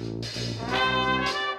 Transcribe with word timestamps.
Música 0.00 1.49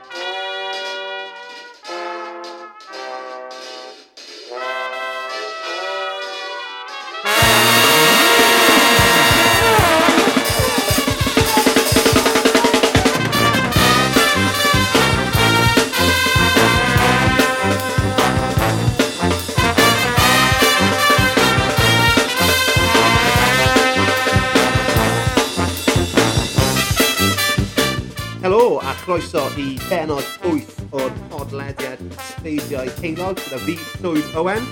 i 29.62 29.78
benod 29.90 30.26
8 30.48 30.94
o'r 30.98 31.12
podlediad 31.30 32.00
Sleidiau 32.32 32.90
Ceilog 32.98 33.38
gyda 33.38 33.60
fi, 33.62 33.76
Llywyd 34.02 34.38
Owen. 34.40 34.66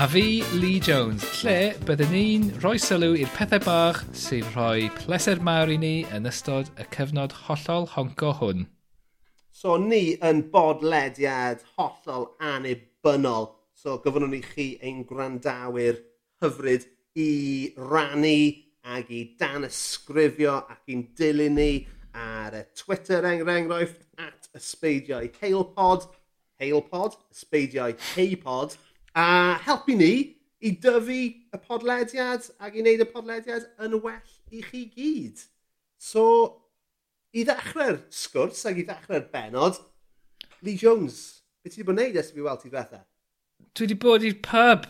A 0.00 0.06
fi, 0.10 0.42
Lee 0.58 0.80
Jones, 0.82 1.22
lle 1.44 1.76
byddwn 1.86 2.10
ni'n 2.10 2.48
rhoi 2.58 2.80
sylw 2.82 3.14
i'r 3.20 3.30
pethau 3.36 3.62
bach 3.62 4.00
sy'n 4.18 4.48
rhoi 4.56 4.88
pleser 4.96 5.38
mawr 5.46 5.70
i 5.70 5.78
ni 5.78 5.92
yn 6.16 6.26
ystod 6.26 6.72
y 6.74 6.88
cyfnod 6.96 7.36
hollol 7.44 7.86
honco 7.94 8.32
hwn. 8.40 8.66
So 9.54 9.76
ni 9.78 10.16
yn 10.26 10.42
bodlediad 10.54 11.62
hollol 11.76 12.32
anibynnol. 12.42 13.52
So 13.78 14.00
gofynnwn 14.02 14.34
i 14.40 14.42
chi 14.42 14.72
ein 14.82 15.04
gwrandawyr 15.06 16.00
hyfryd 16.42 16.88
i 17.14 17.30
rannu 17.78 18.38
ac 18.96 19.12
i 19.14 19.22
dan 19.38 19.68
ysgrifio 19.68 20.64
ac 20.64 20.82
i'n 20.90 21.12
dilyn 21.14 21.60
ni 21.60 21.70
ar 22.16 22.54
y 22.56 22.64
Twitter 22.74 23.22
er 23.22 23.50
enghraifft, 23.52 24.05
ysbeidiau 24.56 25.28
Heilpod, 25.40 26.06
Hailpod, 26.60 27.16
ysbeidiau 27.34 27.94
Heipod, 28.14 28.76
a 29.16 29.56
helpu 29.66 29.96
ni 29.96 30.12
i 30.64 30.72
dyfu 30.82 31.18
y 31.54 31.60
podlediad 31.66 32.46
ac 32.60 32.76
i 32.76 32.82
wneud 32.84 33.04
y 33.04 33.08
podlediad 33.10 33.68
yn 33.84 33.98
well 34.00 34.36
i 34.52 34.62
chi 34.64 34.86
gyd. 34.92 35.42
So, 36.00 36.24
i 37.36 37.44
ddechrau'r 37.46 38.00
sgwrs 38.12 38.64
ac 38.68 38.80
i 38.80 38.86
ddechrau'r 38.88 39.28
benod, 39.32 39.80
Lee 40.64 40.78
Jones, 40.80 41.42
beth 41.62 41.76
ti 41.76 41.82
wedi 41.82 41.88
bod 41.88 41.96
yn 41.98 42.02
neud 42.04 42.20
ers 42.20 42.32
i 42.32 42.36
fi 42.36 42.44
weld 42.46 42.62
ti 42.62 42.70
ddiwetha? 42.72 43.02
Dwi 43.76 43.86
wedi 43.86 43.98
bod 44.06 44.24
i'r 44.24 44.38
pub. 44.44 44.86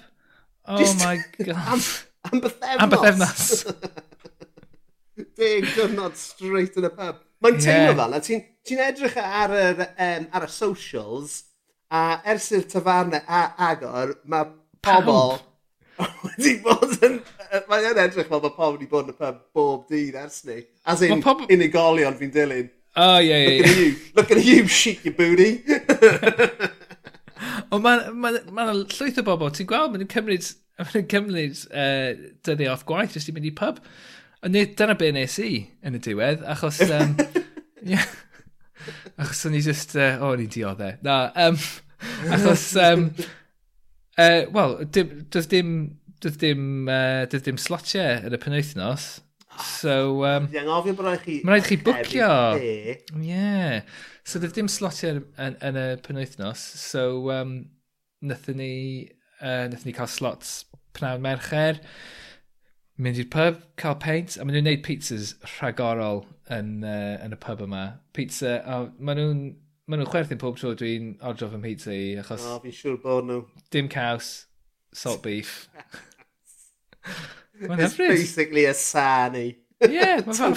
Oh 0.67 0.79
Just 0.79 0.99
my 1.03 1.17
god. 1.39 1.55
am, 1.55 1.83
am 2.31 2.43
bythefnos. 2.43 2.83
Am 2.83 2.95
bythefnos. 2.95 3.47
deg 5.17 5.67
diwrnod 5.73 6.17
straight 6.21 6.77
yn 6.81 6.89
y 6.89 6.93
pub. 6.93 7.23
Mae'n 7.45 7.59
teimlo 7.61 7.93
yeah. 7.93 7.99
fel, 8.01 8.21
ti'n 8.25 8.45
ti 8.67 8.79
edrych 8.81 9.19
ar, 9.21 9.53
yr, 9.55 9.83
um, 10.07 10.29
ar 10.37 10.47
y 10.47 10.51
socials, 10.53 11.37
a 11.93 12.21
ers 12.33 12.49
i'r 12.57 12.65
tafarnau 12.71 13.21
agor, 13.69 14.17
mae 14.27 14.49
pobl 14.85 15.37
wedi 16.25 16.57
bod 16.65 16.97
yn... 17.07 17.21
Mae'n 17.71 18.01
edrych 18.03 18.29
fel 18.29 18.43
bod 18.43 18.57
pobl 18.57 18.79
wedi 18.79 18.89
bod 18.91 19.11
yn 19.11 19.15
y 19.15 19.19
pub 19.21 19.45
bob 19.57 19.85
dydd 19.93 20.19
ers 20.25 20.43
ni. 20.49 20.63
As 20.89 21.05
in, 21.07 21.23
pob... 21.25 21.45
unigolion 21.53 22.17
fi'n 22.19 22.33
dilyn. 22.35 22.73
Oh, 22.97 23.19
ie, 23.21 23.29
yeah, 23.29 23.45
Look 23.45 23.61
yeah. 23.61 23.71
at 23.71 23.77
you. 23.77 23.95
Look 24.17 24.31
at 24.31 24.45
you, 24.45 24.69
shit 24.69 25.05
your 25.05 25.15
booty. 25.15 25.61
Ond 27.73 27.83
mae'n 27.85 28.07
ma, 28.17 28.31
ma, 28.49 28.65
ma 28.65 28.73
llwyth 28.73 29.21
o 29.21 29.25
bobl, 29.27 29.53
ti'n 29.53 29.69
gweld, 29.69 29.93
mae'n 29.93 30.09
cymryd, 30.11 30.49
ma 30.81 31.03
cymryd 31.13 31.65
uh, 31.69 32.31
dyddi 32.47 32.71
off 32.73 32.87
gwaith 32.89 33.17
jyst 33.17 33.29
i 33.31 33.37
mynd 33.37 33.51
i 33.51 33.53
pub. 33.57 33.83
A 34.45 34.49
nid, 34.53 34.75
dyna 34.77 34.97
be 34.99 35.09
nes 35.17 35.39
i 35.41 35.51
yn 35.87 35.97
y 35.97 36.01
diwedd, 36.05 36.43
achos... 36.53 36.81
Um, 36.85 37.15
yeah, 37.87 38.05
achos 39.21 39.45
o'n 39.49 39.57
i 39.57 39.63
just... 39.65 39.97
Uh, 39.97 40.19
o, 40.21 40.31
oh, 40.31 40.35
ni'n 40.39 40.51
dioddau. 40.53 40.99
Na, 41.07 41.21
um, 41.47 41.57
achos... 42.35 42.67
Um, 42.81 43.09
uh, 44.19 44.43
Wel, 44.53 44.83
does 44.93 45.49
dim... 45.53 45.79
Doedd 46.25 46.39
dim, 46.41 46.61
uh, 46.89 47.27
doedd 47.29 47.45
dim 47.45 47.59
slotiau 47.61 48.23
yn 48.25 48.33
y 48.33 48.39
penwythnos. 48.41 49.09
So, 49.61 50.25
um, 50.25 50.47
Dwi'n 50.53 50.65
anghofio 50.65 50.97
bod 50.97 51.09
rhaid 51.11 51.25
chi... 51.25 51.35
Mae'n 51.45 51.61
rhaid 51.61 51.69
chi 51.69 51.77
bwcio. 51.85 52.31
Yeah. 53.21 53.83
So, 54.25 54.41
doedd 54.41 54.57
dim 54.57 54.71
slotiau 54.73 55.21
yn, 55.21 55.59
yn, 55.65 55.81
y 55.81 55.87
penwythnos. 56.05 56.63
So, 56.81 57.29
um, 57.35 57.59
nethon 58.25 58.61
ni, 58.61 58.73
uh, 59.43 59.67
nethon 59.69 59.91
ni 59.91 59.97
cael 59.97 60.09
slots 60.13 60.63
pnawn 60.97 61.25
mercher 61.25 61.81
mynd 63.03 63.21
i'r 63.21 63.29
pub, 63.33 63.61
cael 63.81 63.99
paint, 64.01 64.39
a 64.39 64.45
maen 64.45 64.57
nhw'n 64.57 64.67
gwneud 64.67 64.83
pizzas 64.87 65.35
rhagorol 65.57 66.25
yn, 66.53 66.81
uh, 66.87 67.17
yn 67.25 67.37
y 67.37 67.39
pub 67.43 67.63
yma. 67.67 67.85
Pizza, 68.17 68.59
a 68.65 68.87
maen 68.97 69.21
nhw'n 69.21 69.43
maen 69.87 70.03
nhw'n 70.03 70.11
chwerthin 70.11 70.41
pob 70.43 70.57
tro 70.59 70.73
dwi'n 70.79 71.13
ordro 71.27 71.51
fy 71.53 71.61
mhizza 71.63 71.95
i, 71.95 72.07
achos... 72.23 72.43
O, 72.43 72.57
oh, 72.57 72.63
fi'n 72.65 72.75
siŵr 72.75 72.97
bod 73.03 73.29
nhw. 73.29 73.43
Dim 73.75 73.91
caws, 73.93 74.31
salt 74.97 75.23
beef. 75.27 75.69
It's 77.61 77.95
hyfryd. 77.95 78.09
basically 78.09 78.65
a 78.67 78.75
sarni. 78.75 79.57
yeah, 79.81 80.21
mae 80.27 80.35
fel, 80.35 80.57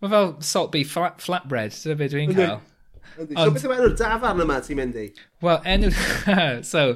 ma 0.00 0.08
fel 0.08 0.30
salt 0.40 0.72
beef 0.72 0.94
flat, 0.94 1.20
flatbread, 1.22 1.74
dyna 1.82 1.98
beth 2.00 2.14
dwi'n 2.14 2.32
cael. 2.38 2.62
Ond... 3.18 3.36
So 3.36 3.50
beth 3.54 3.68
enw'r 3.76 3.94
dafarn 3.98 4.42
yma 4.42 4.56
ti'n 4.64 4.80
mynd 4.80 4.96
i? 4.98 5.06
Wel, 5.44 5.60
enw... 5.74 5.92
so, 6.72 6.86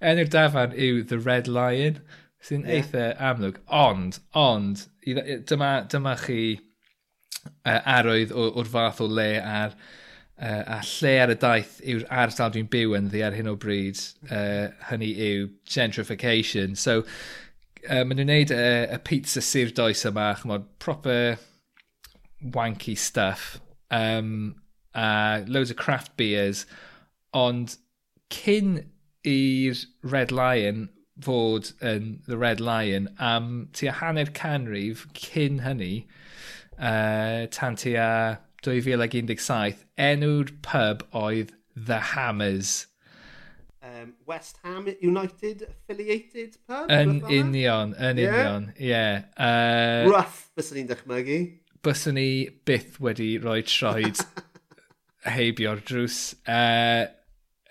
enw'r 0.00 0.32
dafarn 0.32 0.74
yw 0.74 1.04
The 1.06 1.20
Red 1.22 1.50
Lion 1.50 2.00
sy'n 2.42 2.66
yeah. 2.66 2.80
eitha 2.80 3.08
amlwg. 3.30 3.60
Ond, 3.68 4.18
ond, 4.38 4.86
dyma, 5.48 5.72
dyma 5.90 6.16
chi 6.24 6.42
uh, 7.66 7.80
arwydd 7.96 8.34
o'r 8.34 8.70
fath 8.70 9.02
o 9.02 9.08
le 9.10 9.30
a'r 9.40 9.76
uh, 10.42 10.78
a 10.78 10.80
lle 10.86 11.12
ar 11.22 11.32
y 11.34 11.38
daith 11.42 11.78
yw'r 11.86 12.06
ardal 12.24 12.52
dwi'n 12.54 12.70
byw 12.72 12.96
yn 12.98 13.10
ddi 13.12 13.22
ar 13.26 13.36
hyn 13.36 13.50
o 13.50 13.56
bryd, 13.60 14.00
uh, 14.30 14.68
hynny 14.90 15.12
yw 15.28 15.48
gentrification. 15.70 16.76
So, 16.78 17.02
uh, 17.88 18.02
maen 18.02 18.18
nhw'n 18.18 18.32
neud 18.32 18.54
y, 18.54 18.62
y 18.96 19.00
pizza 19.06 19.42
sir 19.44 19.70
does 19.74 20.02
yma, 20.08 20.32
chymod, 20.40 20.66
proper 20.82 21.38
wanky 22.42 22.96
stuff, 22.98 23.60
um, 23.90 24.56
a 24.94 25.44
loads 25.46 25.70
of 25.70 25.76
craft 25.76 26.16
beers, 26.16 26.66
ond 27.32 27.76
cyn 28.32 28.80
i'r 29.28 29.78
Red 30.02 30.32
Lion, 30.34 30.88
fod 31.24 31.72
yn 31.80 32.20
The 32.26 32.38
Red 32.38 32.60
Lion 32.60 33.08
am 33.18 33.68
tua 33.72 33.94
hanner 34.00 34.26
canrif 34.26 35.06
cyn 35.18 35.62
hynny 35.66 36.04
uh, 36.78 37.46
tan 37.50 37.76
tua 37.76 38.38
2017 38.62 39.84
enw'r 39.98 40.54
pub 40.62 41.06
oedd 41.12 41.52
The 41.74 41.98
Hammers. 42.12 42.86
Um, 43.82 44.14
West 44.26 44.58
Ham 44.62 44.86
United 45.00 45.66
affiliated 45.68 46.56
pub? 46.68 46.90
Yn 46.90 47.22
union, 47.28 47.94
yn 47.98 48.18
yeah. 48.18 48.36
union, 48.36 48.72
ie. 48.78 48.88
Yeah. 48.92 49.24
Uh, 49.36 50.10
Rough, 50.10 50.44
bys 50.54 50.70
ni'n 50.76 50.86
dychmygu. 50.90 51.40
Byswn 51.82 52.14
ni 52.14 52.28
byth 52.68 53.00
wedi 53.02 53.32
rhoi 53.42 53.58
troed 53.66 54.22
heibio'r 55.34 55.82
drws. 55.82 56.20
Uh, 56.46 57.10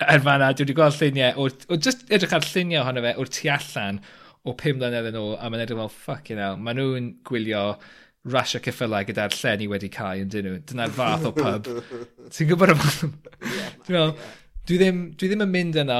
er 0.08 0.24
fanna, 0.26 0.52
dwi 0.56 0.66
wedi 0.66 0.78
gweld 0.78 0.98
lluniau, 0.98 1.38
o, 1.38 1.50
o 1.72 1.78
just 1.78 2.06
edrych 2.10 2.36
ar 2.38 2.46
lluniau 2.48 2.84
ohono 2.84 3.04
fe 3.06 3.16
o'r 3.22 3.32
tu 3.38 3.50
allan 3.54 4.02
o 4.42 4.56
pum 4.58 4.80
mlynedd 4.80 5.12
yn 5.12 5.20
ôl, 5.20 5.36
a 5.38 5.50
mae'n 5.50 5.66
edrych 5.66 5.80
fel, 5.82 5.92
ffucking 5.94 6.42
hell, 6.42 6.58
maen 6.58 6.80
nhw'n 6.82 7.10
gwylio 7.28 7.66
rasio 8.32 8.62
ceffylau 8.62 9.06
gyda'r 9.08 9.34
llen 9.34 9.64
i 9.66 9.70
wedi 9.70 9.90
cael 9.94 10.24
yn 10.24 10.32
dyn 10.34 10.48
nhw. 10.48 10.58
Dyna'r 10.70 10.94
fath 10.98 11.28
o 11.30 11.34
pub. 11.36 11.70
Ti'n 12.34 12.50
gwybod 12.52 12.74
am 12.74 12.82
hwn? 12.86 13.16
Dwi'n 13.86 13.96
meddwl, 13.96 14.14
dwi 14.70 14.80
ddim, 14.82 15.04
dwi 15.18 15.32
ddim 15.32 15.46
yn 15.48 15.54
mynd 15.56 15.82
yno, 15.84 16.00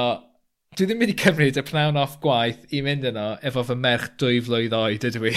dwi 0.78 0.88
ddim 0.88 1.02
mynd 1.02 1.14
i 1.14 1.18
cymryd 1.22 1.58
y 1.58 1.66
pnawn 1.66 2.00
off 2.02 2.18
gwaith 2.22 2.66
i 2.74 2.82
mynd 2.86 3.06
yno 3.10 3.28
efo 3.50 3.66
fy 3.66 3.78
merch 3.78 4.10
dwy 4.22 4.42
flwydd 4.46 4.78
oed 4.78 5.06
ydw 5.10 5.30
i. 5.30 5.36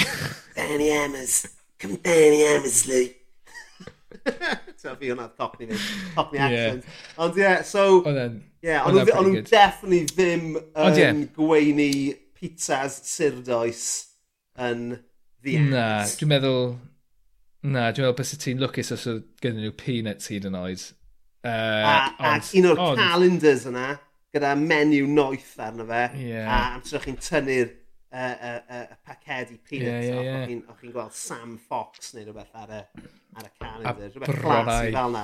Benny 0.58 0.90
Emers. 0.94 1.44
Come 1.82 1.98
Benny 2.06 2.42
Emers, 2.54 2.86
Luke. 2.90 3.25
so 4.82 4.96
fi 5.00 5.12
hwnna 5.12 5.28
cockney 5.38 5.70
ni. 5.70 5.80
Cockney 6.16 6.42
accent. 6.46 6.90
Ond 7.22 7.40
ie, 7.40 7.52
so... 7.68 7.86
Oedd 8.02 8.20
yeah, 8.66 8.88
Ond 8.88 9.00
nhw'n 9.00 9.40
definitely 9.48 10.04
ddim 10.12 10.56
yn 10.58 11.00
yeah. 11.00 11.22
gweini 11.38 11.92
pizzas 12.38 13.00
surdoes 13.10 13.86
yn 14.62 14.92
ddiet. 15.44 15.72
Na, 15.72 15.88
dwi'n 16.10 16.34
meddwl... 16.34 16.76
Na, 17.66 17.90
dwi'n 17.90 18.06
meddwl 18.06 18.18
bys 18.20 18.36
y 18.36 18.42
ti'n 18.44 18.62
lwcus 18.62 18.94
os 18.96 19.08
oedd 19.12 19.24
gyda 19.42 19.62
nhw 19.62 19.76
peanuts 19.80 20.30
hyd 20.34 20.50
yn 20.50 20.60
oed. 20.60 20.84
Uh, 21.46 21.50
a, 21.50 21.96
ond, 22.18 22.30
ac 22.34 22.52
un 22.58 22.70
o'r 22.72 22.84
calendars 22.98 23.66
yna, 23.70 23.90
gyda 24.36 24.54
menu 24.60 25.06
noeth 25.08 25.56
arno 25.62 25.86
fe, 25.90 26.06
yeah. 26.26 26.50
a 26.50 26.62
am 26.76 26.86
sy'n 26.86 27.04
chi'n 27.04 27.20
tynnu'r 27.22 27.74
y 28.16 28.18
uh, 28.18 28.36
uh, 28.48 28.76
uh, 28.76 28.96
pacedi 29.04 29.58
peanuts 29.68 29.90
yeah, 29.90 30.02
yeah, 30.02 30.48
yeah. 30.48 30.60
o'ch 30.70 30.80
chi'n 30.80 30.92
gweld 30.94 31.16
Sam 31.20 31.58
Fox 31.60 32.14
neu 32.16 32.24
rhywbeth 32.24 32.54
ar 32.56 32.70
y, 32.72 32.82
ar 33.36 33.48
y 33.48 33.52
calendar. 33.60 34.12
Rhywbeth 34.14 34.42
classy 34.42 34.94
fel 34.96 35.16
na. 35.16 35.24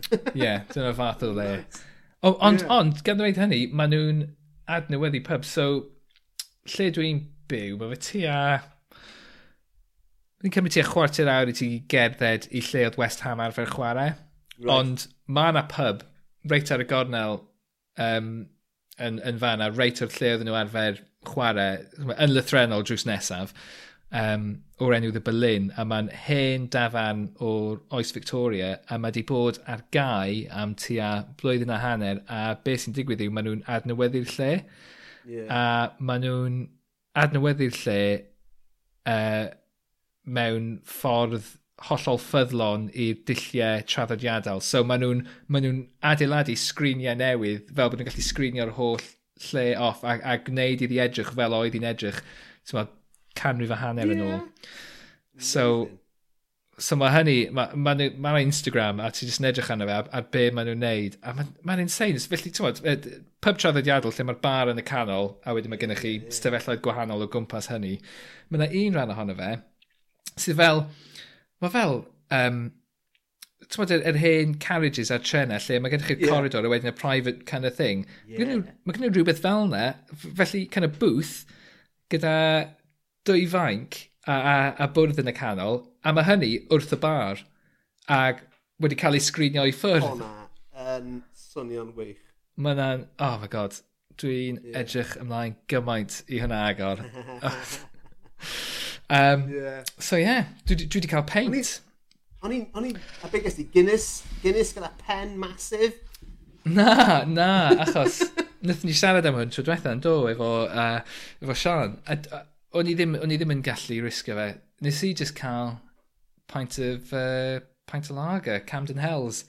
Ie, 0.12 0.40
yeah, 0.40 0.62
dyna 0.72 0.92
fath 0.96 1.24
o 1.26 1.32
le. 1.36 1.48
Oh, 2.22 2.38
ond, 2.40 2.62
yeah. 2.62 2.72
ond, 2.78 3.02
gan 3.04 3.20
ddweud 3.20 3.40
hynny, 3.40 3.58
maen 3.76 3.92
nhw'n 3.92 4.22
adnewyddu 4.72 5.20
pub. 5.26 5.44
So, 5.48 5.66
lle 6.76 6.88
dwi'n 6.96 7.20
byw, 7.52 7.76
mae 7.80 7.92
fe 7.92 8.00
tu 8.06 8.22
a... 8.30 8.40
Mae'n 10.40 10.56
cymryd 10.56 10.76
ti 10.78 10.80
a 10.80 10.86
chwarter 10.88 11.28
awr 11.28 11.52
i 11.52 11.56
ti 11.56 11.70
gerdded 11.92 12.48
i 12.56 12.64
lle 12.70 12.86
oedd 12.88 12.96
West 13.00 13.26
Ham 13.26 13.44
arfer 13.44 13.68
chwarae. 13.68 14.14
Right. 14.56 14.72
Ond 14.78 15.06
mae 15.28 15.52
yna 15.52 15.66
pub 15.68 16.06
reit 16.48 16.72
ar 16.72 16.80
y 16.80 16.88
gornel 16.88 17.42
um, 18.00 18.32
yn, 18.96 19.20
yn 19.28 19.40
fan 19.42 19.60
a 19.60 19.68
reit 19.74 20.00
o'r 20.00 20.12
lle 20.16 20.32
oedden 20.32 20.48
nhw 20.48 20.56
arfer 20.56 21.04
chwarae 21.28 21.84
yn 22.16 22.34
lythrenol 22.34 22.84
drws 22.86 23.06
nesaf 23.08 23.54
um, 24.10 24.46
o'r 24.80 24.96
enw 24.96 25.12
The 25.14 25.22
Berlin 25.24 25.68
a 25.78 25.84
mae'n 25.86 26.10
hen 26.26 26.66
dafan 26.72 27.26
o'r 27.44 27.80
oes 27.96 28.12
Victoria 28.16 28.72
a 28.88 28.98
mae 28.98 29.10
wedi 29.10 29.24
bod 29.28 29.60
ar 29.70 29.84
gau 29.94 30.40
am 30.62 30.74
tua 30.74 31.10
blwyddyn 31.42 31.74
a 31.74 31.78
hanner 31.84 32.22
a 32.26 32.42
beth 32.64 32.86
sy'n 32.86 32.96
digwydd 32.96 33.24
yw 33.26 33.34
maen 33.36 33.48
nhw'n 33.50 33.64
adnewyddu'r 33.76 34.34
lle 34.38 34.50
yeah. 35.28 35.46
a 35.46 35.62
maen 35.98 36.26
nhw'n 36.26 36.60
adnewyddu'r 37.20 37.80
lle 37.84 38.02
uh, 39.10 39.46
mewn 40.24 40.72
ffordd 40.88 41.56
hollol 41.88 42.18
ffyddlon 42.20 42.90
i'r 42.92 43.22
dulliau 43.28 43.84
traddodiadol. 43.88 44.60
So 44.60 44.82
maen 44.84 45.04
nhw'n 45.04 45.22
ma 45.48 45.62
nhw 45.62 45.86
adeiladu 46.10 46.56
sgriniau 46.60 47.16
newydd 47.16 47.70
fel 47.70 47.88
bod 47.88 48.00
nhw'n 48.00 48.10
gallu 48.10 48.26
sgrinio'r 48.26 48.76
holl 48.76 49.00
lle 49.48 49.64
off 49.78 50.04
a, 50.04 50.18
a 50.20 50.36
gwneud 50.44 50.84
iddi 50.86 51.00
edrych 51.02 51.32
fel 51.36 51.56
oedd 51.56 51.76
hi'n 51.76 51.88
edrych 51.92 52.20
tyma, 52.68 52.86
canrif 53.38 53.72
a 53.72 53.80
hanner 53.80 54.10
yeah. 54.10 54.18
yn 54.18 54.26
ôl. 54.26 54.44
So, 55.40 55.64
so 56.76 56.98
mae 57.00 57.14
hynny, 57.14 57.38
mae 57.56 57.72
ma, 57.74 57.94
ma, 57.96 58.10
ma 58.28 58.44
Instagram 58.44 59.00
a 59.00 59.08
ti'n 59.14 59.30
just 59.30 59.46
edrych 59.52 59.72
arno 59.72 59.88
fe 59.88 59.96
a, 59.96 60.04
a 60.18 60.22
be 60.36 60.46
maen 60.52 60.70
nhw'n 60.70 60.84
neud. 60.84 61.18
A 61.24 61.34
mae'n 61.38 61.54
ma, 61.64 61.78
insane. 61.80 62.20
Felly, 62.20 62.52
ti'n 62.52 63.18
pub 63.40 63.58
traddodiadol 63.60 64.12
lle 64.12 64.28
mae'r 64.28 64.44
bar 64.44 64.72
yn 64.74 64.82
y 64.82 64.84
canol 64.86 65.34
a 65.44 65.56
wedyn 65.56 65.72
mae 65.72 65.80
gennych 65.80 66.04
chi 66.04 66.14
stafelloedd 66.28 66.84
gwahanol 66.84 67.24
o 67.24 67.30
gwmpas 67.32 67.70
hynny. 67.72 67.96
Mae 68.50 68.60
yna 68.60 68.72
un 68.84 68.98
rhan 68.98 69.14
ohono 69.16 69.36
fe 69.38 69.54
sydd 70.40 70.58
fel, 70.60 70.84
mae 71.62 71.72
fel, 71.72 72.02
um, 72.36 72.60
ti'n 73.70 73.92
yr, 73.94 74.02
yr 74.10 74.18
hen 74.18 74.56
carriages 74.62 75.12
a'r 75.14 75.22
trenau 75.22 75.62
lle 75.62 75.78
mae 75.80 75.92
gennych 75.92 76.10
chi'r 76.10 76.24
yeah. 76.24 76.34
corridor 76.34 76.66
a 76.66 76.72
wedyn 76.72 76.90
y 76.90 76.96
private 76.96 77.46
kind 77.46 77.68
of 77.68 77.76
thing. 77.76 78.04
Yeah. 78.26 78.66
Mae 78.84 78.96
gen 78.96 79.06
nhw 79.06 79.12
rhywbeth 79.14 79.42
fel 79.44 79.68
yna, 79.68 79.84
felly 80.26 80.64
kind 80.66 80.88
of 80.88 80.98
booth 81.02 81.44
gyda 82.10 82.34
dwy 83.28 83.44
fainc 83.50 84.00
a, 84.26 84.34
a, 84.34 84.56
a 84.86 84.88
bwrdd 84.94 85.20
yn 85.22 85.30
y 85.30 85.36
canol, 85.36 85.84
a 86.02 86.14
mae 86.16 86.26
hynny 86.26 86.54
wrth 86.72 86.96
y 86.96 86.98
bar 87.02 87.44
ac 88.10 88.42
wedi 88.82 88.98
cael 88.98 89.18
ei 89.18 89.22
sgrinio 89.22 89.66
i 89.68 89.76
ffwrdd. 89.76 90.08
O 90.08 90.16
na, 90.18 90.32
um, 90.96 91.20
swnio'n 91.36 91.94
wych. 91.98 92.18
Mae 92.60 92.76
na'n, 92.76 93.06
oh 93.22 93.36
my 93.42 93.50
god, 93.52 93.78
dwi'n 94.20 94.58
yeah. 94.64 94.80
edrych 94.82 95.14
ymlaen 95.20 95.54
gymaint 95.70 96.20
i 96.28 96.42
hynna 96.42 96.64
agor. 96.72 97.04
um, 99.20 99.46
yeah. 99.52 99.86
So 99.98 100.18
ie, 100.18 100.26
yeah, 100.26 100.50
dwi, 100.66 100.82
dwi 100.82 101.00
wedi 101.00 101.14
cael 101.14 101.28
paint. 101.28 101.54
O'n 101.54 101.89
O'n 102.40 102.54
i'n 102.56 102.94
a 103.20 103.28
big 103.28 103.44
ysdi, 103.44 103.66
Guinness, 103.72 104.22
Guinness 104.40 104.72
gyda 104.72 104.88
pen 105.02 105.34
masif. 105.40 105.98
Na, 106.64 107.24
na, 107.28 107.48
achos 107.84 108.22
wnaethon 108.62 108.88
ni 108.88 108.94
siarad 108.96 109.28
am 109.28 109.36
hwn 109.36 109.52
tro 109.52 109.64
diwetha 109.64 109.92
yn 109.92 110.00
do 110.04 110.14
efo, 110.30 110.48
uh, 110.68 111.02
efo 111.44 111.56
Sian. 111.56 111.98
O'n 112.08 112.88
i, 112.88 112.94
ddim, 112.96 113.18
o'n 113.20 113.34
i 113.34 113.36
ddim 113.40 113.52
yn 113.52 113.62
gallu 113.66 113.98
risgo 114.06 114.36
fe. 114.38 114.48
Nes 114.84 115.02
i 115.04 115.12
just 115.16 115.36
cael 115.36 115.74
pint 116.48 116.78
of, 116.80 117.12
uh, 117.12 117.60
pint 117.90 118.08
o 118.08 118.16
lager, 118.16 118.60
Camden 118.64 119.02
Hells. 119.04 119.44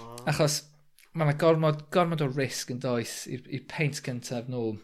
Oh. 0.00 0.16
Achos 0.32 0.62
mae 1.12 1.28
yna 1.28 1.36
gormod, 1.40 1.84
gormod 1.92 2.24
o 2.24 2.30
risg 2.32 2.72
yn 2.72 2.80
does 2.80 3.26
i'r 3.28 3.66
peint 3.68 4.00
cyntaf 4.06 4.48
nôl 4.48 4.78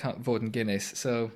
fod 0.00 0.48
yn 0.48 0.52
Guinness. 0.54 0.94
So 0.96 1.26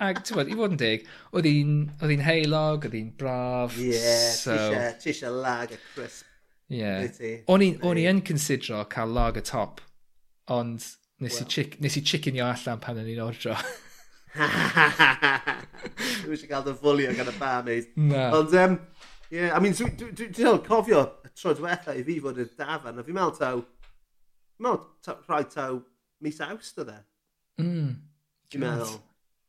Ac 0.00 0.20
ti'n 0.28 0.50
i 0.52 0.56
fod 0.56 0.74
yn 0.74 0.80
dig, 0.80 1.06
oedd 1.32 1.46
hi'n 1.48 2.24
heilog, 2.24 2.84
oedd 2.86 2.96
hi'n 2.96 3.12
braf. 3.18 3.78
Ie, 3.80 3.94
yeah, 3.96 4.26
so... 4.36 4.56
ti 5.00 5.10
eisiau 5.12 5.38
lag 5.40 5.72
a 5.72 5.78
crisp. 5.94 6.26
Yeah. 6.70 7.08
O'n 7.50 7.64
i 7.64 8.06
yn 8.06 8.20
considro 8.26 8.84
cael 8.92 9.14
lag 9.16 9.40
y 9.40 9.44
top, 9.46 9.80
ond 10.52 10.84
nes, 11.18 11.32
well. 11.32 11.42
i, 11.42 11.48
chick, 11.50 11.80
nes 11.82 11.96
i 11.98 12.04
chicken 12.06 12.38
i 12.38 12.44
allan 12.44 12.82
pan 12.84 13.00
o'n 13.00 13.08
i'n 13.10 13.24
ordro. 13.24 13.56
Dwi 16.22 16.36
eisiau 16.36 16.52
cael 16.52 16.68
dy 16.68 16.76
fwlio 16.84 17.16
gan 17.16 17.32
y 17.32 17.36
barmaid. 17.40 17.90
Na. 17.98 18.28
Ond, 18.38 18.54
um, 18.60 18.78
yeah, 19.32 19.56
I 19.56 19.64
mean, 19.64 19.74
dwi'n 19.74 19.96
dwi, 19.96 20.12
dwi, 20.12 20.30
dwi, 20.36 20.56
cofio 20.68 21.06
y 21.24 21.34
tro 21.34 21.56
diwetha 21.56 21.96
i 21.96 22.06
fi 22.06 22.20
fod 22.22 22.38
yn 22.44 22.52
dafan, 22.60 23.00
a 23.00 23.06
fi'n 23.06 23.16
meddwl 23.16 23.38
taw, 23.40 23.64
fi'n 24.54 24.68
meddwl 24.68 25.22
rhaid 25.26 25.54
taw 25.56 25.80
mis 26.20 26.42
awst 26.46 26.78
o 26.78 26.86
dde. 26.86 27.00
Mm. 27.64 27.94
Dwi'n 28.52 28.68
meddwl. 28.68 29.00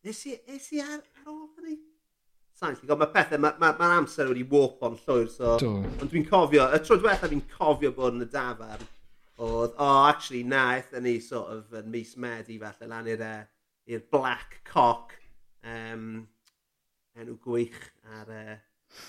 Nes 0.01 0.19
i, 0.25 0.31
nes 0.49 0.63
i 0.73 0.79
ar, 0.81 0.97
ar 0.97 1.27
ôl 1.29 1.43
hynny? 1.59 1.75
Sain, 2.57 2.73
ti'n 2.77 2.89
mae 2.97 3.09
pethau, 3.13 3.37
mae'r 3.41 3.59
ma, 3.61 3.67
ma, 3.77 3.89
amser 3.99 4.31
wedi 4.31 4.41
warp 4.49 4.81
on 4.87 4.95
llwyr, 5.03 5.27
so... 5.29 5.53
Do. 5.61 5.75
Ond 6.01 6.09
dwi'n 6.09 6.25
cofio, 6.25 6.65
y 6.73 6.79
tro 6.81 6.97
diwetha 6.97 7.29
fi'n 7.29 7.43
cofio 7.51 7.91
bod 7.93 8.17
yn 8.17 8.25
y 8.25 8.27
dafarn, 8.33 8.87
oedd, 9.37 9.75
o, 9.75 9.85
oh, 9.85 9.99
actually, 10.07 10.41
na, 10.41 10.63
eitha 10.79 11.03
ni 11.05 11.19
sort 11.21 11.53
of 11.53 11.77
yn 11.77 11.93
mis 11.93 12.15
Medi, 12.17 12.57
falle, 12.63 12.89
lan 12.89 13.11
i'r 13.13 13.21
uh, 13.27 14.01
Black 14.13 14.57
Cock, 14.71 15.13
um, 15.69 16.09
enw 17.21 17.37
gwych 17.45 17.77
ar, 18.17 18.33
uh, 18.33 18.57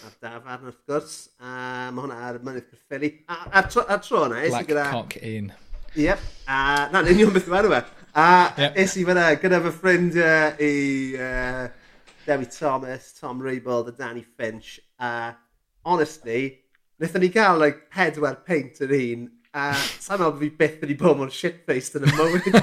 ar 0.05 0.15
dafarn, 0.29 0.69
wrth 0.69 0.85
gwrs, 0.93 1.19
a 1.41 1.56
mae 1.88 2.05
hwnna 2.05 2.21
ar 2.29 2.43
mynydd 2.45 2.69
cyffeli. 2.69 3.15
A, 3.33 3.47
a, 3.49 3.65
tro, 3.65 3.88
a 3.88 4.00
tro 4.05 4.27
yna, 4.29 4.45
Black 4.45 4.69
gyda... 4.69 4.88
Cock 4.93 5.17
un. 5.25 5.53
Yep, 5.97 6.31
a, 6.53 6.62
na'n 6.93 7.12
union 7.17 7.33
beth 7.33 7.49
yw 7.49 7.62
enw. 7.81 8.01
A 8.14 8.53
yep. 8.59 8.76
is 8.76 8.93
i 9.00 9.06
fyna 9.09 9.31
gyda 9.41 9.59
fy 9.64 9.70
ffrindiau 9.73 10.59
i 10.61 10.73
uh, 11.17 11.62
Dewi 12.26 12.44
Thomas, 12.53 13.14
Tom 13.17 13.41
Rebold 13.41 13.88
a 13.88 13.93
Danny 13.97 14.25
Finch. 14.37 14.81
A 15.00 15.32
honestly, 15.88 16.59
wnaethon 17.00 17.25
ni 17.25 17.31
gael 17.32 17.56
like, 17.62 17.87
pedwar 17.88 18.43
peint 18.44 18.82
yr 18.85 18.93
un. 18.99 19.31
A 19.56 19.70
sa'n 19.73 20.20
meddwl 20.20 20.37
fi 20.43 20.50
byth 20.59 20.85
wedi 20.85 20.97
bod 21.00 21.23
mor 21.23 21.32
shit-faced 21.32 21.97
yn 21.97 22.05
y 22.05 22.12
mywyd. 22.19 22.59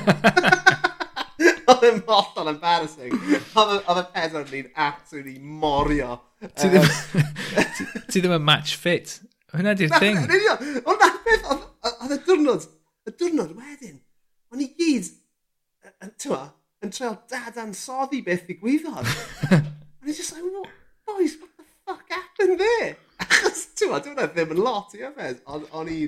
Oedd 1.70 1.86
e'n 1.88 1.98
mollol 2.06 2.52
embarrassing. 2.54 3.16
Oedd 3.58 4.02
y 4.04 4.04
pedwar 4.14 4.46
ni'n 4.52 4.70
absolutely 4.76 5.40
morio. 5.42 6.20
Ti 6.62 6.70
ddim, 6.70 8.36
yn 8.36 8.46
match 8.46 8.76
fit. 8.78 9.16
Hwna 9.56 9.74
di'r 9.74 9.98
thing. 9.98 10.22
Ond 10.86 10.94
na'r 10.94 11.18
peth, 11.26 11.50
oedd 11.90 12.14
y 12.14 12.20
diwrnod, 12.30 12.70
y 13.10 13.16
diwrnod 13.18 13.58
wedyn, 13.58 13.98
o'n 14.54 14.62
i 14.62 14.70
gyd 14.78 15.10
tywa, 16.22 16.44
yn 16.84 16.94
treol 16.96 17.18
dadansoddi 17.32 18.22
beth 18.26 18.46
i 18.48 18.54
ddigwyddodd. 18.54 19.10
And 19.52 20.06
he's 20.06 20.18
just 20.18 20.34
like, 20.34 20.44
what, 20.44 20.70
boys, 21.06 21.36
what 21.40 21.52
the 21.58 21.66
fuck 21.86 22.06
happened 22.10 22.60
there? 22.60 22.96
Achos, 23.20 23.66
tywa, 23.80 24.00
dwi'n 24.04 24.16
meddwl 24.16 24.36
ddim 24.36 24.56
yn 24.56 24.64
lot 24.64 24.96
i 24.96 25.04
yfed, 25.10 25.42
ond 25.50 25.68
o'n 25.76 25.92
i 25.92 26.00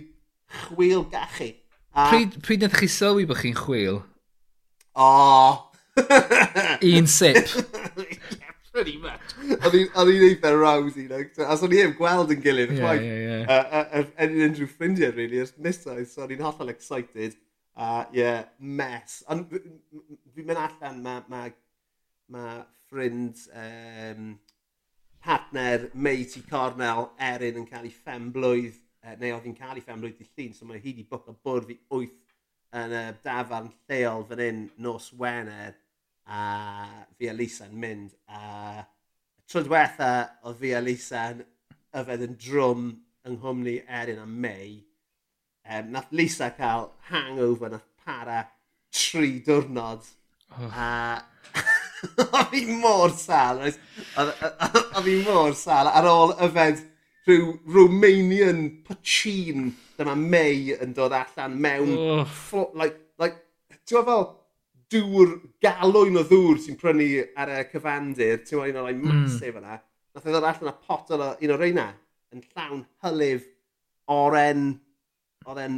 chwil 0.68 1.04
gachu. 1.12 1.52
A... 1.92 2.08
Pryd, 2.08 2.40
pryd 2.46 2.64
nath 2.64 2.78
chi 2.80 2.88
sylwi 2.92 3.28
bod 3.28 3.42
chi'n 3.42 3.58
chwil? 3.60 4.00
O! 4.96 5.10
Oh. 5.10 5.68
Un 6.82 7.08
sip. 7.12 7.52
pretty 8.72 8.98
much. 8.98 9.36
Oedd 9.68 9.76
hi'n 9.76 10.26
eitha 10.30 10.52
rousy. 10.56 11.06
As 11.44 11.64
o'n 11.64 11.74
i 11.74 11.82
ddim 11.82 11.96
gweld 11.98 12.32
yn 12.34 12.44
gilydd. 12.44 12.74
Yeah, 12.78 12.94
yeah, 12.96 13.42
yeah. 13.44 13.90
Uh, 14.00 14.06
unrhyw 14.24 14.70
ffrindiau, 14.72 15.12
really. 15.18 15.42
Nes 15.44 15.54
misoedd, 15.60 16.08
so 16.10 16.24
o'n 16.26 16.36
i'n 16.36 16.44
hollol 16.46 16.72
excited. 16.74 17.36
A 17.80 17.90
ie, 18.12 18.20
yeah, 18.20 18.46
mess. 18.60 19.22
Ond 19.32 19.52
fi'n 19.52 20.48
mynd 20.48 20.60
allan, 20.60 21.02
mae 21.06 21.24
ma, 21.32 21.44
ma 22.36 22.46
ffrind 22.88 23.46
um, 23.56 24.34
partner 25.24 25.90
Meiti 25.94 26.44
Cornel 26.50 27.12
Erin 27.32 27.62
yn 27.62 27.70
cael 27.70 27.88
ei 27.88 27.94
ffemblwydd, 27.96 28.82
uh, 29.06 29.16
neu 29.22 29.38
oedd 29.38 29.48
hi'n 29.48 29.60
cael 29.60 29.80
ei 29.80 29.86
ffemblwydd 29.86 30.24
i 30.24 30.28
llun, 30.28 30.58
so 30.58 30.68
mae 30.68 30.82
hi 30.82 30.90
wedi 30.92 31.08
bwc 31.08 31.32
o 31.32 31.38
bwrdd 31.46 31.72
i 31.76 31.80
wyth 31.94 32.20
yn 32.82 32.96
y 32.96 33.06
dafarn 33.24 33.72
lleol 33.90 34.26
fan 34.28 34.44
hyn 34.44 34.62
nos 34.84 35.10
Wener 35.20 35.76
a 36.32 36.44
fi 37.18 37.28
a 37.28 37.34
Lisa 37.36 37.68
yn 37.68 37.80
mynd 37.80 38.14
a 38.32 38.84
tro 39.50 39.64
diwetha 39.66 40.12
oedd 40.48 40.60
fi 40.62 40.72
a 40.78 40.84
Lisa 40.84 41.26
yn 41.34 41.42
yfed 42.02 42.24
yn 42.28 42.38
drwm 42.40 42.86
yng 43.28 43.36
Nghymru 43.38 43.76
Erin 44.00 44.22
a 44.24 44.28
May 44.28 44.80
um, 45.70 45.92
nath 45.92 46.12
Lisa 46.12 46.52
cael 46.58 46.90
hangover, 47.10 47.70
nath 47.70 47.88
para 48.06 48.46
tri 48.92 49.40
diwrnod. 49.46 50.06
Oh. 50.52 50.72
A 50.76 51.22
o 52.40 52.44
fi 52.52 52.66
mor 52.66 53.12
sal. 53.16 53.62
O 54.18 55.02
fi 55.06 55.16
mor 55.26 55.54
sal 55.56 55.92
ar 55.92 56.08
ôl 56.10 56.36
yfed 56.48 56.82
rhyw 57.28 57.54
Romanian 57.70 58.62
pachin 58.88 59.72
dyma 59.98 60.16
mei 60.18 60.74
yn 60.82 60.96
dod 60.98 61.14
allan 61.14 61.58
mewn 61.62 61.92
oh. 61.94 62.70
Like, 62.74 62.98
like, 63.22 63.38
ti'n 63.86 64.06
fel 64.08 64.28
dŵr, 64.92 65.36
galwyn 65.64 66.20
o 66.20 66.26
ddŵr 66.28 66.60
sy'n 66.64 66.78
prynu 66.80 67.08
ar 67.40 67.54
y 67.54 67.64
cyfandir, 67.72 68.42
ti'n 68.44 68.60
meddwl 68.60 68.74
un 68.74 68.82
o'r 68.82 68.90
like, 68.90 69.00
mm. 69.00 69.26
masif 69.26 69.60
yna. 69.62 69.78
Nath 70.12 70.26
ei 70.28 70.34
ddod 70.34 70.48
allan 70.50 70.72
a 70.72 70.78
pot 70.88 71.14
o 71.14 71.20
un 71.22 71.54
o'r 71.56 71.62
reina 71.62 71.88
yn 72.34 72.44
llawn 72.52 72.84
hylif 73.04 73.46
oren 74.12 74.66
oedd 75.50 75.62
e'n 75.64 75.78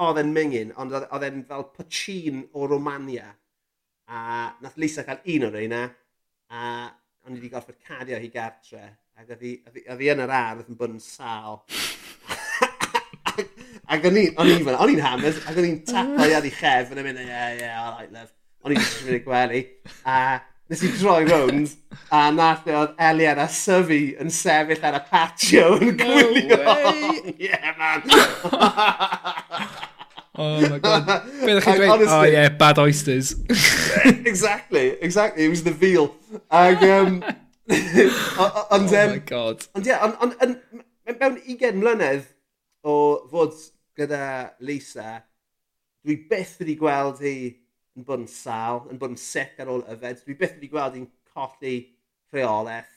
oedd 0.00 0.20
mingin, 0.32 0.72
ond 0.80 0.94
oedd 1.02 1.26
e'n 1.26 1.44
fel 1.48 1.66
pachin 1.76 2.42
o 2.56 2.66
Romania. 2.70 3.28
A 4.08 4.50
nath 4.62 4.78
Lisa 4.80 5.04
cael 5.06 5.22
un 5.34 5.48
o'r 5.48 5.56
reina, 5.58 5.82
a 6.52 6.62
o'n 7.22 7.36
i 7.36 7.38
wedi 7.38 7.52
gorfod 7.52 7.78
cadio 7.86 8.18
hi 8.20 8.30
gartre, 8.32 8.84
ac 9.18 9.34
oedd 9.34 9.44
hi 9.44 10.12
yn 10.12 10.24
yr 10.24 10.36
ardd 10.36 10.68
yn 10.68 10.78
bod 10.80 10.94
yn 10.96 11.02
sal. 11.04 11.60
ac 13.92 14.06
o'n 14.08 14.20
i, 14.20 14.24
o'n 14.36 14.52
i 14.52 14.56
o'n 14.62 14.94
i'n 14.94 15.04
hames, 15.04 15.42
ac 15.44 15.60
o'n 15.60 15.68
i'n 15.68 15.82
tapo 15.88 16.28
i 16.28 16.36
ar 16.38 16.48
ei 16.48 16.54
chef 16.56 16.94
yn 16.94 17.02
y 17.02 17.06
mynd, 17.08 17.20
yeah, 17.26 17.52
yeah, 17.58 17.76
all 17.82 17.98
right, 17.98 18.12
love. 18.14 18.32
O'n 18.62 18.74
i'n 18.74 18.80
just 18.80 19.04
mynd 19.04 19.18
i 19.18 19.22
gwely. 19.26 19.62
A 20.08 20.16
Nes 20.72 20.80
i 20.86 20.88
droi 20.96 21.26
rownd 21.28 21.68
a 22.08 22.30
nath 22.32 22.64
e 22.64 22.72
oedd 22.72 22.94
Elian 22.96 23.36
a 23.42 23.44
Syfi 23.52 24.14
yn 24.22 24.30
sefyll 24.32 24.86
ar 24.88 24.94
y 24.96 25.00
patio 25.10 25.66
yn 25.76 25.98
gwylio. 26.00 26.56
No 26.62 27.34
yeah, 27.36 27.74
man. 27.80 28.06
oh 30.32 30.62
my 30.62 30.78
god. 30.80 31.10
Be 31.42 31.58
ddech 31.58 31.66
chi'n 31.66 31.76
dweud? 31.76 32.06
Oh 32.08 32.24
yeah, 32.24 32.48
bad 32.48 32.80
oysters. 32.80 33.34
exactly, 34.32 34.96
exactly. 35.04 35.44
It 35.44 35.52
was 35.52 35.62
the 35.62 35.76
veal. 35.76 36.08
Ag, 36.48 36.80
um, 36.88 37.20
ond, 37.68 37.76
oh 38.40 38.80
um, 38.80 38.88
my 38.88 39.20
god. 39.28 39.68
Ond 39.76 39.92
ie, 39.92 40.00
ond 40.00 40.40
mewn 40.40 41.36
20 41.44 41.82
mlynedd 41.82 42.24
o 42.80 42.96
fod 43.28 43.60
gyda 44.00 44.54
Lisa, 44.64 45.20
dwi 46.00 46.16
byth 46.32 46.56
wedi 46.64 46.80
gweld 46.80 47.20
hi 47.20 47.36
yn 47.98 48.06
bod 48.06 48.22
yn 48.22 48.30
sal, 48.30 48.86
yn 48.90 49.00
bod 49.00 49.14
yn 49.14 49.20
sic 49.20 49.60
ar 49.60 49.70
ôl 49.72 49.84
yfed. 49.92 50.22
Dwi 50.24 50.36
byth 50.40 50.56
wedi 50.56 50.70
gweld 50.72 50.96
hi'n 50.98 51.08
colli 51.32 51.76
rheolaeth 52.32 52.92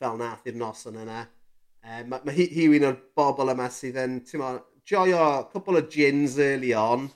fel 0.00 0.18
nath 0.20 0.46
i'r 0.46 0.58
noson 0.60 1.00
yna. 1.02 1.24
E, 1.82 2.02
mae 2.06 2.22
ma 2.26 2.34
hi, 2.34 2.48
hi 2.52 2.66
un 2.76 2.88
o'r 2.90 2.98
bobl 3.18 3.52
yma 3.52 3.68
sydd 3.72 3.98
yn, 4.02 4.18
ti'n 4.26 4.42
mo, 4.42 4.52
joio 4.86 5.22
cwbl 5.52 5.80
o 5.80 5.84
gins 5.90 6.36
early 6.42 6.72
on, 6.78 7.08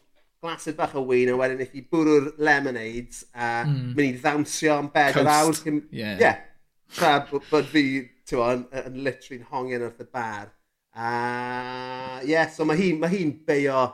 glasyd 0.42 0.78
bach 0.78 0.96
o 0.98 1.04
wyn, 1.06 1.32
a 1.32 1.38
wedyn 1.38 1.62
eich 1.64 1.76
i 1.78 1.84
bwrw'r 1.90 2.32
lemonades, 2.40 3.24
a 3.34 3.60
mm. 3.66 3.90
mynd 3.96 4.06
i 4.06 4.22
ddawnsio 4.22 4.78
am 4.78 4.88
bed 4.94 5.20
yr 5.20 5.30
awr. 5.34 5.58
Cyn... 5.58 5.82
Yeah. 5.94 6.16
yeah. 6.22 6.46
Tra 6.90 7.20
bod 7.28 7.68
fi, 7.70 7.84
ti'n 8.26 8.40
mo, 8.40 8.48
yn, 8.56 8.64
yn 8.80 9.02
literally'n 9.06 9.50
hongen 9.52 9.86
wrth 9.86 10.02
y 10.02 10.08
bar. 10.10 10.48
A, 10.90 11.10
uh, 11.10 12.16
yeah, 12.26 12.48
so 12.50 12.66
mae 12.66 12.80
hi'n 12.80 12.98
ma 12.98 13.10
hi 13.12 13.22
beio 13.46 13.84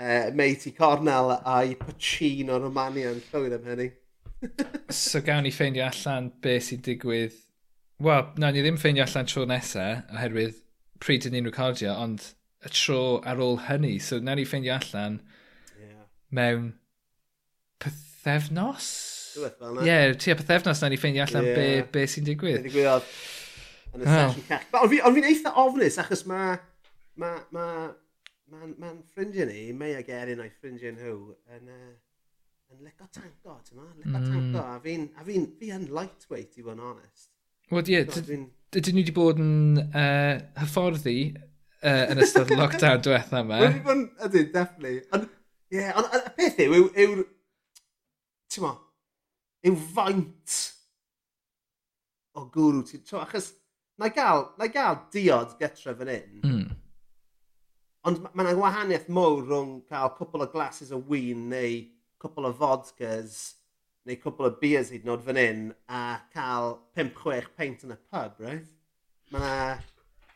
uh, 0.00 0.30
Meiti 0.36 0.72
Cornel 0.76 1.34
a'i 1.44 1.76
Pacino 1.78 2.58
yn 2.58 3.22
Llywyd 3.30 3.56
am 3.56 3.68
hynny. 3.68 3.90
so 5.02 5.20
gawn 5.20 5.44
ni 5.44 5.52
ffeindio 5.52 5.86
allan 5.90 6.32
beth 6.42 6.70
sy'n 6.70 6.82
digwydd... 6.86 7.36
Wel, 8.00 8.30
na, 8.40 8.48
ni 8.50 8.64
ddim 8.64 8.80
ffeindio 8.80 9.04
allan 9.04 9.28
tro 9.28 9.44
nesa, 9.48 9.88
oherwydd 10.14 10.56
pryd 11.00 11.26
ydyn 11.28 11.40
ni'n 11.40 11.50
recordio, 11.50 11.92
ond 12.00 12.30
y 12.64 12.72
tro 12.72 13.02
ar 13.28 13.40
ôl 13.44 13.60
hynny. 13.66 13.98
So 14.00 14.20
na 14.24 14.36
ni 14.36 14.46
ffeindio 14.48 14.78
allan 14.78 15.20
yeah. 15.76 16.06
mewn 16.32 16.72
pethefnos? 17.80 18.88
Ie, 19.36 19.52
yeah, 19.86 20.14
tua 20.16 20.38
pethefnos 20.40 20.80
na 20.80 20.90
ni 20.90 21.00
ffeindio 21.00 21.26
allan 21.28 21.50
yeah. 21.50 21.60
be, 21.60 21.68
be 21.92 22.08
sy'n 22.08 22.28
digwydd. 22.28 22.62
Be 22.64 22.70
digwyddodd 22.70 23.12
yn 23.94 24.04
y 24.04 24.08
oh. 24.08 24.16
sesiwn 24.16 24.48
cach. 24.48 24.66
Ond 24.80 25.16
fi'n 25.16 25.28
eitha 25.28 25.54
ofnus, 25.60 26.00
achos 26.00 26.24
mae 26.30 26.56
ma, 27.20 27.34
ma, 27.52 27.66
ma'n, 28.50 28.72
ma 28.80 28.92
ffrindiau 29.12 29.48
ni, 29.48 29.70
mei 29.76 29.96
ag 29.98 30.08
erin 30.14 30.42
o'i 30.42 30.50
ffrindiau 30.52 30.94
nhw, 30.96 31.16
yn, 31.56 31.68
uh, 31.70 31.92
yn 32.74 32.86
lico 32.86 33.06
tango, 33.14 33.56
ti'n 33.66 33.78
ma? 33.78 33.86
Lico 33.98 34.16
mm. 34.18 34.26
tango, 34.26 34.64
a 34.64 34.78
fi'n, 34.82 35.06
a 35.14 35.26
fi'n, 35.26 35.46
fi 35.60 35.70
yn 35.76 35.86
lightweight, 35.94 36.58
i 36.58 36.64
fod 36.64 36.74
yn 36.76 36.82
honest. 36.88 37.30
Wel, 37.70 37.92
ie, 37.94 38.02
dydyn 38.10 38.96
ni 38.98 39.04
wedi 39.04 39.14
bod 39.14 39.38
yn 39.42 39.78
uh, 39.84 40.40
hyfforddi 40.58 41.16
uh, 41.36 42.04
yn 42.10 42.22
ystod 42.24 42.50
lockdown 42.60 43.04
diwetha 43.06 43.44
yma. 43.44 43.62
Wedi 43.66 43.84
bod 43.86 43.96
yn, 43.96 44.04
ydy, 44.26 44.44
definitely. 44.56 45.04
Ond, 45.14 45.30
ie, 45.70 45.78
yeah, 45.78 45.94
ond 46.00 46.10
y 46.18 46.22
peth 46.40 46.60
yw, 46.66 46.76
yw, 46.80 46.90
yw, 47.06 47.24
ti'n 48.50 48.66
ma, 48.66 48.74
yw 49.70 49.80
faint 49.94 50.60
o 52.34 52.46
gwrw 52.50 52.82
ti'n... 52.88 53.06
Achos, 53.22 53.52
na 54.00 54.08
i 54.10 54.14
gael, 54.16 54.48
na 54.58 54.66
i 54.66 54.74
gael 54.74 54.98
diod 55.14 55.54
getre 55.60 55.94
fan 55.94 56.10
hyn, 56.10 56.40
mm 56.40 56.49
Ond 58.08 58.22
mae 58.32 58.46
yna 58.46 58.56
wahaniaeth 58.56 59.10
mowr 59.12 59.42
rhwng 59.44 59.72
cael 59.90 60.14
cwpl 60.16 60.46
o 60.46 60.48
glasses 60.54 60.92
o 60.96 61.00
wyn 61.10 61.50
neu 61.52 61.82
cwpl 62.22 62.48
o 62.48 62.52
vodkas 62.56 63.36
neu 64.08 64.16
cwpl 64.22 64.48
o 64.48 64.52
beers 64.62 64.92
hyd 64.94 65.04
yn 65.04 65.12
oed 65.12 65.26
fan 65.26 65.40
hyn 65.40 65.66
a 65.84 66.04
cael 66.32 66.78
5-6 66.96 67.50
peint 67.60 67.84
yn 67.84 67.92
y 67.92 67.98
pub 68.00 68.40
reit? 68.46 68.70
Ma' 69.34 69.42
'na 69.44 69.74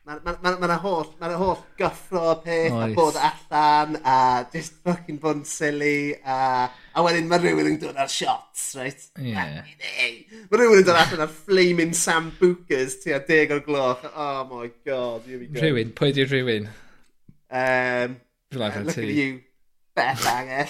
ma' 0.04 0.18
ma' 0.26 0.37
ma' 0.44 0.68
ma' 0.68 0.76
holl 0.85 1.09
ma' 1.16 1.33
'na 1.33 1.40
holl 1.40 1.64
gyffro 1.80 2.37
peth... 2.44 2.76
Oes. 2.76 2.85
...a 2.85 3.00
bod 3.00 3.16
allan 3.30 3.97
a 4.04 4.18
just 4.52 4.76
fucking 4.85 5.16
bod 5.25 5.40
yn 5.40 5.49
silly 5.49 6.21
a 6.21 6.68
a 6.68 7.09
wedyn 7.09 7.33
mae 7.33 7.40
rhywun 7.40 7.73
yn 7.73 7.80
dod 7.80 7.97
ar 7.97 8.12
shots 8.12 8.68
right? 8.76 9.09
Ie. 9.16 9.33
Mae 9.33 10.61
rhywun 10.61 10.85
yn 10.85 10.88
dod 10.92 11.00
allan 11.00 11.25
ar 11.25 11.33
flaming 11.40 11.97
sambucas 11.97 13.00
tu 13.00 13.16
a 13.16 13.25
deg 13.25 13.56
o'r 13.56 13.64
gloch 13.64 14.04
oh 14.12 14.44
my 14.52 14.68
God 14.85 15.25
here 15.25 15.40
we 15.40 15.49
go. 15.49 15.64
Rhywun? 15.64 15.97
Pwy 15.97 16.12
'di 16.12 16.28
rhywun? 16.28 16.75
Um, 17.54 18.16
uh, 18.52 18.58
look 18.58 18.99
at 18.99 19.04
you, 19.04 19.40
Beth 19.94 20.26
Angell. 20.26 20.66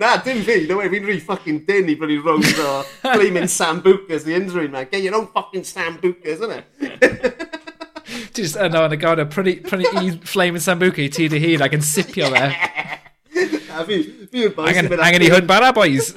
Na, 0.00 0.16
dim 0.16 0.42
fi, 0.42 0.66
no 0.66 0.78
way, 0.78 0.88
fi'n 0.90 1.04
rhi 1.06 1.20
fucking 1.22 1.60
din 1.68 1.92
i 1.92 1.94
brynu 1.94 2.24
rose 2.24 2.58
o 2.58 2.82
flaming 3.04 3.46
sambucas 3.46 4.24
the 4.24 4.34
injury 4.34 4.66
man. 4.66 4.88
Get 4.90 5.04
your 5.04 5.14
own 5.14 5.28
fucking 5.28 5.62
sambucas, 5.62 6.42
innit? 6.42 6.64
Just 8.34 8.58
yno 8.58 8.82
yn 8.88 8.96
y 8.96 8.98
gawr 9.04 9.22
prynu, 9.30 9.54
prynu 9.68 9.92
un 10.02 10.18
flame 10.26 10.58
yn 10.58 10.66
sambuca 10.66 11.04
i 11.04 11.06
ti 11.06 11.28
dy 11.30 11.38
hun 11.44 11.62
ac 11.68 11.78
yn 11.78 11.86
sipio 11.86 12.32
fe. 12.34 12.50
A 13.76 13.86
fi, 13.86 14.00
fi 14.26 14.42
yw'r 14.42 14.54
boys 14.58 14.72
Angen, 14.72 14.90
angen 14.98 15.22
i 15.22 15.30
hwn 15.30 15.46
bara, 15.46 15.70
boys. 15.76 16.10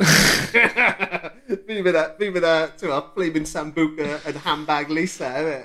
fi 1.69 1.83
fyna, 1.85 2.03
fi 2.17 2.29
fyna, 2.33 2.51
ti'n 2.77 2.89
meddwl, 2.89 3.09
flaming 3.13 3.45
sambuca 3.45 4.05
yn 4.29 4.39
handbag 4.41 4.89
Lisa, 4.93 5.29
efe. 5.37 5.57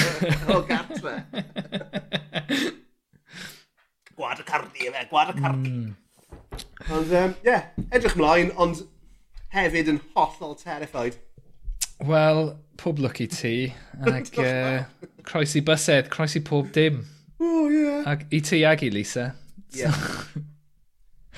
o 0.54 0.62
gartre. 0.64 1.18
gwad 4.16 4.40
y 4.40 4.46
cardi, 4.48 4.88
efe, 4.88 5.04
gwad 5.10 5.34
y 5.34 5.36
cardi. 5.36 5.74
Mm. 5.74 5.90
Ond, 6.88 7.12
ie, 7.12 7.20
um, 7.26 7.36
yeah, 7.44 7.68
edrych 7.92 8.16
mlaen, 8.16 8.54
ond 8.60 8.80
hefyd 9.52 9.92
yn 9.92 10.00
hollol 10.14 10.56
terrified. 10.56 11.20
Wel, 12.08 12.54
pob 12.80 13.02
lwc 13.04 13.20
i 13.26 13.28
ti, 13.28 13.54
ac 14.08 14.32
uh, 14.40 14.80
croesi 15.28 15.60
bysedd, 15.66 16.08
croesi 16.12 16.40
pob 16.46 16.72
dim. 16.72 17.02
O, 17.36 17.44
oh, 17.44 17.66
ie. 17.68 17.84
Yeah. 17.84 18.06
Ac 18.14 18.24
i 18.32 18.40
ti 18.48 18.64
ag 18.64 18.86
i 18.86 18.92
Lisa. 18.96 19.34
Ie. 19.74 19.84
Yeah. 19.84 20.06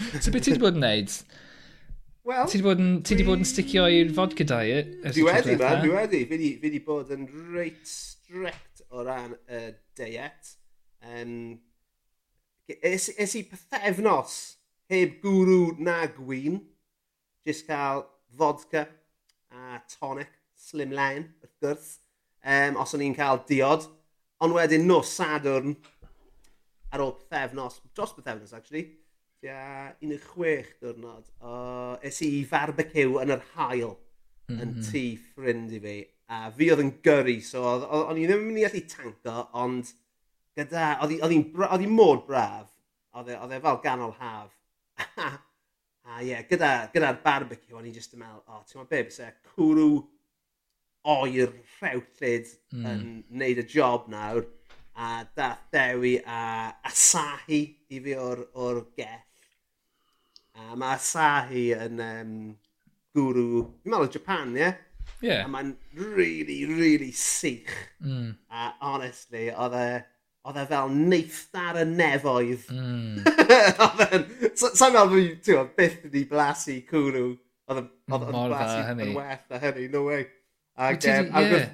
So, 0.02 0.18
so 0.24 0.30
beth 0.32 0.46
ti 0.46 0.50
wedi 0.54 0.60
bod 0.62 0.78
yn 0.78 0.82
neud? 0.82 1.12
Wel... 2.22 2.46
Ti 2.46 2.58
wedi 2.60 2.62
bod 2.62 2.78
yn, 2.78 2.90
ti 3.02 3.16
wedi 3.16 3.24
bod 3.26 3.40
yn 3.42 3.48
sticio 3.48 3.84
i'r 3.90 4.10
vodka 4.14 4.44
diet? 4.46 4.92
Dwi 5.02 5.24
wedi, 5.26 5.56
man, 5.58 5.80
dwi 5.82 5.90
wedi. 5.90 6.20
Fi 6.30 6.50
wedi 6.62 6.80
bod 6.84 7.10
yn 7.10 7.24
reit 7.50 7.82
strict 7.90 8.84
o 8.94 9.02
ran 9.02 9.34
y 9.50 9.62
diet. 9.98 10.52
Um, 11.02 11.56
es, 12.78 13.08
es 13.18 13.34
i 13.40 13.42
pethefnos 13.50 14.36
heb 14.92 15.18
gwrw 15.24 15.74
na 15.82 16.04
gwyn. 16.14 16.60
Jyst 17.42 17.66
cael 17.66 18.04
vodka 18.38 18.86
a 19.50 19.82
tonic, 19.90 20.30
slim 20.54 20.94
line, 20.94 21.26
wrth 21.42 21.58
gwrs. 21.58 21.90
Um, 22.46 22.78
os 22.78 22.94
o'n 22.94 23.02
i'n 23.02 23.18
cael 23.18 23.42
diod. 23.50 23.90
Ond 24.42 24.54
wedyn 24.54 24.86
nos 24.86 25.10
Sadwrn, 25.18 25.74
ar 26.94 27.02
ôl 27.02 27.16
pethefnos, 27.18 27.82
dros 27.98 28.14
pethefnos 28.14 28.54
actually, 28.54 28.86
tua 29.42 29.92
16 30.00 30.78
diwrnod, 30.80 31.30
o, 31.42 31.54
es 32.06 32.20
i 32.22 32.44
farbeciw 32.48 33.18
yn 33.22 33.34
yr 33.34 33.42
hael 33.56 33.90
mm 33.90 34.54
-hmm. 34.54 34.60
yn 34.62 34.74
tŷ 34.86 35.04
ffrind 35.18 35.74
i 35.74 35.80
fi. 35.82 35.96
A 36.32 36.50
fi 36.54 36.70
oedd 36.72 36.84
yn 36.84 36.94
gyrru, 37.04 37.40
so 37.44 37.64
o'n 37.66 38.20
i 38.20 38.26
ddim 38.28 38.44
yn 38.44 38.46
mynd 38.46 38.62
i 38.62 38.66
allu 38.68 38.82
tanko, 38.88 39.34
ond 39.64 39.90
gyda, 40.56 40.94
oedd 41.02 41.82
hi 41.82 41.90
mor 41.90 42.22
braf, 42.28 42.70
e, 43.12 43.34
oedd 43.34 43.56
e 43.56 43.60
fel 43.66 43.80
ganol 43.84 44.14
haf. 44.20 44.54
a 46.08 46.22
ie, 46.22 46.30
yeah, 46.30 46.46
gyda'r 46.48 46.88
gyda 46.94 47.12
barbecue, 47.24 47.76
o'n 47.76 47.90
i 47.90 47.92
just 47.92 48.14
yn 48.14 48.22
meddwl, 48.22 48.40
o, 48.46 48.60
oh, 48.60 48.64
ti'n 48.64 48.80
meddwl 48.80 48.90
be, 48.94 49.02
bys 49.10 49.20
e 49.26 49.28
cwrw 49.50 49.90
oer 51.12 51.52
rhewllyd 51.80 52.54
mm. 52.72 52.86
yn 52.92 53.04
neud 53.42 53.60
y 53.64 53.66
job 53.74 54.06
nawr, 54.12 54.46
a 54.94 55.24
dath 55.36 55.66
dewi 55.72 56.16
a 56.28 56.40
asahi 56.88 57.62
i 57.90 58.00
fi 58.06 58.16
o'r, 58.16 58.46
or 58.54 58.84
gell, 58.96 59.22
A 60.52 60.76
mae 60.76 60.96
Asahi 60.98 61.66
yn 61.76 62.00
um, 62.04 62.32
gwrw, 63.16 63.66
fi'n 63.82 63.92
meddwl 63.92 64.08
o 64.08 64.12
Japan, 64.12 64.56
ie? 64.56 64.62
Yeah? 64.62 64.80
Yeah. 65.22 65.44
A 65.46 65.50
mae'n 65.50 65.74
really, 65.94 66.64
really 66.66 67.12
sych. 67.14 67.70
Mm. 68.02 68.34
A 68.50 68.72
honestly, 68.82 69.46
oedd 69.52 69.76
e, 69.78 69.86
oedd 70.48 70.58
e 70.58 70.66
fel 70.72 70.96
neithdar 70.96 71.80
y 71.82 71.86
nefoedd. 71.88 72.66
Mm. 72.74 73.22
oedd 73.86 74.04
e'n, 74.08 74.26
sa'n 74.58 74.94
meddwl 74.94 75.14
fi, 75.14 75.26
ti'n 75.38 75.60
meddwl, 75.60 75.70
byth 75.78 76.00
wedi 76.08 76.24
blasu 76.30 76.80
cwrw. 76.88 77.28
Oedd 77.70 77.84
e'n 77.84 77.92
blasu 78.10 78.80
yn 78.96 79.14
werth 79.16 79.54
a 79.54 79.62
hynny, 79.62 79.86
no 79.92 80.08
way. 80.10 80.26
Ac, 80.76 81.06
um, 81.12 81.30
yeah. 81.46 81.70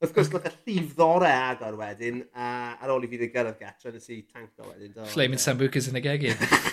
Wrth 0.00 0.14
gwrs, 0.16 0.30
gwrth 0.32 0.46
y 0.48 0.50
llif 0.64 0.92
ddore 0.96 1.28
agor 1.28 1.74
wedyn, 1.76 2.22
a 2.32 2.50
ar 2.80 2.92
ôl 2.94 3.04
i 3.04 3.08
fi 3.10 3.18
ddyn 3.20 3.32
gyrraedd 3.34 3.58
gatra, 3.60 3.90
nes 3.92 4.08
i 4.08 4.22
tanko 4.24 4.70
wedyn. 4.70 4.94
Do, 4.94 5.04
Flaming 5.12 5.42
Sambucas 5.42 5.90
yn 5.90 6.00
y 6.00 6.04
gegin. 6.06 6.40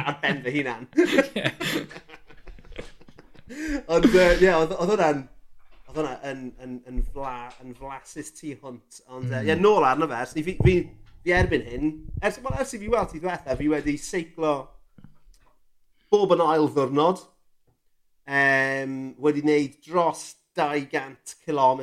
ar 0.06 0.18
ben 0.22 0.42
fy 0.44 0.56
hunan. 0.58 0.88
Ond, 3.92 4.08
ie, 4.08 4.50
oedd 4.54 4.74
hwnna'n... 4.78 5.22
Oedd 5.92 5.98
hwnna 5.98 6.12
yn, 6.30 6.44
yn, 6.64 6.76
yn, 6.88 7.00
fla, 7.12 7.34
yn 7.62 7.74
flasus 7.76 8.32
tu 8.36 8.54
hwnt. 8.54 9.02
Ond, 9.08 9.26
ie, 9.26 9.28
mm. 9.28 9.38
uh, 9.38 9.42
yeah, 9.48 9.60
nôl 9.60 9.84
arno 9.86 10.08
fe, 10.10 10.22
so 10.28 10.44
fi, 10.46 10.56
fi, 10.64 10.76
fi 11.24 11.34
erbyn 11.36 11.66
hyn, 11.68 11.90
ers, 12.22 12.40
well, 12.44 12.56
ers 12.60 12.72
i 12.72 12.80
fi 12.80 12.88
weld 12.92 13.12
ti 13.12 13.20
ddiwethaf, 13.20 13.58
fi 13.60 13.68
wedi 13.70 13.98
seiclo 14.00 14.54
bob 16.12 16.34
yn 16.36 16.44
ail 16.44 16.68
ddwrnod. 16.72 17.22
Um, 18.22 18.96
wedi 19.22 19.42
wneud 19.42 19.78
dros 19.84 20.28
200 20.58 21.36
km 21.42 21.80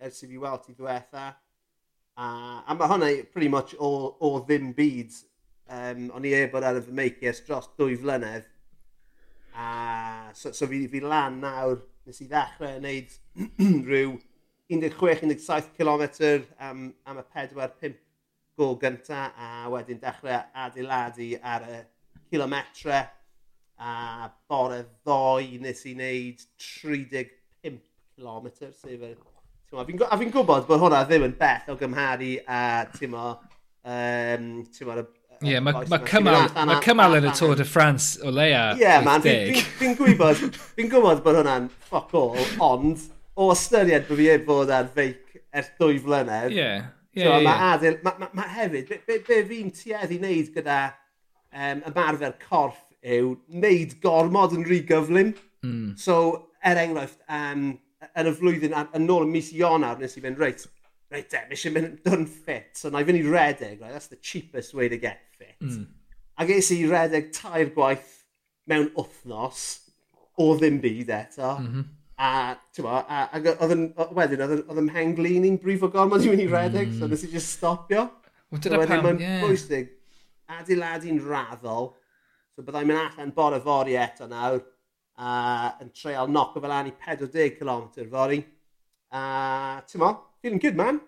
ers 0.00 0.22
i 0.22 0.28
fi 0.28 0.40
weld 0.40 0.66
ti 0.66 0.74
ddiwethaf. 0.74 1.38
A, 2.20 2.26
a 2.66 2.74
mae 2.76 2.90
hwnna 2.90 3.10
pretty 3.32 3.48
much 3.48 3.74
o, 3.78 3.90
o 4.20 4.34
ddim 4.44 4.74
byd 4.76 5.14
um, 5.70 6.08
o'n 6.16 6.26
i 6.26 6.34
e 6.36 6.46
bod 6.52 6.66
ar 6.66 6.80
y 6.80 6.82
fy 6.84 6.96
meicies 6.96 7.42
dros 7.46 7.70
dwy 7.78 7.96
flynedd. 8.00 8.48
A 9.54 10.30
so, 10.36 10.52
so 10.54 10.68
fi, 10.70 10.84
fi 10.90 11.02
lan 11.04 11.40
nawr, 11.42 11.80
nes 12.06 12.20
i 12.22 12.28
ddechrau 12.30 12.78
wneud 12.80 13.16
rhyw 13.90 14.18
16-17 14.70 15.72
km 15.78 16.04
am, 16.58 16.84
am 17.06 17.18
y 17.18 17.24
4-5 17.34 17.96
gol 18.60 18.76
gynta 18.82 19.30
a 19.34 19.70
wedyn 19.72 19.98
dechrau 20.02 20.36
adeiladu 20.64 21.32
ar 21.42 21.66
y 21.66 21.80
kilometre 22.30 23.00
a 23.80 24.28
bore 24.48 24.84
ddoi 25.00 25.58
nes 25.64 25.82
i 25.88 25.96
wneud 25.96 26.46
35 26.60 27.80
km 28.16 28.50
sef 28.60 29.06
y 29.10 29.14
A 29.70 29.84
fi'n 29.86 30.00
fi 30.02 30.26
gwybod 30.34 30.64
bod 30.66 30.80
hwnna 30.82 31.04
ddim 31.06 31.28
yn 31.28 31.34
beth 31.38 31.68
o 31.70 31.76
gymharu 31.78 32.32
a 32.50 32.60
tîmo, 32.90 33.26
um, 33.86 34.46
tîmo 34.74 34.96
y 34.98 35.04
Ie, 35.40 35.54
yeah, 35.54 35.62
mae 35.64 35.86
ma 35.88 35.96
cymal, 36.04 36.50
ma 36.68 36.74
cymal 36.84 37.14
yn 37.16 37.26
y 37.30 37.30
Tôr 37.32 37.54
de 37.56 37.64
France 37.64 38.18
o 38.20 38.28
leia. 38.28 38.74
Ie, 38.76 38.82
yeah, 38.82 38.98
man, 39.00 39.22
fi'n 39.24 39.54
fi, 39.56 39.62
fi 39.78 39.92
gwybod, 39.96 40.40
fi'n 40.76 40.90
gwybod 40.92 41.22
bod 41.24 41.38
hwnna'n 41.38 41.70
ffoc 41.86 42.10
all, 42.18 42.50
ond 42.66 43.06
o 43.40 43.46
ystyried 43.54 44.04
bod 44.04 44.18
fi 44.18 44.26
e 44.34 44.34
bod 44.44 44.72
ar 44.76 44.90
feic 44.92 45.38
ers 45.56 45.70
dwy 45.80 45.96
flynedd. 46.04 46.52
Ie, 46.52 46.66
ie, 47.16 47.24
ie. 47.24 47.38
Mae 47.46 47.70
adil, 47.70 47.96
mae 48.04 48.20
ma, 48.20 48.28
ma 48.36 48.48
hefyd, 48.52 48.90
be, 48.90 48.98
be, 49.06 49.16
be 49.30 49.38
fi'n 49.48 49.72
tueddu 49.78 50.18
wneud 50.18 50.50
gyda 50.58 50.76
um, 50.90 51.80
ymarfer 51.88 52.36
corff 52.42 52.84
yw 53.00 53.32
wneud 53.48 53.96
gormod 54.04 54.58
yn 54.58 54.68
rhy 54.68 54.82
gyflym. 54.92 55.32
Mm. 55.64 55.94
So, 56.04 56.18
er 56.60 56.82
enghraifft, 56.84 57.24
um, 57.32 57.64
yn 58.12 58.28
y 58.28 58.34
flwyddyn, 58.42 58.76
yn 58.76 59.08
ôl 59.16 59.24
y 59.24 59.32
mis 59.38 59.48
Ionar, 59.56 59.96
nes 60.04 60.20
i 60.20 60.26
fynd, 60.26 60.36
reit, 60.44 60.68
reit, 61.08 61.32
de, 61.32 61.42
mis 61.48 61.64
i'n 61.64 61.78
mynd 61.78 62.12
yn 62.12 62.28
fit, 62.28 62.70
so 62.76 62.92
na 62.92 63.00
i 63.00 63.08
fynd 63.08 63.24
i 63.24 63.24
redeg, 63.24 63.80
right, 63.80 63.96
that's 63.96 64.12
the 64.12 64.20
cheapest 64.20 64.76
way 64.76 64.92
to 64.92 65.00
get 65.00 65.24
fit. 65.40 65.56
Mm. 65.64 65.86
A 66.40 66.46
ges 66.48 66.70
i 66.76 66.82
redeg 66.88 67.32
tair 67.36 67.72
gwaith 67.76 68.12
mewn 68.70 68.90
wythnos 68.96 69.64
o 70.40 70.52
ddim 70.56 70.78
byd 70.84 71.10
eto. 71.16 71.56
Mm 71.58 71.72
-hmm. 71.72 71.88
A, 72.20 72.30
tywa, 72.76 72.98
a, 73.08 73.22
a 73.32 73.38
oedd 73.40 73.72
yn, 73.72 73.86
wedyn, 74.16 74.42
oedd 74.44 74.80
yn 74.82 74.90
henglin 74.92 75.46
i'n 75.48 75.56
brif 75.60 75.86
o 75.86 75.88
gormod 75.88 76.26
i 76.26 76.28
mynd 76.28 76.44
i 76.44 76.50
redeg, 76.50 76.90
mm. 76.90 76.98
so 76.98 77.06
hmm. 77.06 77.14
nes 77.14 77.24
i 77.24 77.30
just 77.32 77.54
stopio. 77.56 78.02
Wel, 78.52 78.60
dyna 78.60 78.82
so, 78.82 78.88
pam, 78.90 79.08
ie. 79.16 79.24
Yeah. 79.24 79.40
bwysig 79.46 79.88
adeiladu'n 80.58 81.20
raddol, 81.24 81.90
so 82.54 82.64
byddai'n 82.66 82.88
mynd 82.90 83.02
allan 83.02 83.34
bore 83.36 83.60
fori 83.64 83.96
eto 84.00 84.28
nawr, 84.30 84.60
a 85.20 85.32
yn 85.84 85.92
treol 85.96 86.32
noc 86.32 86.56
o 86.56 86.62
fel 86.64 86.74
an 86.74 86.90
i 86.90 86.94
40 87.06 87.56
km 87.58 87.88
fori. 88.12 88.40
A, 89.10 89.22
ti'n 89.88 90.02
mo, 90.02 90.10
feeling 90.40 90.62
good, 90.62 90.78
man. 90.78 91.00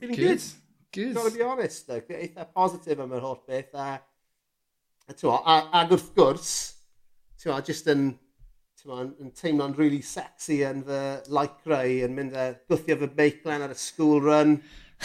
Feeling 0.00 0.18
good. 0.18 0.38
good. 0.38 0.61
Good. 0.92 1.14
Gotta 1.14 1.30
be 1.30 1.42
honest, 1.42 1.86
though. 1.86 2.00
Eitha 2.00 2.44
positif 2.52 2.98
am 3.00 3.12
yr 3.16 3.22
holl 3.24 3.38
beth. 3.48 3.72
A, 3.72 3.96
a, 5.08 5.14
a, 5.14 5.36
a, 5.38 5.54
ag 5.80 5.94
wrth 5.94 6.10
gwrs, 6.12 6.50
a, 7.48 7.60
just 7.64 7.86
yn, 7.88 8.10
yn, 8.84 9.12
yn 9.22 9.30
teimlo'n 9.38 9.72
really 9.78 10.02
sexy 10.04 10.58
yn 10.68 10.82
fy 10.84 10.98
lycra 11.32 11.78
i, 11.88 12.02
yn 12.04 12.12
mynd 12.18 12.36
a 12.36 12.50
gwthio 12.68 12.98
fy 13.00 13.08
beiclen 13.16 13.64
ar 13.64 13.72
y 13.72 13.78
school 13.80 14.20
run, 14.20 14.58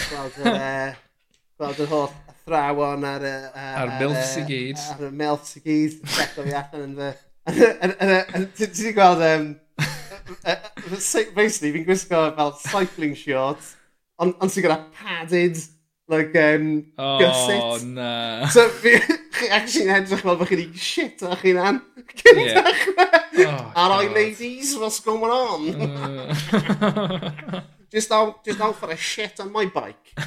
gweld 0.10 0.42
yr, 0.44 0.58
uh, 0.66 1.30
gweld 1.62 1.80
yr 1.86 1.90
holl 1.94 2.12
athrawon 2.34 3.08
ar 3.08 3.24
y... 3.30 3.32
Uh, 3.54 3.72
ar 3.86 3.96
milfs 4.02 4.36
i 4.42 4.46
gyd. 4.52 4.84
Ar 4.98 5.08
y 5.08 5.14
milfs 5.24 5.56
i 5.56 5.64
gyd, 5.70 5.98
seco 6.18 6.46
fi 6.50 6.58
allan 6.64 6.86
yn 6.90 7.00
fy... 7.00 7.14
Ti 7.48 8.68
wedi 8.68 8.94
gweld... 9.00 9.24
Um, 9.30 9.48
basically, 11.38 11.72
fi'n 11.72 11.88
gwisgo 11.88 12.26
fel 12.36 12.54
cycling 12.60 13.16
shorts, 13.16 13.78
ond 14.20 14.36
on 14.44 14.52
sy'n 14.52 14.68
gyda 14.68 14.82
padded 15.00 15.64
Like, 16.10 16.34
um, 16.38 16.86
oh, 16.98 17.20
gusset. 17.20 17.62
Oh, 17.62 17.78
na. 17.84 18.48
So, 18.48 18.70
fi, 18.70 18.96
chi 19.36 19.50
actually'n 19.52 19.92
edrych 19.98 20.22
fel 20.24 20.38
bod 20.40 20.48
chi 20.48 20.56
wedi 20.56 20.80
shit 20.80 21.22
a 21.28 21.36
chi'n 21.36 21.60
an. 21.60 21.82
Cyn 22.22 22.40
yeah. 22.40 22.64
dechrau. 22.64 23.72
All 23.76 23.90
right, 23.92 24.14
ladies, 24.14 24.78
what's 24.78 25.02
going 25.02 25.32
on? 25.32 25.82
Uh. 25.82 27.62
just, 27.92 28.12
out, 28.12 28.46
just 28.46 28.62
out 28.62 28.76
for 28.76 28.90
a 28.90 28.96
shit 28.96 29.40
on 29.42 29.52
my 29.52 29.66
bike. 29.66 30.14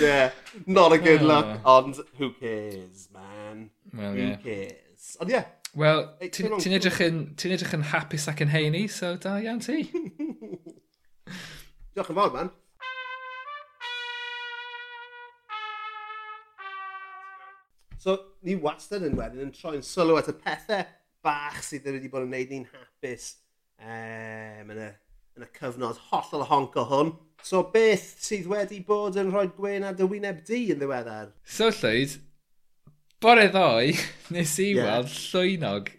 yeah, 0.00 0.30
not 0.66 0.92
a 0.92 0.98
good 0.98 1.22
oh. 1.22 1.26
look, 1.26 1.60
ond 1.64 1.96
who 2.18 2.32
cares, 2.38 3.08
man? 3.12 3.70
Well, 3.92 4.12
who 4.12 4.18
yeah. 4.18 4.36
cares? 4.36 5.16
Ond 5.20 5.30
yeah. 5.30 5.44
Wel, 5.74 6.06
ti'n 6.34 6.74
edrych 6.74 7.02
yn 7.74 7.84
hapus 7.92 8.30
ac 8.30 8.40
yn 8.46 8.50
heini, 8.50 8.86
so 8.90 9.16
da 9.18 9.36
iawn 9.42 9.60
ti. 9.62 9.90
Diolch 11.90 12.10
yn 12.12 12.18
fawr, 12.20 12.30
man. 12.30 12.50
So, 18.00 18.14
ni 18.46 18.54
wastad 18.56 19.02
yn 19.04 19.16
wedyn 19.18 19.42
yn 19.44 19.50
troi'n 19.52 19.82
sylw 19.84 20.20
at 20.20 20.30
y 20.30 20.34
pethau 20.40 20.84
bach 21.26 21.58
sydd 21.66 21.88
wedi 21.90 22.08
bod 22.08 22.24
yn 22.24 22.30
gwneud 22.30 22.52
ni'n 22.54 22.68
hapus 22.70 23.24
um, 23.82 24.70
yn, 24.72 24.78
y, 24.86 24.86
yn 25.36 25.44
y 25.44 25.48
cyfnod 25.58 25.98
hollol 26.08 26.46
honc 26.48 26.78
o 26.80 26.84
hwn. 26.92 27.10
So, 27.44 27.64
beth 27.74 28.06
sydd 28.22 28.46
wedi 28.48 28.78
bod 28.86 29.18
yn 29.20 29.32
rhoi 29.34 29.48
gwein 29.56 29.84
ar 29.88 29.98
dy 29.98 30.06
wyneb 30.08 30.44
di 30.46 30.62
yn 30.72 30.78
ddiweddar? 30.80 31.34
So, 31.42 31.72
Llwyd, 31.74 32.14
bore 33.20 33.48
ddoe, 33.50 33.96
nes 34.36 34.54
i 34.62 34.68
yeah. 34.70 34.86
weld 34.86 35.10
llwynog. 35.16 35.90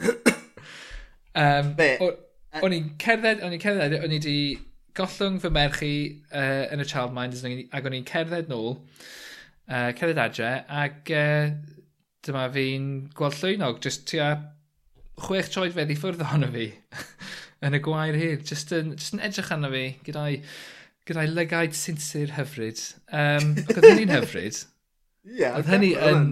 um, 1.44 1.76
Be? 1.76 1.92
E- 2.00 2.64
o'n 2.64 2.74
i'n 2.74 2.90
cerdded, 2.98 3.44
o'n 3.44 3.54
i'n 3.54 3.62
cerdded, 3.62 4.00
o'n 4.00 4.16
i 4.16 4.18
wedi 4.18 4.38
gollwng 4.98 5.38
fy 5.42 5.50
merch 5.54 5.82
i 5.86 5.94
uh, 6.32 6.66
yn 6.74 6.82
y 6.82 6.86
Childminders 6.88 7.44
ac 7.46 7.88
o'n 7.88 7.96
i'n 7.98 8.06
cerdded 8.08 8.50
nôl, 8.50 8.78
uh, 9.70 9.90
cerdded 9.98 10.22
adre, 10.22 10.52
ac 10.68 11.12
uh, 11.14 11.52
dyma 12.26 12.48
fi'n 12.54 12.88
gweld 13.16 13.38
llwynog, 13.38 13.78
jyst 13.84 14.08
tua 14.10 14.32
chwech 15.18 15.52
troed 15.52 15.74
fedd 15.74 15.92
i 15.92 15.98
ffwrdd 15.98 16.24
ohono 16.26 16.50
fi 16.54 16.68
yn 17.66 17.78
y 17.78 17.82
gwair 17.84 18.18
hyd, 18.18 18.44
jyst 18.48 18.74
yn, 18.76 18.92
just 18.98 19.16
yn 19.16 19.22
edrych 19.28 19.54
arno 19.54 19.70
fi 19.72 19.86
gyda'i 20.06 20.42
gyda'i 21.08 21.30
lygaid 21.32 21.74
sinsir 21.76 22.34
hyfryd. 22.36 22.82
Um, 23.08 23.54
ac 23.64 23.78
oedd 23.78 23.88
hynny'n 23.88 24.12
hyfryd. 24.12 24.60
Ie. 25.28 25.40
yeah, 25.40 25.56
oedd 25.56 25.68
hynny 25.72 25.94
yn 25.96 26.30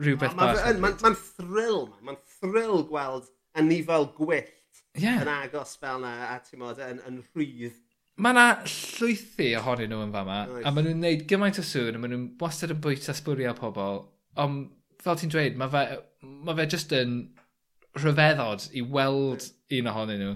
rhywbeth 0.00 0.36
bach. 0.38 0.60
Mae'n 0.60 0.80
ma, 0.82 0.92
ma, 1.02 1.12
thrill, 1.38 1.86
mae'n 2.04 2.20
thrill 2.38 2.84
gweld 2.90 3.28
anifail 3.58 4.08
gwyllt 4.16 4.82
yeah. 5.00 5.22
yn 5.22 5.30
agos 5.32 5.74
fel 5.80 6.02
na, 6.04 6.14
a 6.30 6.38
ti'n 6.44 6.62
modd, 6.62 6.80
yn, 6.84 7.00
yn 7.08 7.22
rhydd 7.32 7.76
Mae 8.18 8.34
yna 8.34 8.46
llwythi 8.66 9.52
ohonyn 9.60 9.92
nhw 9.92 10.00
yn 10.02 10.14
fama, 10.14 10.38
nice. 10.50 10.64
a 10.66 10.72
maen 10.74 10.88
nhw'n 10.88 11.04
neud 11.04 11.20
gymaint 11.30 11.60
o 11.60 11.64
sŵn, 11.66 11.94
a 11.94 12.00
maen 12.02 12.14
nhw'n 12.14 12.24
wastad 12.40 12.74
yn 12.74 12.80
bwyta 12.82 13.14
sbwriel 13.14 13.54
pobl, 13.58 14.00
ond 14.42 14.72
fel 15.04 15.20
ti'n 15.20 15.30
dweud, 15.30 15.60
mae 15.60 15.70
fe, 15.70 15.82
ma 16.46 16.56
fe 16.58 16.66
just 16.74 16.94
yn 16.98 17.14
rhyfeddod 17.98 18.66
i 18.74 18.82
weld 18.96 19.46
un 19.78 19.92
ohonyn 19.92 20.24
nhw. 20.24 20.34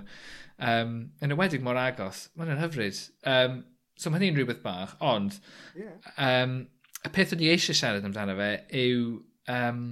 Um, 0.63 0.95
yn 1.25 1.35
ywedig 1.35 1.65
mor 1.67 1.81
agos, 1.81 2.29
maen 2.39 2.53
nhw'n 2.53 2.63
hyfryd. 2.63 3.03
Um, 3.35 3.59
so 3.99 4.11
mae 4.11 4.23
hynny'n 4.23 4.39
rhywbeth 4.39 4.63
bach, 4.63 4.95
ond 5.03 5.41
yeah. 5.79 5.99
um, 6.15 6.57
y 7.03 7.11
peth 7.11 7.35
o'n 7.35 7.43
i 7.43 7.51
eisiau 7.51 7.75
siarad 7.79 8.07
amdano 8.07 8.39
fe 8.39 8.51
yw 8.85 9.05
um, 9.51 9.85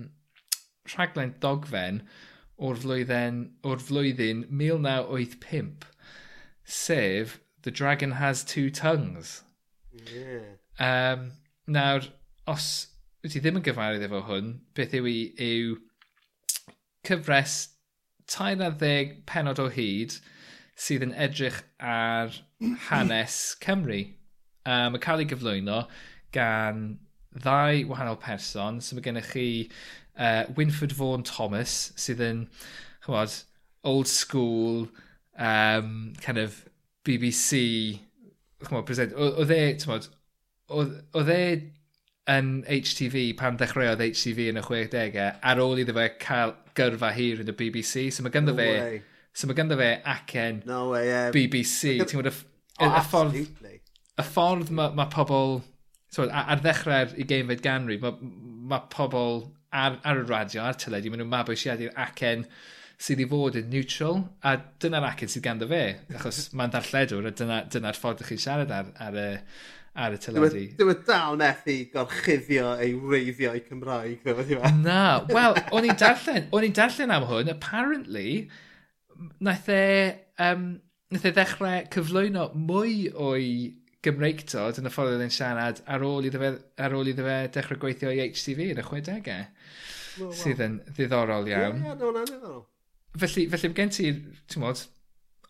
rhaglen 0.94 1.34
dogfen 1.42 2.04
o'r 2.60 2.78
flwyddyn, 2.78 3.44
o'r 3.66 3.82
flwyddyn 3.82 4.46
1985, 4.46 5.90
sef 6.62 7.40
The 7.62 7.70
Dragon 7.70 8.12
Has 8.12 8.44
Two 8.44 8.70
Tongues. 8.70 9.42
Yeah. 9.92 10.56
Um, 10.78 11.32
nawr, 11.68 12.06
os 12.48 12.88
wyt 13.20 13.34
ti 13.34 13.42
ddim 13.42 13.60
yn 13.60 13.64
gyfarwydd 13.66 14.06
efo 14.06 14.22
hwn, 14.24 14.54
beth 14.76 14.94
yw 14.96 15.08
i 15.10 15.18
yw 15.44 15.74
cyfres 17.06 17.56
tair 18.30 18.62
a 18.64 18.70
ddeg 18.70 19.18
penod 19.28 19.60
o 19.60 19.68
hyd 19.72 20.16
sydd 20.80 21.04
yn 21.04 21.12
edrych 21.26 21.60
ar 21.84 22.32
hanes 22.88 23.36
Cymru. 23.60 24.00
Um, 24.64 24.94
mae 24.94 25.02
cael 25.02 25.24
ei 25.24 25.28
gyflwyno 25.28 25.82
gan 26.32 26.84
ddau 27.36 27.84
wahanol 27.90 28.20
person. 28.20 28.80
So 28.80 28.96
mae 28.96 29.04
gennych 29.04 29.32
chi 29.34 29.48
uh, 30.16 30.44
Winford 30.56 30.96
Vaughan 30.96 31.26
Thomas 31.26 31.92
sydd 32.00 32.24
yn, 32.24 32.46
chymod, 33.04 33.36
old 33.84 34.08
school, 34.08 34.88
um, 35.36 36.12
kind 36.20 36.38
of 36.38 36.64
BBC 37.06 37.60
chmod, 38.66 38.86
present, 38.88 39.14
oedd 39.16 39.52
e, 39.54 39.60
t'mod, 39.80 40.08
oedd 40.76 41.30
e 41.32 41.44
yn 42.30 42.50
HTV 42.68 43.30
pan 43.38 43.56
ddechreuodd 43.58 44.02
HTV 44.04 44.50
yn 44.52 44.60
y 44.60 44.64
60au 44.66 45.30
ar 45.50 45.62
ôl 45.62 45.80
iddo 45.82 45.96
fe 45.96 46.06
cael 46.22 46.54
gyrfa 46.78 47.10
hir 47.16 47.42
yn 47.42 47.50
y 47.50 47.56
BBC. 47.56 48.10
So 48.14 48.26
mae 48.26 48.34
ganddo 48.34 48.54
no 48.54 48.60
fe... 48.60 48.68
Way. 48.76 49.00
So 49.32 49.48
mae 49.48 49.58
ganddo 49.58 49.78
fe 49.80 49.90
acen 50.12 50.62
no 50.68 50.90
way, 50.92 51.08
yeah. 51.08 51.30
BBC. 51.34 51.96
Ti'n 52.02 52.12
gwybod 52.12 52.30
y, 52.30 52.34
y, 52.36 52.86
oh, 52.86 53.00
ffordd... 53.08 53.40
Y 53.40 54.26
ffordd 54.26 54.74
mae 54.76 54.94
ma 54.98 55.08
pobl... 55.12 55.60
So, 56.10 56.26
ar 56.26 56.58
ddechrau'r 56.58 57.12
20fed 57.14 57.60
ganrif, 57.62 58.02
mae 58.02 58.30
ma 58.70 58.80
pobl 58.90 59.44
ar, 59.70 60.00
ar 60.02 60.22
y 60.24 60.24
radio, 60.26 60.64
ar 60.66 60.78
teledu, 60.78 61.12
maen 61.12 61.22
nhw'n 61.22 61.30
mabwysiadu'r 61.30 61.94
acen 62.02 62.42
sydd 63.00 63.22
i 63.24 63.26
fod 63.28 63.56
yn 63.60 63.68
neutral, 63.72 64.22
a 64.44 64.56
dyna'r 64.82 65.08
acen 65.08 65.30
sydd 65.32 65.44
ganddo 65.46 65.68
fe, 65.70 65.82
achos 66.16 66.40
mae'n 66.58 66.72
darlledwr, 66.74 67.28
a 67.30 67.32
dyna'r 67.32 67.38
dyna, 67.40 67.60
dyna 67.72 67.92
ffordd 67.96 68.20
ydych 68.20 68.34
chi'n 68.34 68.42
siarad 68.44 68.74
ar, 68.76 68.90
ar, 69.00 69.16
y 69.16 69.28
ar 70.04 70.16
y 70.16 70.18
e- 70.18 70.22
teledu. 70.26 70.64
Dwi'n 70.78 70.92
e 70.92 70.96
dal 71.08 71.38
methu 71.40 71.76
gorchuddio 71.94 72.74
ei 72.84 72.92
wreiddiau 72.98 73.62
Cymraeg, 73.68 74.20
dwi 74.24 74.36
wedi 74.36 74.58
e? 74.58 74.72
Na, 74.84 75.02
wel, 75.36 75.56
o'n 75.72 75.88
i'n 75.88 76.00
darllen, 76.00 76.50
o'n 76.52 76.66
i'n 76.68 76.76
darllen 76.76 77.14
am 77.16 77.26
hwn, 77.30 77.52
apparently, 77.54 78.30
naeth 79.40 79.70
e, 79.72 79.84
um, 80.50 80.72
naeth 81.10 81.28
e 81.30 81.36
ddechrau 81.36 81.86
cyflwyno 81.96 82.50
mwy 82.68 83.06
o'i 83.16 83.52
Gymreigtod 84.04 84.78
yn 84.80 84.88
y 84.88 84.92
ffordd 84.92 85.16
oedd 85.16 85.24
e'n 85.26 85.32
siarad 85.34 85.80
ar 85.92 86.04
ôl 86.08 86.24
iddo 86.24 86.40
fe, 86.40 86.52
ar 86.80 86.94
ôl 86.96 87.08
iddo 87.10 87.24
fe 87.26 87.40
dechrau 87.52 87.80
gweithio 87.82 88.12
i 88.16 88.22
HTV 88.24 88.70
yn 88.72 88.80
y 88.80 88.84
60au. 88.84 89.26
Well, 90.20 90.30
well. 90.30 90.36
Sydd 90.36 90.62
yn 90.64 90.78
ddiddorol 90.86 91.50
iawn. 91.50 91.80
Ie, 91.80 91.84
yeah, 91.84 91.90
yeah, 91.90 91.98
no, 92.00 92.12
no, 92.16 92.24
no 92.24 92.54
felly, 93.18 93.46
felly 93.50 93.70
mae 93.70 93.78
gen 93.80 93.92
ti, 93.94 94.12
ti'n 94.50 94.64
modd, 94.64 94.84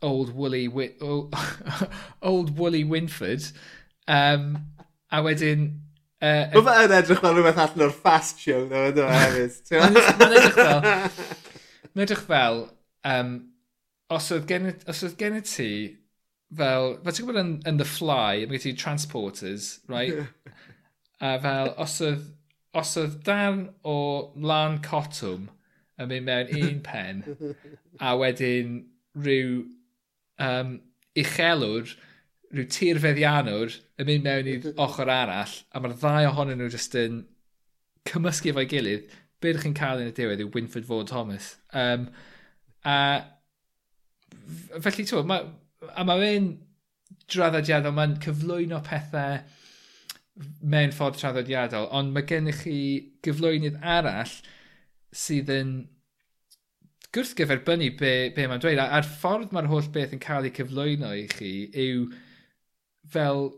old 0.06 0.32
woolly, 0.36 0.66
wi, 0.68 0.90
old, 1.04 1.36
old 2.32 2.56
woolly 2.58 2.84
Winford, 2.84 3.46
um, 4.08 4.56
a 5.10 5.22
wedyn... 5.26 5.70
Uh, 6.20 6.50
Mae 6.52 6.66
fe 6.66 6.80
yn 6.84 6.96
edrych 6.98 7.22
fel 7.24 7.32
rhywbeth 7.36 7.62
allan 7.62 7.86
o'r 7.86 7.94
fast 7.96 8.42
show, 8.44 8.66
no, 8.68 8.88
no, 8.92 9.06
e 9.08 9.20
hefyd. 9.24 9.60
Mae'n 10.20 10.36
edrych 10.42 10.58
fel... 10.58 10.82
Mae'n 11.94 12.04
edrych 12.06 12.26
fel... 12.28 12.60
Um, 13.10 13.32
os 14.10 14.26
oedd 14.34 14.48
gen, 14.50 14.72
os 14.90 15.04
oedd 15.06 15.16
gen 15.20 15.38
i 15.38 15.44
ti 15.46 15.70
fel, 16.56 16.96
fel 17.04 17.14
ti'n 17.14 17.26
gwybod 17.28 17.40
yn, 17.40 17.54
yn 17.70 17.78
The 17.78 17.86
Fly, 17.86 18.44
mae 18.50 18.58
gen 18.58 18.64
ti 18.64 18.74
Transporters, 18.78 19.70
right? 19.90 20.26
a 21.24 21.36
fel, 21.42 21.72
os 21.80 21.96
oedd, 22.04 22.26
os 22.76 22.96
oedd 23.00 23.20
dan 23.26 23.62
o 23.86 23.96
lan 24.40 24.80
cotwm, 24.84 25.48
yn 26.00 26.10
mynd 26.10 26.28
mewn 26.28 26.54
un 26.60 26.80
pen 26.88 27.24
a 28.00 28.14
wedyn 28.18 28.76
rhyw 29.20 29.64
um, 30.40 30.76
uchelwr, 31.18 31.94
rhyw 32.50 32.68
tirfeddianwr 32.76 33.76
yn 34.00 34.08
mynd 34.08 34.26
mewn 34.26 34.52
i'r 34.54 34.70
ochr 34.86 35.12
arall 35.12 35.56
a 35.70 35.82
mae'r 35.82 35.98
ddau 36.00 36.30
ohonyn 36.30 36.60
nhw 36.60 36.70
jyst 36.72 36.96
yn 37.00 37.22
cymysgu 38.08 38.54
efo'i 38.54 38.70
gilydd. 38.70 39.18
Be 39.40 39.52
ydych 39.52 39.66
chi'n 39.66 39.76
cael 39.76 40.02
yn 40.02 40.10
y 40.10 40.16
diwedd 40.16 40.42
yw 40.44 40.50
Winford 40.54 40.88
Vaughan 40.88 41.08
Thomas. 41.08 41.54
Um, 41.76 42.08
a 42.84 42.96
felly 44.80 45.06
ti'n 45.06 45.28
ma, 45.28 45.40
a 45.94 46.04
mae 46.04 46.20
fe'n 46.24 46.50
draddodiadol, 47.30 47.94
mae'n 47.96 48.18
cyflwyno 48.24 48.80
pethau 48.84 49.40
mewn 50.72 50.94
ffordd 50.96 51.18
traddodiadol, 51.20 51.88
ond 51.96 52.14
mae 52.14 52.26
gennych 52.28 52.62
chi 52.64 52.78
gyflwynydd 53.24 53.80
arall 53.96 54.32
sydd 55.16 55.50
yn 55.54 55.72
gwrthgyferbynnu 57.14 57.90
be, 57.98 58.12
be 58.34 58.46
mae'n 58.46 58.62
dweud. 58.62 58.80
A'r 58.82 59.06
ffordd 59.06 59.54
mae'r 59.54 59.70
holl 59.70 59.88
beth 59.94 60.14
yn 60.14 60.22
cael 60.22 60.46
ei 60.46 60.54
cyflwyno 60.54 61.10
i 61.16 61.24
chi 61.30 61.54
yw 61.86 62.04
fel 63.10 63.48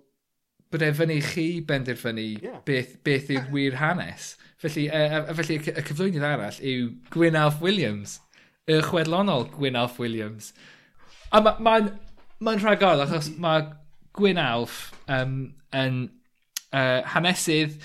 bod 0.72 0.84
e 0.86 0.88
fyny 0.96 1.18
chi 1.26 1.46
benderfynu 1.68 2.26
yeah. 2.40 2.60
beth, 2.68 2.96
beth 3.04 3.28
yw 3.34 3.44
wir 3.52 3.76
hanes. 3.80 4.32
Felly, 4.62 4.86
a, 4.88 5.20
a, 5.20 5.36
felly 5.36 5.58
y 5.60 5.84
cyflwyniad 5.84 6.24
arall 6.24 6.60
yw 6.72 6.88
Gwynalf 7.12 7.60
Williams. 7.64 8.20
Y 8.70 8.78
chwedlonol 8.86 9.50
Gwynalf 9.52 9.98
Williams. 10.00 10.52
A 11.32 11.42
mae'n 11.44 11.64
ma, 11.64 11.76
ma, 12.40 12.56
rhagor 12.56 13.04
achos 13.04 13.32
mae 13.42 13.66
Gwynalf 14.16 14.92
um, 15.12 15.36
yn 15.76 16.04
uh, 16.72 17.00
hanesydd 17.12 17.76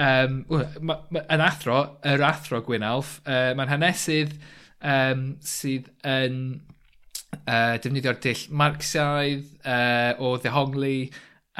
um, 0.00 0.42
ma, 0.80 0.98
ma, 1.10 1.24
yn 1.32 1.44
athro, 1.44 1.78
yr 2.08 2.24
athro 2.26 2.62
Gwynalf, 2.66 3.18
uh, 3.26 3.52
mae'n 3.58 3.72
hanesydd 3.72 4.36
um, 4.80 5.24
sydd 5.44 5.90
yn 6.08 6.38
uh, 7.42 7.78
defnyddio'r 7.82 8.20
dill 8.24 8.46
Marxiaidd 8.62 9.48
uh, 9.64 10.22
o 10.22 10.36
ddehongli 10.42 11.10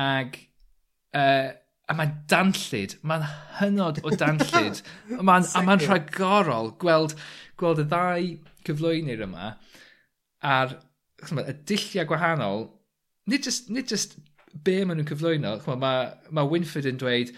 ag 0.00 0.38
uh, 1.16 1.50
a 1.92 1.96
mae'n 1.98 2.14
danllyd, 2.30 2.96
mae'n 3.04 3.24
hynod 3.58 4.00
o 4.06 4.14
danllyd. 4.16 4.82
man, 5.20 5.46
a 5.56 5.64
mae'n 5.66 5.84
rhagorol 5.84 6.72
gweld, 6.80 7.16
gweld 7.60 7.82
y 7.82 7.88
ddau 7.90 8.28
cyflwynir 8.66 9.24
yma 9.26 9.56
a'r 10.42 10.76
y 11.22 11.56
dilliau 11.68 12.08
gwahanol, 12.10 12.64
nid 13.30 13.44
just, 13.46 13.68
nid 13.70 13.90
just 13.90 14.16
be 14.66 14.80
maen 14.84 14.98
nhw'n 15.00 15.08
cyflwyno, 15.10 15.56
mae 15.80 16.06
ma 16.34 16.46
Winford 16.48 16.88
yn 16.90 16.98
dweud, 17.00 17.30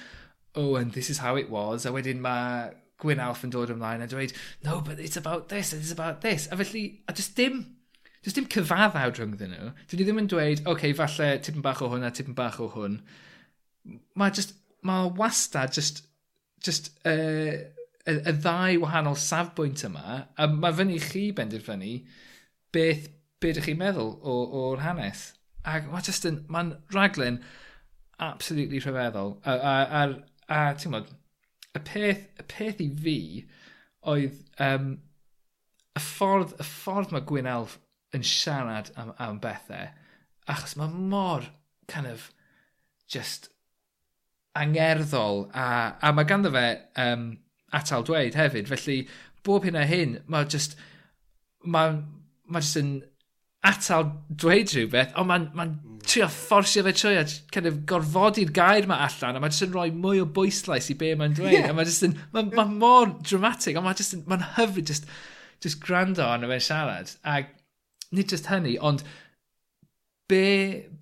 oh, 0.55 0.77
and 0.77 0.93
this 0.93 1.11
is 1.11 1.19
how 1.19 1.37
it 1.37 1.51
was, 1.51 1.87
a 1.87 1.93
wedyn 1.93 2.21
mae 2.23 2.73
Gwyn 3.03 3.21
Alf 3.21 3.43
yn 3.45 3.53
dod 3.53 3.73
ymlaen 3.75 4.05
a 4.05 4.09
dweud, 4.09 4.33
no, 4.65 4.81
but 4.81 5.01
it's 5.01 5.17
about 5.17 5.49
this, 5.49 5.73
it's 5.73 5.93
about 5.93 6.21
this. 6.23 6.49
A 6.51 6.57
felly, 6.57 7.03
a 7.09 7.13
just 7.13 7.35
dim, 7.37 7.77
just 8.23 8.39
dim 8.39 8.47
cyfaddawd 8.47 9.19
rhyngddyn 9.19 9.53
nhw. 9.53 9.71
Dyn 9.91 10.01
ni 10.01 10.07
ddim 10.07 10.23
yn 10.23 10.31
dweud, 10.31 10.63
oce, 10.63 10.71
okay, 10.73 10.93
falle 10.97 11.31
tipyn 11.45 11.65
bach 11.65 11.83
o 11.85 11.91
hwn 11.93 12.07
a 12.07 12.13
tipyn 12.15 12.37
bach 12.39 12.61
o 12.63 12.71
hwn. 12.73 13.01
Mae 14.15 14.35
just, 14.35 14.55
mae 14.87 15.11
wastad 15.19 15.75
just, 15.75 16.05
just 16.65 16.93
uh, 17.05 17.59
y, 18.07 18.15
y 18.15 18.37
ddau 18.39 18.79
wahanol 18.85 19.19
safbwynt 19.21 19.85
yma, 19.89 20.21
a 20.39 20.49
mae 20.49 20.79
fyny 20.79 21.01
chi 21.03 21.27
benderfynu 21.37 21.97
beth, 22.75 23.11
beth 23.43 23.59
ydych 23.59 23.73
chi'n 23.73 23.83
meddwl 23.83 24.15
o'r 24.23 24.87
hanes. 24.87 25.33
Ac 25.67 25.91
mae 25.91 26.05
just 26.07 26.25
yn, 26.29 26.45
mae'n 26.53 26.77
raglen 26.95 27.43
absolutely 28.23 28.79
rhyfeddol. 28.81 29.37
A'r 29.45 30.15
a 30.53 30.61
ti'n 30.79 30.95
modd, 30.95 31.11
y 31.75 31.83
peth, 31.87 32.25
y 32.41 32.47
peth 32.51 32.83
i 32.85 32.89
fi 33.05 33.19
oedd 34.13 34.39
um, 34.63 34.95
y 35.95 36.03
ffordd, 36.03 36.55
y 36.61 36.67
ffordd 36.69 37.15
mae 37.15 37.27
Gwyn 37.29 37.51
Alf 37.51 37.79
yn 38.15 38.27
siarad 38.27 38.93
am, 39.01 39.13
am 39.19 39.41
bethau, 39.43 39.91
achos 40.51 40.77
mae 40.79 40.93
mor 40.93 41.49
kind 41.91 42.11
of 42.11 42.31
just 43.11 43.51
angerddol 44.59 45.49
a, 45.51 45.67
a 46.01 46.13
mae 46.15 46.29
ganddo 46.29 46.53
fe 46.55 46.67
um, 47.01 47.31
atal 47.75 48.05
dweud 48.07 48.37
hefyd, 48.39 48.71
felly 48.71 49.01
bob 49.45 49.67
hyn 49.67 49.79
a 49.79 49.85
hyn, 49.89 50.19
mae 50.31 50.47
just, 50.51 50.77
mae, 51.65 51.99
ma 52.47 52.63
just 52.63 52.79
yn 52.81 52.95
atal 53.65 54.11
dweud 54.29 54.73
rhywbeth, 54.75 55.15
ond 55.21 55.31
mae'n 55.31 55.49
ma, 55.57 55.67
trio 56.05 56.27
fforsio 56.29 56.85
fe 56.85 56.93
trwy 56.93 57.17
a 57.17 57.25
kind 57.55 57.69
of 57.69 57.81
gorfodi'r 57.89 58.53
gair 58.55 58.89
ma 58.89 58.99
allan, 59.07 59.39
a 59.39 59.43
mae 59.43 59.53
jyst 59.53 59.67
yn 59.69 59.73
rhoi 59.73 59.89
mwy 59.97 60.21
o 60.21 60.27
bwyslais 60.37 60.91
i 60.93 60.97
be 61.01 61.15
mae'n 61.17 61.37
dweud, 61.39 61.57
yeah. 61.57 61.71
a 61.71 61.77
mae 61.77 61.89
jyst 61.89 62.05
yn, 62.09 62.19
mae'n 62.35 62.51
ma 62.59 62.67
mor 62.69 63.15
dramatic, 63.23 63.79
ond 63.79 63.87
mae'n 63.87 64.01
jyst 64.01 64.17
yn, 64.19 64.25
mae'n 64.29 64.45
hyfryd 64.59 64.91
just, 64.93 65.09
just 65.65 65.81
gwrando 65.85 66.27
arno 66.27 66.51
fe'n 66.51 66.65
siarad, 66.67 67.15
a 67.25 67.41
nid 68.15 68.35
just 68.35 68.51
hynny, 68.53 68.77
ond 68.85 69.05
be, 70.29 70.45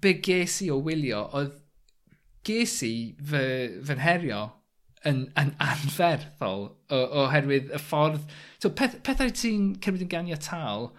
be 0.02 0.14
ges 0.22 0.60
i 0.62 0.70
o 0.70 0.78
wylio, 0.86 1.24
oedd 1.38 1.58
ges 2.46 2.78
i 2.86 2.94
fy, 3.18 3.42
fy 3.82 3.98
nherio 3.98 4.44
yn, 5.08 5.24
yn 5.38 5.50
anferthol 5.62 6.68
oherwydd 6.94 7.74
y 7.74 7.82
ffordd... 7.82 8.22
So, 8.62 8.70
peth, 8.78 9.00
pethau 9.02 9.34
ti'n 9.34 9.74
cymryd 9.82 10.06
yn 10.06 10.14
ganiatol 10.14 10.92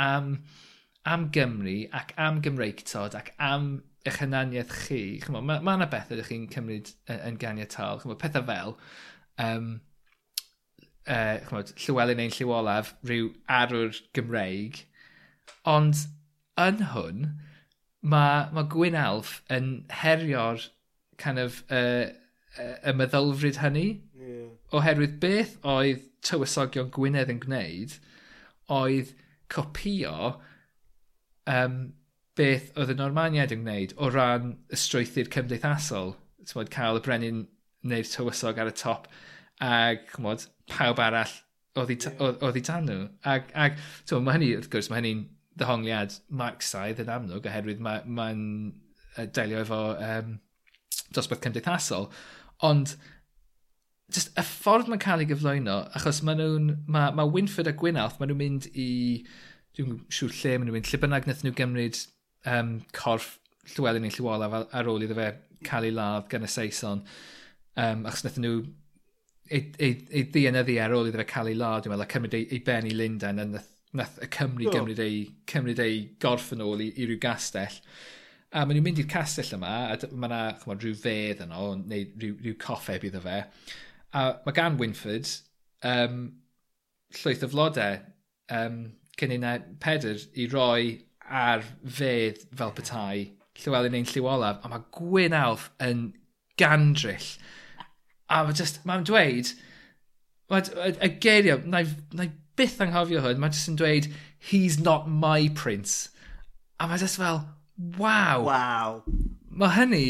am... 0.00 0.34
Um, 0.40 0.66
am 1.06 1.30
Gymru 1.32 1.88
ac 1.96 2.12
am 2.18 2.40
Gymreictod 2.42 3.16
ac 3.18 3.32
am 3.38 3.70
eich 4.06 4.18
hynaniaeth 4.22 4.72
chi. 4.86 5.02
Chymod, 5.24 5.44
mae 5.44 5.60
ma 5.64 5.76
yna 5.78 5.88
bethau 5.92 6.16
ydych 6.16 6.30
chi'n 6.32 6.48
cymryd 6.52 6.92
yn, 7.08 7.20
yn 7.30 7.38
ganiatal. 7.40 8.00
Chymod, 8.02 8.20
pethau 8.20 8.46
fel, 8.48 8.76
um, 9.44 9.68
uh, 11.06 11.36
chymod, 11.48 11.74
Llywelyn 11.84 12.24
ein 12.24 12.34
Llywolaf, 12.36 12.94
rhyw 13.06 13.32
arwr 13.60 14.00
Gymreig. 14.16 14.84
Ond 15.68 16.06
yn 16.60 16.84
hwn, 16.94 17.26
mae, 18.00 18.46
mae 18.56 18.68
Gwyn 18.72 18.96
Alf 18.98 19.40
yn 19.52 19.72
herio'r 20.02 20.70
kind 21.20 21.42
of, 21.42 21.62
uh, 21.68 22.08
y 22.58 22.94
meddylfryd 22.96 23.60
hynny. 23.62 23.88
Yeah. 24.18 24.52
Oherwydd 24.76 25.18
beth 25.22 25.56
oedd 25.66 26.06
tywysogion 26.26 26.90
Gwynedd 26.94 27.30
yn 27.32 27.40
gwneud 27.42 27.96
oedd 28.70 29.12
copio 29.50 30.38
um, 31.50 31.80
beth 32.38 32.70
oedd 32.78 32.92
y 32.94 32.96
Normaniaid 32.98 33.54
yn 33.54 33.64
gwneud 33.64 33.94
o 33.98 34.10
ran 34.12 34.54
y 34.70 34.78
strwythyr 34.78 35.30
cymdeithasol. 35.34 36.14
Tmod, 36.48 36.70
cael 36.72 37.00
y 37.00 37.04
brenin 37.04 37.44
neu'r 37.86 38.08
tywysog 38.08 38.60
ar 38.60 38.70
y 38.70 38.74
top 38.76 39.08
ag 39.64 40.06
chmod, 40.14 40.46
pawb 40.70 41.02
arall 41.02 41.36
oedd 41.80 41.92
i 41.94 42.64
dan 42.66 42.88
nhw. 42.88 43.04
Ag, 43.28 43.52
ag 43.54 43.78
tmod, 44.08 44.24
mae 44.26 44.38
hynny, 44.38 44.54
wrth 44.58 44.70
gwrs, 44.72 44.90
mae 44.90 45.02
hynny'n 45.02 45.26
ddehongliad 45.60 46.16
Marxaidd 46.40 47.02
yn 47.02 47.12
amlwg 47.12 47.48
oherwydd 47.50 47.82
mae'n 47.84 48.14
ma, 48.16 48.28
ma 48.32 49.26
delio 49.36 49.62
efo 49.64 49.80
um, 49.96 50.36
dosbarth 51.14 51.42
cymdeithasol. 51.44 52.08
Ond 52.66 52.94
just 54.14 54.32
y 54.38 54.44
ffordd 54.46 54.90
mae'n 54.90 55.02
cael 55.02 55.22
ei 55.24 55.28
gyflwyno, 55.30 55.76
achos 55.98 56.22
mae, 56.26 56.38
nhw'n, 56.38 56.72
mae 56.90 57.14
ma 57.16 57.26
Winford 57.28 57.70
a 57.70 57.74
Gwynalth, 57.76 58.18
mae 58.18 58.30
nhw'n 58.30 58.40
mynd 58.40 58.68
i 58.74 58.90
dwi'n 59.78 60.00
siŵr 60.12 60.34
lle 60.36 60.56
maen 60.56 60.68
nhw'n 60.68 60.78
mynd, 60.78 60.90
lle 60.90 61.02
bynnag 61.04 61.28
nath 61.28 61.44
nhw 61.46 61.54
gymryd 61.58 62.02
um, 62.50 62.74
corff 62.96 63.38
Llywelyn 63.70 64.08
ei 64.08 64.14
Llywolaf 64.14 64.56
ar 64.74 64.88
ôl 64.90 65.04
iddo 65.04 65.14
fe 65.18 65.30
cael 65.66 65.86
ei 65.86 65.94
ladd 65.94 66.30
gan 66.32 66.46
y 66.46 66.50
Saeson. 66.50 67.02
Um, 67.78 68.06
achos 68.08 68.24
nath 68.26 68.38
nhw 68.40 68.54
ei, 69.50 69.66
ei, 69.78 69.92
ei 70.10 70.24
ddienyddu 70.32 70.78
ar 70.82 70.94
ôl 70.96 71.10
iddo 71.10 71.20
fe 71.20 71.28
cael 71.34 71.52
ei 71.52 71.58
ladd, 71.58 71.84
dwi'n 71.84 71.94
meddwl, 71.94 72.06
a 72.06 72.14
cymryd 72.14 72.38
ei, 72.38 72.48
ei 72.50 72.62
ben 72.66 72.88
i 72.88 72.96
Lundain, 72.96 73.42
a 73.42 73.46
nath, 73.50 73.68
nath 73.96 74.18
y 74.22 74.28
Cymru 74.30 74.68
oh. 74.68 74.74
gymryd, 74.74 75.02
ei, 75.02 75.20
cymryd 75.50 75.82
ei 75.82 76.00
gorff 76.22 76.52
yn 76.54 76.64
ôl 76.64 76.82
i, 76.84 76.90
i 77.00 77.08
ryw 77.08 77.18
gastell. 77.22 77.78
A 78.50 78.64
maen 78.64 78.78
nhw'n 78.78 78.86
mynd 78.88 79.00
i'r 79.02 79.10
castell 79.10 79.54
yma, 79.56 79.72
a 79.92 80.10
mae 80.10 80.30
yna 80.30 80.76
rhyw 80.76 80.94
fedd 80.98 81.44
yno, 81.46 81.72
neu 81.90 82.06
rhyw, 82.18 82.36
rhyw 82.42 82.56
coffeb 82.62 83.06
iddo 83.06 83.22
fe. 83.22 83.42
A 84.18 84.24
mae 84.46 84.56
gan 84.56 84.78
Winford 84.80 85.30
um, 85.86 86.24
llwyth 87.20 87.44
o 87.46 87.50
flodau 87.50 88.00
um, 88.54 88.80
cyn 89.20 89.36
un 89.36 89.46
e 89.46 89.54
Pedr 89.82 90.24
i 90.40 90.48
roi 90.50 90.96
ar 91.30 91.62
fedd 91.84 92.42
fel 92.56 92.74
petai 92.76 93.28
Llywelyn 93.60 93.96
ein 93.98 94.06
lliwolaf, 94.08 94.62
a 94.64 94.70
mae 94.72 94.84
Gwyn 94.96 95.34
Alf 95.36 95.66
yn 95.84 96.06
gandryll. 96.60 97.26
A 98.30 98.44
mae 98.46 98.56
just 98.56 98.80
mae'n 98.88 99.04
dweud 99.04 99.50
mae 100.50 100.94
y 100.96 101.10
geiriau 101.22 101.60
na 101.68 101.82
i 101.84 102.30
byth 102.58 102.80
anghofio 102.84 103.22
hwn 103.24 103.40
mae 103.42 103.52
just 103.54 103.70
yn 103.70 103.78
dweud 103.80 104.08
he's 104.50 104.78
not 104.80 105.08
my 105.08 105.48
prince. 105.54 106.10
A 106.80 106.88
mae 106.88 107.00
just 107.02 107.20
fel 107.20 107.44
waw. 107.98 108.46
Waw. 108.48 109.02
Mae 109.50 109.76
hynny 109.76 110.04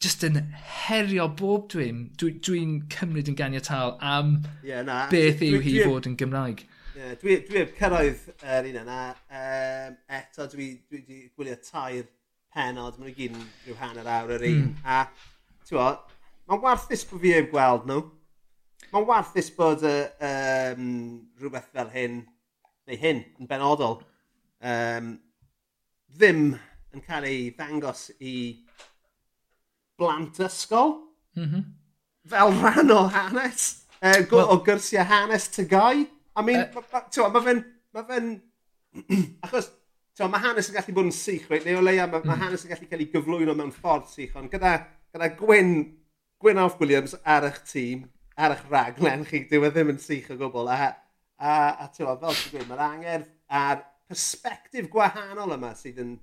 just 0.00 0.24
yn 0.24 0.40
herio 0.86 1.28
bob 1.36 1.68
dwi'n 1.72 2.06
dwi, 2.20 2.32
dwi 2.40 2.60
cymryd 2.92 3.28
yn 3.30 3.36
ganiatal 3.36 3.96
am 4.00 4.38
yeah, 4.64 4.82
na, 4.86 5.02
beth 5.12 5.42
yw 5.44 5.60
hi 5.64 5.74
fod 5.84 6.08
yn 6.08 6.16
Gymraeg 6.20 6.64
yeah, 7.00 7.16
dwi, 7.20 7.36
dwi 7.48 7.60
heb 7.62 7.74
cyrraedd 7.78 8.24
yr 8.44 8.66
un 8.70 8.78
yna. 8.82 9.00
Um, 9.40 9.98
eto, 10.18 10.46
dwi 10.52 10.70
wedi 10.92 11.20
gwylio 11.32 11.56
tair 11.64 12.08
penod, 12.54 12.98
mae'n 13.00 13.16
gyn 13.16 13.38
rhyw 13.64 13.78
hanner 13.80 14.10
awr 14.18 14.34
yr 14.36 14.46
un. 14.50 14.66
Mm. 14.66 14.74
A, 14.84 15.04
ti'n 15.64 15.78
bod, 15.78 16.12
mae'n 16.50 16.62
warthus 16.64 17.06
bod 17.08 17.24
fi 17.24 17.34
heb 17.36 17.50
gweld 17.52 17.88
nhw. 17.88 18.04
Mae'n 18.90 19.08
warthus 19.08 19.50
bod 19.56 19.84
uh, 19.86 19.96
um, 20.28 20.86
rhywbeth 21.40 21.70
fel 21.72 21.92
hyn, 21.94 22.20
neu 22.90 23.00
hyn, 23.00 23.24
yn 23.40 23.50
benodol, 23.50 24.00
um, 24.60 25.12
ddim 26.16 26.48
yn 26.90 27.04
cael 27.06 27.28
ei 27.28 27.50
ddangos 27.54 28.08
i 28.18 28.34
blant 30.00 30.40
ysgol. 30.42 30.98
Mm 31.38 31.46
-hmm. 31.46 31.68
Fel 32.30 32.56
rhan 32.60 32.90
o 32.92 33.04
hanes, 33.08 33.86
uh, 34.02 34.20
well, 34.32 34.50
o 34.52 34.58
gyrsiau 34.66 35.06
hanes 35.06 35.48
tygau. 35.54 36.04
I 36.36 36.46
mean, 36.46 36.62
uh, 36.62 37.28
mae 37.34 37.44
fe'n... 37.46 37.64
Ma 37.90 38.04
fe 38.06 38.20
achos, 39.46 39.70
mae 40.20 40.42
hanes 40.42 40.70
yn 40.70 40.76
gallu 40.76 40.94
bod 40.96 41.08
yn 41.08 41.14
sych, 41.14 41.46
right? 41.50 41.66
Neu 41.66 41.80
o 41.80 41.84
leia, 41.84 42.06
mae 42.10 42.22
ma 42.24 42.34
mm. 42.34 42.44
hanes 42.44 42.64
yn 42.66 42.72
gallu 42.72 42.88
cael 42.90 43.04
ei 43.04 43.10
gyflwyno 43.12 43.54
mewn 43.58 43.74
ffordd 43.74 44.08
sych, 44.10 44.32
ond 44.38 44.50
gyda, 44.52 44.72
gyda 45.14 45.30
Gwyn, 45.38 45.76
Gwyn 46.42 46.60
Alf 46.62 46.80
Williams 46.82 47.14
ar 47.22 47.46
eich 47.48 47.60
tîm, 47.68 48.08
ar 48.36 48.56
eich 48.56 48.64
raglen 48.72 49.24
chi, 49.28 49.44
dyw 49.50 49.68
e 49.68 49.70
ddim 49.74 49.94
yn 49.94 50.02
sych 50.02 50.32
o 50.34 50.38
gwbl. 50.40 50.72
A, 50.74 50.90
a, 51.38 51.54
a 51.86 51.88
tywa, 51.94 52.16
fel 52.20 52.36
ti'n 52.36 52.56
gweud, 52.56 52.68
mae'r 52.70 52.84
angerdd 52.88 53.30
a'r 53.60 53.84
perspektif 54.10 54.90
gwahanol 54.92 55.56
yma 55.56 55.72
sydd 55.78 56.02
yn, 56.02 56.16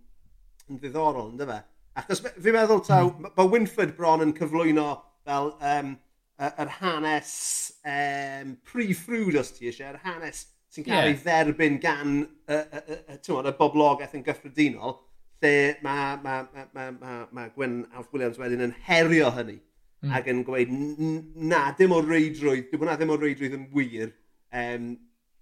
yn 0.67 0.81
ddiddorol, 0.81 1.31
ynddo 1.33 1.47
fe? 1.49 1.61
Achos 1.97 2.21
fi'n 2.27 2.53
meddwl, 2.53 2.83
taw, 2.85 3.13
mm. 3.13 3.31
mae 3.37 3.53
Winford 3.55 3.95
bron 3.97 4.25
yn 4.27 4.35
cyflwyno 4.37 4.89
fel 5.27 5.53
um, 5.55 5.95
yr 6.37 6.71
hanes 6.79 7.33
um, 7.81 8.53
pre-ffrwd 8.67 9.39
os 9.41 9.51
ti 9.55 9.71
eisiau, 9.71 9.95
yr 9.95 10.03
hanes 10.03 10.45
sy'n 10.73 10.85
cael 10.85 11.07
yeah. 11.07 11.11
ei 11.13 11.19
dderbyn 11.23 11.79
gan 11.81 12.17
y, 12.21 12.57
y, 12.57 12.81
y, 12.81 12.97
y 13.17 13.37
y 13.37 13.53
boblogaeth 13.57 14.13
yn 14.17 14.25
gyffredinol, 14.25 14.97
lle 15.41 15.55
mae 15.85 16.17
ma, 16.21 16.35
ma, 16.53 16.67
ma, 16.73 16.89
ma, 16.91 17.15
ma 17.33 17.47
Gwyn 17.55 17.79
Alf 17.95 18.13
Williams 18.13 18.37
wedyn 18.41 18.65
yn 18.67 18.75
herio 18.87 19.31
hynny 19.33 19.57
mm. 19.57 20.13
ac 20.17 20.29
yn 20.33 20.43
gweud 20.47 20.73
na, 20.73 21.63
dim 21.77 21.95
o 21.95 22.01
reidrwydd, 22.05 22.69
dim 22.71 22.83
hwnna 22.83 22.97
ddim 22.99 23.13
o 23.13 23.19
reidrwydd 23.21 23.57
yn 23.57 23.67
wir. 23.73 24.13
Um, 24.53 24.93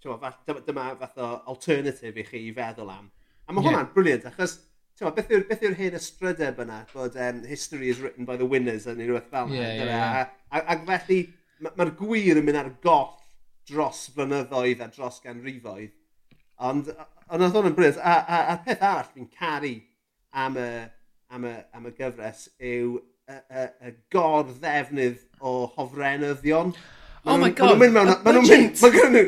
dyma 0.06 0.92
fath 1.00 1.20
o 1.24 1.30
alternative 1.52 2.22
i 2.22 2.26
chi 2.28 2.44
i 2.50 2.54
feddwl 2.56 2.92
am. 2.94 3.10
A 3.46 3.54
mae 3.54 3.64
yeah. 3.64 3.72
hwnna'n 3.72 3.92
briliant, 3.96 4.28
achos 4.30 4.60
Tewa, 4.96 5.12
beth 5.12 5.32
yw'r 5.34 5.42
yw 5.52 5.58
hyn 5.60 5.74
hen 5.76 5.96
ystrydeb 5.98 6.60
yna 6.64 6.78
bod 6.94 7.18
um, 7.20 7.42
history 7.44 7.90
is 7.92 8.00
written 8.00 8.28
by 8.28 8.38
the 8.40 8.48
winners 8.48 8.86
yn 8.88 9.02
unrhyw 9.04 9.18
beth 9.18 9.34
fel 9.34 9.50
yeah, 9.52 9.74
yeah, 9.76 9.90
yeah. 9.92 10.30
Ac 10.56 10.86
felly 10.88 11.18
mae'r 11.60 11.82
ma 11.82 11.88
gwir 12.00 12.40
yn 12.40 12.48
mynd 12.48 12.60
ar 12.62 12.70
goll 12.86 13.10
dros 13.68 14.06
flynyddoedd 14.16 14.84
a 14.86 14.88
dros 14.94 15.20
ganrifoedd. 15.26 15.92
Ond 16.64 16.94
ond 16.96 17.44
oedd 17.44 17.58
hwn 17.58 17.70
yn 17.72 17.76
bryd. 17.76 18.00
A, 18.00 18.16
a, 18.24 18.40
a 18.54 18.56
peth 18.64 18.86
arall 18.88 19.12
fi'n 19.12 19.28
caru 19.36 19.74
am 20.46 20.56
y, 20.62 20.70
am 21.36 21.50
y, 21.50 21.54
am 21.76 21.90
y 21.90 21.94
gyfres 21.98 22.48
yw 22.56 22.96
y, 22.96 23.36
y, 23.36 23.68
y 23.90 23.94
gor 24.16 24.48
ddefnydd 24.48 25.26
o 25.42 25.58
hofrenyddion. 25.76 26.72
Oh 27.26 27.38
my 27.38 27.50
god. 27.50 27.80
Maen 27.80 27.90
nhw'n 27.90 27.96
mynd 27.96 27.96
mewn... 27.96 28.10
Maen 28.24 28.36
nhw'n 28.38 28.50
mynd... 28.52 28.82
Mae 28.82 28.92
gen 28.94 29.14
nhw... 29.16 29.22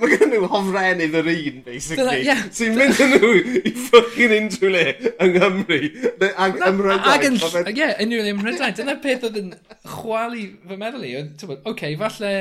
Mae 0.00 0.10
gen 0.12 0.32
nhw 0.32 0.48
hofrenydd 0.50 1.14
yr 1.20 1.28
un, 1.30 1.60
basically. 1.66 2.16
Yeah. 2.26 2.42
Sy'n 2.56 2.74
mynd 2.74 3.02
yn 3.04 3.12
nhw 3.14 3.30
i 3.60 3.72
ffocin 3.76 4.34
unrhyw 4.36 4.72
le 4.74 4.82
yng 5.22 5.36
Nghymru. 5.36 5.78
Ag 6.26 6.58
ymrydaid. 6.66 7.46
Ag. 7.62 7.78
Ie, 7.78 7.88
unrhyw 8.02 8.24
le 8.26 8.32
ymrydaid. 8.34 8.78
Dyna 8.80 8.96
peth 9.04 9.28
oedd 9.30 9.38
yn 9.42 9.52
chwalu 9.86 10.46
fy 10.66 10.80
meddwl 10.82 11.06
i. 11.06 11.12
Oce, 11.22 11.58
okay, 11.70 11.94
falle... 12.02 12.32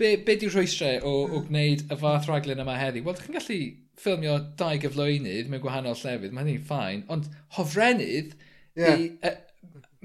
Be, 0.00 0.14
be 0.24 0.38
di'r 0.40 0.56
rhwystrau 0.56 1.04
o, 1.04 1.16
o 1.28 1.42
gwneud 1.50 1.84
y 1.92 2.00
fath 2.00 2.30
raglen 2.32 2.64
yma 2.64 2.78
heddi? 2.80 3.04
Wel, 3.04 3.20
chi'n 3.20 3.36
gallu 3.36 3.60
ffilmio 4.00 4.38
dau 4.60 4.80
gyflwynydd 4.80 5.52
mewn 5.52 5.64
gwahanol 5.64 5.98
llefydd. 6.00 6.32
Mae 6.32 6.46
hynny'n 6.46 6.68
ffain. 6.70 7.04
Ond 7.12 7.28
hofrenydd... 7.58 8.38
Yeah. 8.76 8.96
I, 8.96 9.12
uh, 9.24 9.36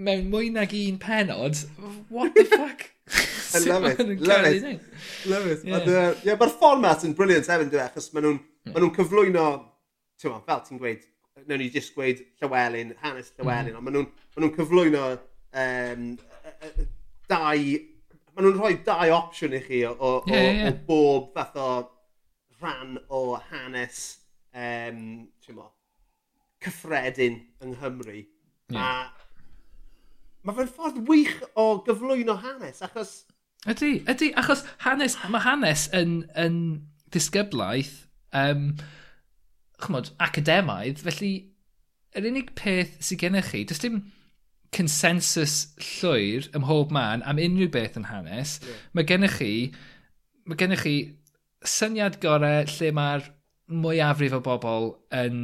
mewn 0.02 0.30
mwy 0.32 0.50
nag 0.54 0.74
un 0.76 0.98
penod, 1.00 1.60
what 2.10 2.36
the 2.36 2.46
fuck? 2.56 2.90
I 3.54 3.60
love 3.68 3.86
it. 3.86 4.00
Love 4.22 4.46
it. 4.46 4.82
Love 5.26 5.48
it. 5.48 5.66
Yeah. 5.66 5.76
Ond, 5.76 5.90
uh, 5.90 6.14
yeah, 6.24 6.38
mae'r 6.40 6.54
fformat 6.56 7.06
yn 7.08 7.16
briliant 7.18 7.50
hefyd, 7.52 7.72
dwi'n 7.74 7.82
e? 7.82 7.88
achos 7.90 8.10
maen 8.16 8.28
nhw'n 8.28 8.38
yeah. 8.40 8.74
ma 8.74 8.84
nhw 8.84 8.92
cyflwyno, 8.96 9.48
ti'n 10.22 10.38
fel 10.48 10.62
ti'n 10.68 10.82
gweud, 10.82 11.08
newn 11.48 11.62
ni 11.64 11.70
jyst 11.74 11.96
gweud 11.98 12.22
Llywelyn, 12.42 12.94
hanes 13.04 13.34
Llywelyn, 13.36 13.74
mm. 13.74 13.80
ond 13.80 13.88
maen 13.88 13.98
nhw'n 13.98 14.10
ma 14.36 14.44
nhw 14.46 14.52
cyflwyno 14.58 15.04
um, 15.64 16.08
dau, 17.32 17.66
maen 18.32 18.48
nhw'n 18.48 18.60
rhoi 18.60 18.74
dau 18.88 19.16
opsiwn 19.18 19.58
i 19.60 19.64
chi 19.66 19.84
o, 19.90 19.94
o, 19.94 20.14
yeah, 20.32 20.40
o, 20.40 20.56
yeah. 20.62 20.72
o 20.72 20.78
bob 20.88 21.32
fath 21.36 21.60
o 21.60 21.70
rhan 22.62 22.98
o 23.12 23.24
hanes, 23.50 24.04
um, 24.56 25.02
ti'n 25.44 25.58
mo, 25.58 25.72
cyffredin 26.64 27.42
yng 27.64 27.76
Nghymru. 27.76 28.22
Yeah. 28.72 28.80
A 28.80 29.21
mae 30.46 30.58
fe'n 30.58 30.72
ffordd 30.72 31.04
wych 31.10 31.36
o 31.60 31.68
gyflwyno 31.86 32.38
hanes, 32.42 32.82
achos... 32.86 33.22
Ydy, 33.70 34.00
ydy, 34.10 34.32
achos 34.42 34.64
hanes, 34.82 35.20
mae 35.30 35.44
hanes 35.46 35.86
yn, 35.94 36.24
yn 36.40 36.56
disgyblaeth, 37.14 38.08
um, 38.34 38.72
chymod, 39.82 40.10
academaidd, 40.22 41.04
felly 41.06 41.34
yr 42.18 42.28
unig 42.32 42.52
peth 42.58 42.98
sydd 43.06 43.22
gennych 43.22 43.52
chi, 43.54 43.64
does 43.68 43.82
dim 43.84 44.02
consensus 44.76 45.76
llwyr 45.84 46.48
ym 46.56 46.66
mhob 46.66 46.94
man 46.96 47.24
am 47.28 47.40
unrhyw 47.44 47.70
beth 47.72 48.00
yn 48.00 48.08
hanes, 48.10 48.58
yeah. 48.64 48.84
mae 48.96 49.08
gennych 49.08 49.38
chi, 49.40 49.52
mae 50.48 50.60
gennych 50.60 50.86
chi 50.86 50.96
syniad 51.68 52.18
gorau 52.24 52.66
lle 52.72 52.92
mae'r 52.98 53.28
mwyafrif 53.72 54.36
o 54.36 54.42
bobl 54.44 54.90
yn 55.16 55.38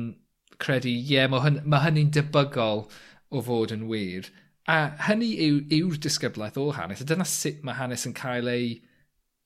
credu, 0.62 0.90
ie, 0.90 1.06
yeah, 1.14 1.30
mae 1.32 1.44
hyn, 1.44 1.62
ma 1.70 1.84
hynny'n 1.84 2.12
debygol 2.16 2.88
o 3.30 3.44
fod 3.44 3.74
yn 3.76 3.86
wir. 3.92 4.32
A 4.68 4.78
hynny 5.08 5.32
yw'r 5.46 5.62
yw, 5.64 5.80
yw'r 5.80 6.00
disgyblaeth 6.04 6.60
o 6.60 6.70
hanes. 6.76 7.02
A 7.02 7.08
dyna 7.08 7.26
sut 7.28 7.64
mae 7.64 7.78
hanes 7.78 8.04
yn 8.10 8.16
cael 8.18 8.50
ei, 8.52 8.72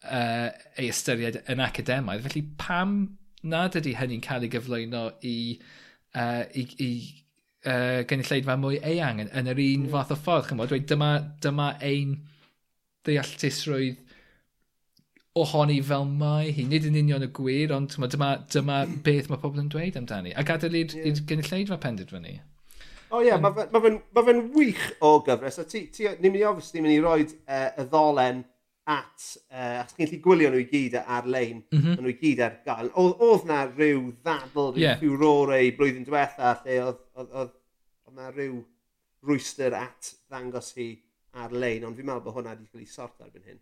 uh, 0.08 0.50
ei 0.78 0.90
ystyried 0.90 1.42
yn 1.52 1.62
academaidd. 1.62 2.26
Felly 2.26 2.44
pam 2.62 2.96
nad 3.44 3.78
ydy 3.78 3.94
hynny'n 3.98 4.24
cael 4.26 4.48
ei 4.48 4.54
gyflwyno 4.54 5.04
i, 5.28 5.36
uh, 6.18 6.44
i, 6.58 6.66
i 6.82 6.92
uh, 7.70 8.02
gynulleidfa 8.10 8.58
mwy 8.58 8.82
eang 8.82 9.22
yn, 9.26 9.34
yn 9.38 9.52
yr 9.54 9.62
un 9.62 9.86
mm. 9.86 9.92
fath 9.94 10.16
o 10.16 10.18
ffordd. 10.18 10.50
Chymod, 10.50 10.74
dweud 10.74 10.90
dyma, 10.90 11.12
dyma 11.46 11.74
ein 11.86 12.18
ddealltusrwydd 13.06 14.02
ohoni 15.42 15.80
fel 15.86 16.06
mae 16.06 16.52
hi. 16.56 16.66
Nid 16.68 16.88
yn 16.90 16.98
union 17.00 17.26
y 17.26 17.30
gwir, 17.36 17.72
ond 17.76 17.94
dyma, 17.94 18.34
dyma 18.52 18.84
beth 19.06 19.30
mae 19.32 19.42
pobl 19.42 19.62
yn 19.62 19.70
dweud 19.72 19.98
amdani. 20.00 20.34
A 20.36 20.44
gadael 20.48 20.82
i'r 20.82 20.98
yeah. 20.98 21.22
gynulleidfa 21.30 21.78
penderfynu. 21.82 22.40
O 23.12 23.19
ie, 23.19 23.28
yeah, 23.28 23.41
mae 23.43 23.54
fe'n 23.84 24.00
ma 24.15 24.24
fe, 24.24 24.38
wych 24.56 24.88
o 25.04 25.17
gyfres. 25.26 25.60
A 25.60 25.67
ti, 25.67 25.86
ti, 25.93 26.08
ni'n 26.08 26.32
mynd 26.32 26.41
i 26.41 26.47
ofys, 26.47 26.71
mynd 26.78 26.93
i 26.93 27.00
roed 27.04 27.36
uh, 27.43 27.69
y 27.82 27.86
ddolen 27.89 28.43
at, 28.91 29.26
uh, 29.52 29.82
achos 29.82 29.95
chi'n 29.97 30.10
lli 30.10 30.19
gwylio 30.24 30.52
nhw 30.52 30.62
i 30.63 30.67
gyd 30.69 30.97
ar-lein, 31.02 31.62
mm 31.69 31.80
-hmm. 31.80 31.97
nhw 32.00 32.12
i 32.12 32.17
gyd 32.21 32.43
ar 32.45 32.60
gael. 32.65 32.91
Oedd 32.97 33.47
na 33.50 33.63
rhyw 33.69 34.12
ddadl, 34.24 34.71
rhyw 34.71 34.84
yeah. 34.84 35.00
ffiwrore 35.00 35.60
i 35.67 35.74
blwyddyn 35.78 36.08
diwetha, 36.08 36.56
lle 36.65 36.80
oedd 36.88 37.58
na 38.15 38.32
rhyw 38.32 38.62
rwyster 39.28 39.76
at 39.78 40.13
ddangos 40.30 40.71
hi 40.78 40.89
ar-lein, 41.43 41.86
ond 41.88 41.97
fi'n 41.97 42.08
meddwl 42.08 42.26
bod 42.26 42.39
hwnna 42.39 42.56
wedi 42.56 42.71
cael 42.71 42.86
ei 42.86 42.89
sort 42.89 43.21
erbyn 43.24 43.45
hyn. 43.52 43.62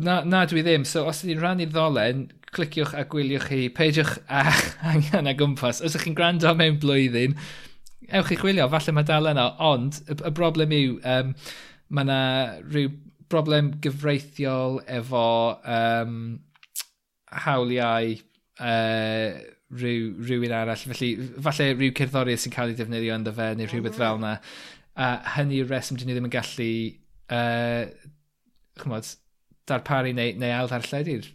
Na, 0.00 0.22
na 0.24 0.46
dwi 0.48 0.62
ddim, 0.64 0.86
so 0.88 1.02
os 1.10 1.20
ydy'n 1.20 1.36
chi'n 1.36 1.42
rannu'r 1.44 1.72
ddolen, 1.72 2.22
cliciwch 2.56 2.94
a 2.96 3.02
gwyliwch 3.10 3.50
chi, 3.50 3.66
peidiwch 3.68 4.14
a 4.32 4.46
angen 4.94 5.28
a 5.28 5.34
gwmpas. 5.36 5.82
Os 5.84 5.92
ydych 5.92 6.06
chi'n 6.06 6.16
gwrando 6.16 6.54
mewn 6.56 6.78
blwyddyn, 6.80 7.36
ewch 8.08 8.34
i 8.34 8.38
chwilio, 8.40 8.68
falle 8.72 8.94
mae 8.96 9.06
dal 9.08 9.30
yna, 9.30 9.48
ond 9.64 10.00
y, 10.04 10.16
y 10.16 10.32
broblem 10.34 10.74
yw, 10.74 10.98
um, 11.14 11.34
mae 11.94 12.06
yna 12.06 12.20
rhyw 12.64 12.92
broblem 13.32 13.72
gyfreithiol 13.82 14.80
efo 14.98 15.24
um, 15.64 16.18
hawliau 17.44 18.14
uh, 18.14 19.40
rhyw, 19.74 20.10
rhywun 20.28 20.54
arall. 20.54 20.86
Felly, 20.92 21.10
falle 21.46 21.70
rhyw 21.74 21.94
cerddoriaeth 21.98 22.44
sy'n 22.44 22.54
cael 22.54 22.74
ei 22.74 22.78
defnyddio 22.78 23.16
ynddo 23.18 23.34
fe 23.36 23.50
neu 23.58 23.70
rhywbeth 23.70 23.98
fel 24.00 24.20
yna. 24.20 24.36
A 24.94 25.10
hynny 25.38 25.58
yw'r 25.62 25.72
reswm 25.72 25.98
dyn 25.98 26.10
ni 26.10 26.16
ddim 26.16 26.28
yn 26.28 26.34
gallu 26.34 26.70
uh, 27.34 27.82
chymod, 28.82 29.10
darparu 29.70 30.14
neu, 30.14 30.36
neu 30.38 30.54
ail 30.54 30.70
ddarlledu'r 30.70 31.30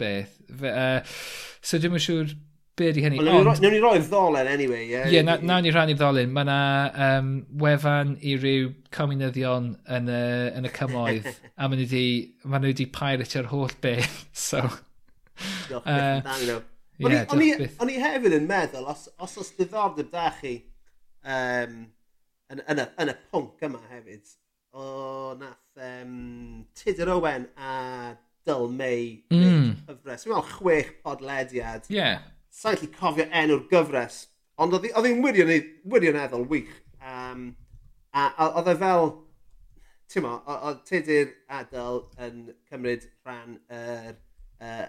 beth. 0.00 0.36
Fe, 0.60 0.74
uh, 0.74 1.18
so 1.64 1.80
dwi'n 1.80 2.00
siŵr 2.02 2.34
be 2.78 2.90
ydy 2.90 3.04
hynny? 3.04 3.20
Ond... 3.20 3.48
Ond... 3.48 3.62
Newn 3.62 3.74
ni 3.74 3.80
roi'r 3.82 4.04
ddolen, 4.06 4.48
anyway. 4.50 4.84
Ie, 4.86 4.92
yeah, 4.94 5.08
yeah, 5.12 5.26
na, 5.26 5.36
nawn 5.42 5.64
ni 5.66 5.72
rhannu'r 5.74 5.98
ddolen. 6.00 6.32
Mae 6.34 6.46
yna 6.46 6.58
um, 7.06 7.30
wefan 7.62 8.16
i 8.26 8.36
ryw 8.40 8.70
cominyddion 8.94 9.72
yn 9.96 10.10
y, 10.10 10.22
yn 10.58 10.68
y 10.68 10.72
cymoedd. 10.76 11.28
a 11.60 11.68
maen 11.68 11.80
nhw 11.82 11.86
wedi, 11.86 12.04
ma 12.46 12.60
nhw 12.60 12.72
wedi 12.72 12.88
piratio'r 12.94 13.50
holl 13.52 13.76
beth. 13.84 14.24
So... 14.50 14.62
Doch, 15.70 15.86
uh, 15.88 16.20
no. 16.44 16.58
o'n, 17.06 17.40
i, 17.40 17.46
i 17.56 18.00
hefyd 18.02 18.34
yn 18.36 18.48
meddwl, 18.48 18.88
os, 18.92 19.06
os 19.24 19.38
oes 19.40 19.54
diddordeb 19.56 20.10
da 20.12 20.26
chi 20.36 20.52
um, 21.24 21.78
yn, 22.52 22.60
yn, 22.60 22.82
y, 22.82 22.84
yn 23.00 23.12
y 23.12 23.14
pwnc 23.30 23.64
yma 23.64 23.80
hefyd, 23.88 24.34
o 24.76 24.90
nath 25.40 25.80
um, 25.86 26.66
Tudur 26.76 27.14
Owen 27.14 27.46
a 27.56 27.72
Dyl 28.44 28.68
May 28.74 29.22
mm. 29.32 29.72
cyfres. 29.86 30.26
Dwi'n 30.26 30.34
meddwl 30.34 30.52
chwech 30.58 30.92
podlediad. 31.06 31.88
Yeah 31.92 32.20
sa'n 32.50 32.76
gallu 32.76 32.90
cofio 32.98 33.26
enw'r 33.42 33.66
gyfres, 33.70 34.22
ond 34.60 34.76
oedd 34.76 35.06
hi'n 35.06 35.22
wirioneddol 35.24 36.46
wych. 36.50 36.72
Um, 37.00 37.50
a 38.12 38.48
oedd 38.48 38.72
e 38.72 38.76
fel, 38.80 39.12
ti'n 40.10 40.26
mo, 40.26 40.34
oedd 40.56 40.82
Tudur 40.88 41.30
Adel 41.60 42.02
yn 42.26 42.42
cymryd 42.68 43.06
rhan 43.24 43.56
yr, 43.70 44.18
uh, 44.60 44.84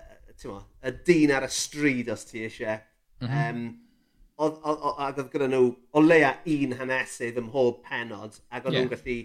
mo, 0.50 0.58
y 0.82 0.94
dyn 1.08 1.36
ar 1.38 1.46
y 1.46 1.52
stryd 1.54 2.12
os 2.14 2.26
ti 2.30 2.46
eisiau. 2.48 2.82
Mm 3.22 3.30
-hmm. 3.30 3.50
um, 3.50 3.82
ac 4.42 5.20
oedd 5.22 5.30
gyda 5.30 5.48
nhw 5.52 5.68
o 5.94 6.02
leia 6.02 6.34
un 6.50 6.74
hanesydd 6.80 7.38
ym 7.38 7.52
mhob 7.52 7.84
penod, 7.86 8.40
ac 8.50 8.66
oedd 8.66 8.74
yeah. 8.74 8.88
nhw'n 8.88 8.96
gallu 8.96 9.20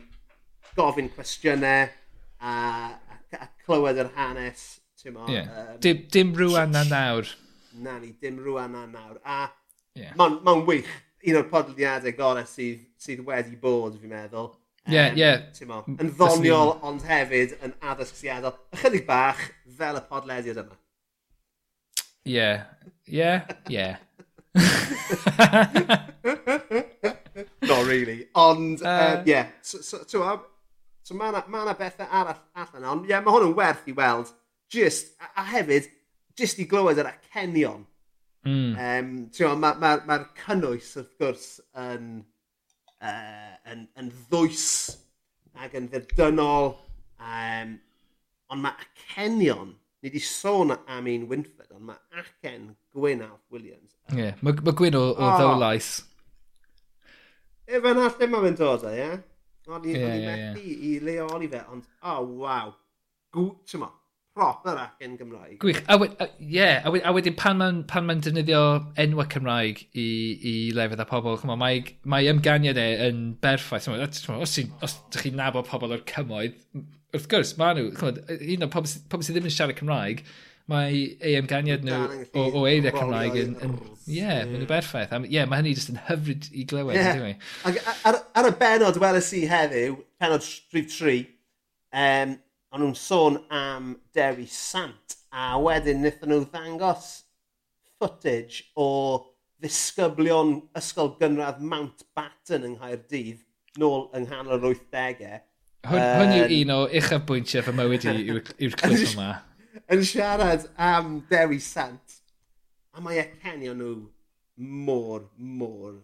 gofyn 0.76 1.08
cwestiynau 1.14 1.88
a, 2.38 2.52
a, 2.52 3.38
a 3.40 3.48
clywed 3.64 4.04
yr 4.04 4.12
hanes. 4.18 4.66
Mo, 5.06 5.22
yeah. 5.30 5.46
um, 5.46 5.74
dim, 5.80 6.00
dim 6.10 6.32
rwan 6.34 6.72
na 6.74 6.82
nawr 6.84 7.28
na 7.84 7.98
ni, 8.00 8.12
dim 8.20 8.38
rwan 8.44 8.72
na 8.76 8.86
nawr. 8.90 9.18
A 9.24 9.46
yeah. 9.96 10.14
mae'n 10.18 10.40
ma 10.46 10.56
wych, 10.68 10.92
un 11.26 11.40
o'r 11.40 11.50
podlediadau 11.50 12.14
gorau 12.16 12.46
sydd, 12.48 12.86
sydd 13.00 13.24
wedi 13.26 13.56
bod, 13.60 13.98
fi'n 14.00 14.12
meddwl. 14.12 14.52
Ie, 14.86 14.94
yeah, 14.94 15.08
ie. 15.18 15.30
Um, 15.66 15.70
yeah. 15.70 15.84
Yn 15.98 16.10
ddoniol, 16.14 16.76
ond 16.86 17.02
hefyd 17.08 17.56
yn 17.66 17.72
addysgsiadol. 17.90 18.54
Ychydig 18.76 19.06
bach 19.08 19.40
fel 19.78 19.98
y 19.98 20.02
podlediad 20.06 20.60
yma. 20.62 20.76
Ie, 22.26 22.50
ie, 23.10 23.32
ie. 23.74 23.88
Not 27.66 27.86
really. 27.86 28.28
Ond, 28.34 28.80
ie. 28.80 28.86
Uh, 28.86 29.16
um, 29.18 29.22
yeah. 29.26 29.46
So, 29.62 29.82
so, 29.82 30.04
so, 30.06 30.40
so 31.02 31.14
mae 31.18 31.34
yna 31.34 31.42
ma 31.50 31.74
bethau 31.74 32.06
arall 32.06 32.42
allan. 32.54 32.84
Ond, 32.94 33.02
ie, 33.06 33.10
yeah, 33.10 33.24
mae 33.26 33.34
hwn 33.34 33.50
yn 33.50 33.58
werth 33.58 33.90
i 33.90 33.94
weld. 33.96 34.30
Just, 34.70 35.14
a, 35.18 35.32
a 35.42 35.44
hefyd, 35.50 35.90
jyst 36.38 36.60
i 36.62 36.66
glywed 36.70 37.00
yr 37.02 37.10
acenion. 37.10 37.84
Mm. 38.46 38.76
Um, 38.78 39.12
Mae'r 39.34 39.58
ma, 39.58 39.72
ma, 39.80 39.92
ma 40.06 40.18
cynnwys 40.38 40.92
wrth 41.00 41.14
gwrs 41.20 41.46
yn, 41.82 42.20
uh, 43.00 43.54
yn, 43.72 43.86
yn 43.98 44.12
ddwys 44.30 44.68
ac 45.58 45.74
yn 45.80 45.90
ddedynol. 45.90 46.74
Um, 47.16 47.76
ond 48.52 48.62
mae 48.62 48.84
acenion, 48.84 49.74
ni 50.02 50.12
wedi 50.12 50.22
sôn 50.22 50.74
am 50.76 51.08
un 51.10 51.26
Winfred, 51.30 51.72
ond 51.74 51.88
mae 51.88 52.20
acen 52.20 52.70
Gwyn 52.94 53.24
Alf 53.26 53.42
Williams. 53.50 53.96
Ie, 54.12 54.20
yeah, 54.20 54.42
mae, 54.46 54.54
ma 54.62 54.76
Gwyn 54.76 54.98
o, 54.98 55.08
o 55.10 55.16
oh. 55.16 55.38
ddawlais. 55.40 55.90
Efe 57.66 57.96
na 57.96 58.06
lle 58.12 58.30
mae'n 58.30 58.44
mynd 58.46 58.60
dod 58.62 58.86
o, 58.86 58.94
ie? 58.94 59.10
Ond 59.66 59.86
i'n 59.90 59.96
yeah, 59.98 60.12
yeah, 60.14 60.42
methu 60.54 60.62
yeah. 60.62 60.82
i 60.86 60.90
leoli 61.02 61.48
fe, 61.50 61.64
ond, 61.74 61.88
oh, 62.06 62.20
waw. 62.44 62.70
Gwt, 63.34 63.64
ti'n 63.72 63.82
proper 64.36 64.76
ac 64.82 65.04
yn 65.04 65.14
Gymraeg. 65.16 65.56
Gwych. 65.62 65.82
A, 65.88 65.96
we, 66.00 66.10
a, 66.20 66.28
yeah, 66.38 66.84
a, 66.84 66.92
a 67.08 67.12
wedyn 67.16 67.36
pan 67.40 67.60
mae'n 67.60 67.78
ma 67.88 68.16
defnyddio 68.20 68.62
enwa 69.00 69.24
Cymraeg 69.32 69.80
i, 69.96 70.08
i 70.36 70.54
lefydd 70.76 71.02
a 71.02 71.08
pobl, 71.08 71.38
chymod, 71.40 71.60
mae, 71.62 71.80
mae 72.04 72.28
ymganiad 72.32 72.80
e 72.80 72.88
yn 73.08 73.22
berffaith. 73.42 73.88
Os, 73.94 74.20
os, 74.36 74.58
os 74.84 74.98
ydych 75.06 75.24
chi'n 75.24 75.40
nabod 75.40 75.68
pobl 75.70 75.96
o'r 75.96 76.04
cymoedd, 76.10 76.58
wrth 77.16 77.30
gwrs, 77.32 77.54
mae 77.60 77.78
nhw, 77.78 77.88
chymod, 77.96 78.20
un 78.36 78.68
o'r 78.68 78.74
pobl, 78.76 78.92
pobl 79.08 79.24
sydd 79.24 79.38
ddim 79.38 79.48
yn 79.48 79.56
siarad 79.56 79.80
Cymraeg, 79.80 80.24
mae 80.70 81.02
ei 81.22 81.36
ymganiad 81.40 81.86
nhw 81.86 82.00
o, 82.36 82.46
o 82.60 82.66
eiriau 82.68 82.92
Cymraeg 82.98 83.40
yn... 83.40 83.58
yn 83.64 83.76
ie, 84.06 84.18
yeah, 84.18 84.40
yeah. 84.42 84.48
mae'n 84.52 84.68
berffaith. 84.70 85.14
Ie, 85.16 85.30
yeah, 85.38 85.48
mae 85.48 85.62
hynny 85.62 85.72
jyst 85.72 85.94
yn 85.94 86.02
hyfryd 86.10 86.50
i 86.52 86.66
glywed. 86.68 87.00
Yeah. 87.00 87.38
Ar, 87.66 87.78
ar, 88.10 88.24
ar 88.36 88.50
y 88.50 88.56
benod 88.60 89.00
weles 89.02 89.32
i 89.38 89.46
heddiw, 89.48 89.96
penod 90.20 90.44
3, 90.74 91.22
um, 92.04 92.36
o'n 92.72 92.82
nhw'n 92.82 92.98
sôn 92.98 93.38
am 93.54 93.94
Derry 94.14 94.48
Sant 94.50 95.16
a 95.30 95.54
wedyn 95.62 96.02
wnaethon 96.02 96.32
nhw 96.32 96.44
ddangos 96.50 97.08
footage 98.00 98.64
o 98.76 98.88
ddisgyblion 99.62 100.56
ysgol 100.78 101.14
gynradd 101.20 101.62
Mountbatten 101.62 102.66
yng 102.68 102.78
Nghaerdydd 102.80 103.44
nôl 103.80 104.08
yng 104.16 104.26
nghanol 104.26 104.58
yr 104.58 104.74
80au. 104.74 105.38
Hwn, 105.86 106.34
yw 106.34 106.48
un 106.58 106.74
o 106.74 106.78
uchafbwyntiau 106.98 107.64
fy 107.66 107.74
mywyd 107.78 108.08
i 108.10 108.16
yw'r 108.32 108.76
clip 108.80 109.06
yma. 109.12 109.30
Yn 109.92 110.02
siarad 110.08 110.66
am 110.80 111.20
Derry 111.30 111.60
Sant, 111.62 112.20
a 112.96 113.02
mae 113.04 113.20
ecenio 113.22 113.76
nhw 113.76 113.94
mor, 114.56 115.28
mor 115.36 116.00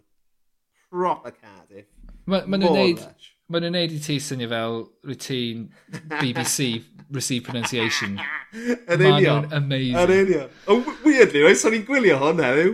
proper 0.88 1.34
Cardiff. 1.34 1.88
Mae 2.28 2.46
ma 2.46 2.60
nhw'n 2.60 2.78
neud 2.78 3.02
Ma' 3.52 3.60
nhw'n 3.60 3.74
neud 3.76 3.92
i 3.92 3.98
ti 4.00 4.14
synio 4.16 4.46
fel 4.48 4.78
routine 5.04 5.66
BBC 6.08 6.70
Received 7.12 7.44
Pronunciation. 7.44 8.14
Yn 8.56 9.02
union. 9.04 9.44
amazing. 9.52 9.98
Yn 10.00 10.12
union. 10.14 10.54
O, 10.72 10.78
weirdly, 11.04 11.42
oes 11.44 11.64
o'n 11.68 11.76
i'n 11.76 11.84
gwylio 11.84 12.16
hwn 12.22 12.40
heddiw. 12.40 12.72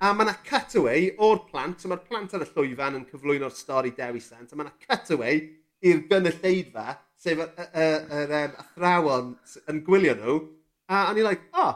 A 0.00 0.14
mae 0.16 0.24
yna 0.24 0.38
cutaway 0.46 1.10
o'r 1.20 1.42
plant, 1.50 1.82
so 1.82 1.92
mae'r 1.92 2.00
plant 2.06 2.32
ar 2.32 2.46
y 2.46 2.48
llwyfan 2.48 2.96
yn 2.96 3.04
cyflwyno'r 3.10 3.52
stori 3.52 3.92
Dewi 3.98 4.24
Sant, 4.24 4.48
a 4.48 4.56
mae 4.56 4.70
yna 4.70 4.72
cutaway 4.86 5.42
i'r 5.90 6.00
gynulleidfa, 6.08 6.96
sef 7.20 7.44
yr 7.44 8.34
um, 8.40 8.58
athrawon 8.64 9.34
yn 9.68 9.84
gwylio 9.84 10.16
nhw, 10.16 10.38
a 10.88 11.04
o'n 11.10 11.20
i'n 11.20 11.28
like, 11.28 11.50
oh, 11.60 11.74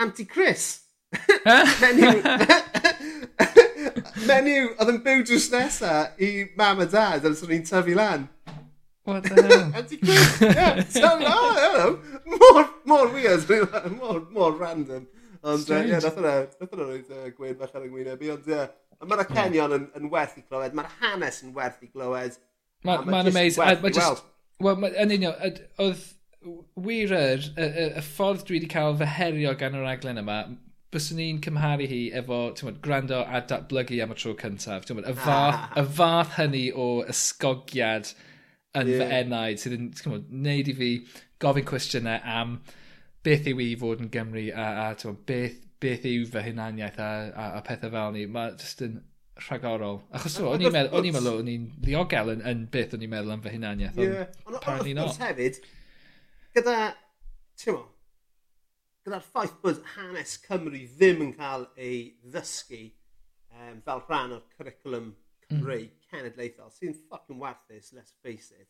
Auntie 0.00 0.24
Chris. 0.24 0.78
menyw, 1.82 2.22
menyw 4.28 4.74
oedd 4.76 4.92
yn 4.92 5.00
byw 5.04 5.22
drws 5.28 5.48
nesa 5.52 5.94
i 6.20 6.30
mam 6.58 6.82
a 6.84 6.86
dad 6.90 7.26
am 7.28 7.36
swn 7.38 7.56
i'n 7.58 7.64
tyfu 7.68 7.96
lan. 7.98 8.28
What 9.08 9.24
the 9.24 9.42
hell? 9.42 9.70
Ydy 9.80 9.98
gwir? 10.02 10.26
Yeah, 10.44 10.82
so, 10.84 11.08
oh, 11.16 11.54
hello. 11.56 11.86
Mor, 12.26 12.68
mor 12.84 13.08
weird, 13.14 13.48
More, 13.96 14.20
more 14.30 14.52
random. 14.52 15.08
Ond, 15.40 15.70
ie, 15.72 15.96
nath 15.96 16.20
yna, 16.20 16.34
nath 16.60 16.76
yna 16.76 16.86
roed 16.86 17.12
uh, 17.16 17.26
gwein 17.36 17.56
bach 17.58 17.72
ar 17.74 17.86
yngwyneb 17.86 18.20
i, 18.20 18.30
ond 18.34 18.48
ie. 18.50 18.60
Uh, 18.60 19.06
mae'r 19.08 19.24
acenion 19.24 19.72
yn, 19.72 19.86
yn 19.96 20.10
werth 20.12 20.36
i 20.36 20.44
glywed, 20.44 20.76
mae'r 20.76 20.90
hanes 21.00 21.40
yn 21.46 21.54
werth 21.56 21.80
i 21.80 21.88
glywed. 21.88 22.36
Mae'n 22.84 23.06
ma 23.08 23.22
amazing. 23.24 23.80
Mae 23.80 23.94
just, 23.96 24.26
wel, 24.60 24.84
yn 24.90 25.14
union, 25.16 25.56
oedd 25.80 26.02
wir 26.76 27.14
y, 27.16 27.22
y, 27.56 27.86
y 28.00 28.04
ffordd 28.04 28.44
dwi 28.48 28.58
wedi 28.58 28.68
cael 28.72 28.98
fy 29.00 29.08
herio 29.16 29.54
gan 29.60 29.76
yr 29.80 29.88
aglen 29.88 30.20
yma, 30.20 30.42
byswn 30.94 31.22
i'n 31.22 31.38
cymharu 31.44 31.86
hi 31.90 32.00
efo 32.20 32.40
mod, 32.66 32.80
gwrando 32.84 33.20
a 33.22 33.40
datblygu 33.52 34.00
am 34.02 34.14
y 34.14 34.18
tro 34.18 34.34
cyntaf. 34.38 34.88
Mod, 34.90 35.06
y, 35.06 35.14
fath, 35.14 35.58
ah. 35.58 35.78
y 35.78 35.84
fath 36.00 36.36
hynny 36.38 36.64
o 36.74 36.88
ysgogiad 37.10 38.10
yn 38.78 38.90
yeah. 38.90 39.02
fy 39.02 39.20
enaid 39.20 39.62
sydd 39.62 39.76
yn 39.76 39.90
mod, 40.10 40.30
neud 40.46 40.70
i 40.70 40.76
fi 40.78 40.90
gofyn 41.42 41.66
cwestiynau 41.68 42.18
am 42.38 42.58
beth 43.26 43.46
yw 43.50 43.62
i 43.62 43.68
fod 43.78 44.02
yn 44.02 44.10
Gymru 44.14 44.48
a, 44.50 44.66
a 44.86 44.88
mod, 45.04 45.22
beth, 45.28 45.60
beth 45.82 46.08
yw 46.10 46.26
fy 46.32 46.42
hunaniaeth 46.48 46.98
a, 46.98 47.12
a, 47.30 47.46
a 47.60 47.62
pethau 47.66 47.94
fel 47.94 48.16
ni. 48.16 48.26
Mae 48.30 48.56
jyst 48.58 48.82
yn 48.86 48.98
rhagorol. 49.46 50.02
Achos 50.16 50.40
o, 50.42 50.50
o'n 50.52 50.66
i'n 50.66 50.74
meddwl, 50.74 51.30
o'n 51.38 51.52
i'n 51.54 51.70
ddiogel 51.84 52.34
yn, 52.34 52.42
yn 52.50 52.66
beth 52.72 52.98
o'n 52.98 53.06
i'n 53.06 53.14
meddwl 53.14 53.36
am 53.36 53.46
fy 53.46 53.54
hunaniaeth. 53.54 54.02
Yeah. 54.02 54.26
Ond 54.46 54.58
apparently 54.58 54.96
not. 54.98 55.14
Hefyd, 55.22 55.62
gyda, 56.58 56.76
ti'n 57.62 57.78
gyda'r 59.06 59.24
ffaith 59.24 59.56
bod 59.62 59.80
hanes 59.94 60.36
Cymru 60.44 60.82
ddim 60.96 61.22
yn 61.24 61.32
cael 61.36 61.66
ei 61.80 62.02
ddysgu 62.34 62.82
um, 63.56 63.80
fel 63.86 64.02
rhan 64.08 64.36
o'r 64.36 64.44
cwricwlwm 64.56 65.10
Cymru 65.46 65.78
mm. 65.78 65.88
cenedlaethol 66.10 66.72
sy'n 66.74 66.96
ffocin 66.98 67.40
warthus, 67.40 67.94
let's 67.96 68.14
face 68.22 68.52
it. 68.52 68.68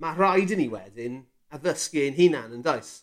Mae 0.00 0.16
rhaid 0.16 0.54
i 0.54 0.58
ni 0.58 0.68
wedyn 0.72 1.20
addysgu 1.52 2.06
ein 2.06 2.16
hunan 2.18 2.56
yn 2.56 2.64
does. 2.64 3.00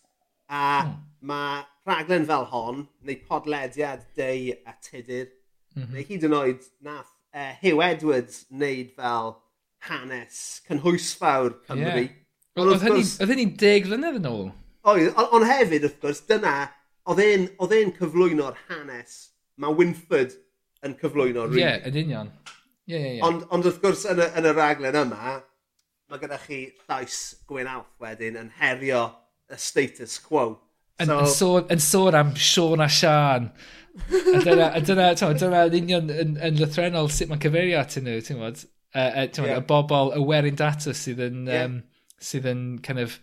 A 0.50 0.84
mm. 0.88 0.94
mae 1.30 1.64
rhaglen 1.88 2.26
fel 2.30 2.48
hon, 2.52 2.86
neu 3.06 3.22
podlediad 3.30 4.08
deu 4.18 4.54
a 4.66 4.74
tudur, 4.82 5.28
mm 5.76 5.84
-hmm. 5.84 5.94
neu 5.94 6.08
hyd 6.10 6.30
yn 6.30 6.38
oed 6.42 6.70
nath 6.82 7.14
e, 7.34 7.42
uh, 7.44 7.52
Hugh 7.62 7.84
Edwards 7.86 8.46
wneud 8.50 8.96
fel 8.98 9.36
hanes 9.90 10.40
cynhwysfawr 10.68 11.60
Cymru. 11.68 12.08
Yeah. 12.08 12.24
Oedd 12.58 12.82
hynny'n 13.30 13.54
deg 13.62 13.86
flynedd 13.86 14.18
yn 14.18 14.32
ôl. 14.32 14.48
Oedd 14.88 15.14
o- 15.20 15.30
ond 15.36 15.48
hefyd 15.50 15.88
wrth 15.88 16.00
gwrs 16.04 16.24
dyna 16.30 16.56
oedd 17.12 17.24
e'n 17.76 17.96
cyflwyno'r 17.98 18.60
hanes 18.68 19.18
mae 19.60 19.76
Winford 19.76 20.36
yn 20.86 20.96
cyflwyno 21.00 21.48
rili. 21.50 21.64
Ie 21.64 21.74
yn 21.90 22.00
union. 22.04 22.32
Ie 22.88 22.98
ie 22.98 23.14
ie. 23.18 23.22
Ond 23.26 23.48
ond 23.54 23.68
wrth 23.68 23.82
gwrs 23.84 24.06
yn 24.12 24.22
y 24.24 24.30
yn 24.40 24.48
y 24.48 24.54
raglen 24.56 25.00
yma 25.04 25.40
mae 26.08 26.22
gyda 26.22 26.38
chi 26.40 26.62
llais 26.86 27.18
Gwyn 27.50 27.68
Alf 27.72 27.90
wedyn 28.04 28.40
yn 28.40 28.54
herio 28.62 29.04
y 29.52 29.60
status 29.60 30.18
quo. 30.24 30.54
Yn, 31.02 31.12
so... 31.12 31.18
yn, 31.20 31.34
sôn, 31.34 31.68
yn 31.74 31.84
sôn 31.84 32.18
am 32.18 32.32
Sean 32.40 32.84
a 32.84 32.88
Sian. 32.90 33.52
A 34.08 34.40
dyna, 34.46 34.72
a 34.78 34.82
dyna, 34.82 35.12
dyna 35.18 35.66
yn 35.68 35.78
union 35.82 36.12
yn, 36.14 36.36
yn 36.44 36.58
lythrenol 36.62 37.12
sut 37.12 37.30
mae'n 37.32 37.42
cyfeirio 37.44 37.82
atyn 37.82 38.08
nhw, 38.08 38.22
ti'n 38.24 38.40
gwybod? 38.40 38.64
Uh, 38.96 39.00
uh, 39.04 39.28
yeah. 39.44 39.58
Y 39.58 39.66
bobl, 39.68 40.14
y 40.16 40.24
werin 40.24 40.58
data 40.58 40.94
sydd 40.96 41.22
yn, 41.28 41.44
yeah. 41.50 41.68
um, 41.68 41.82
sydd 42.24 42.48
yn 42.50 42.64
kind 42.86 43.04
of 43.04 43.20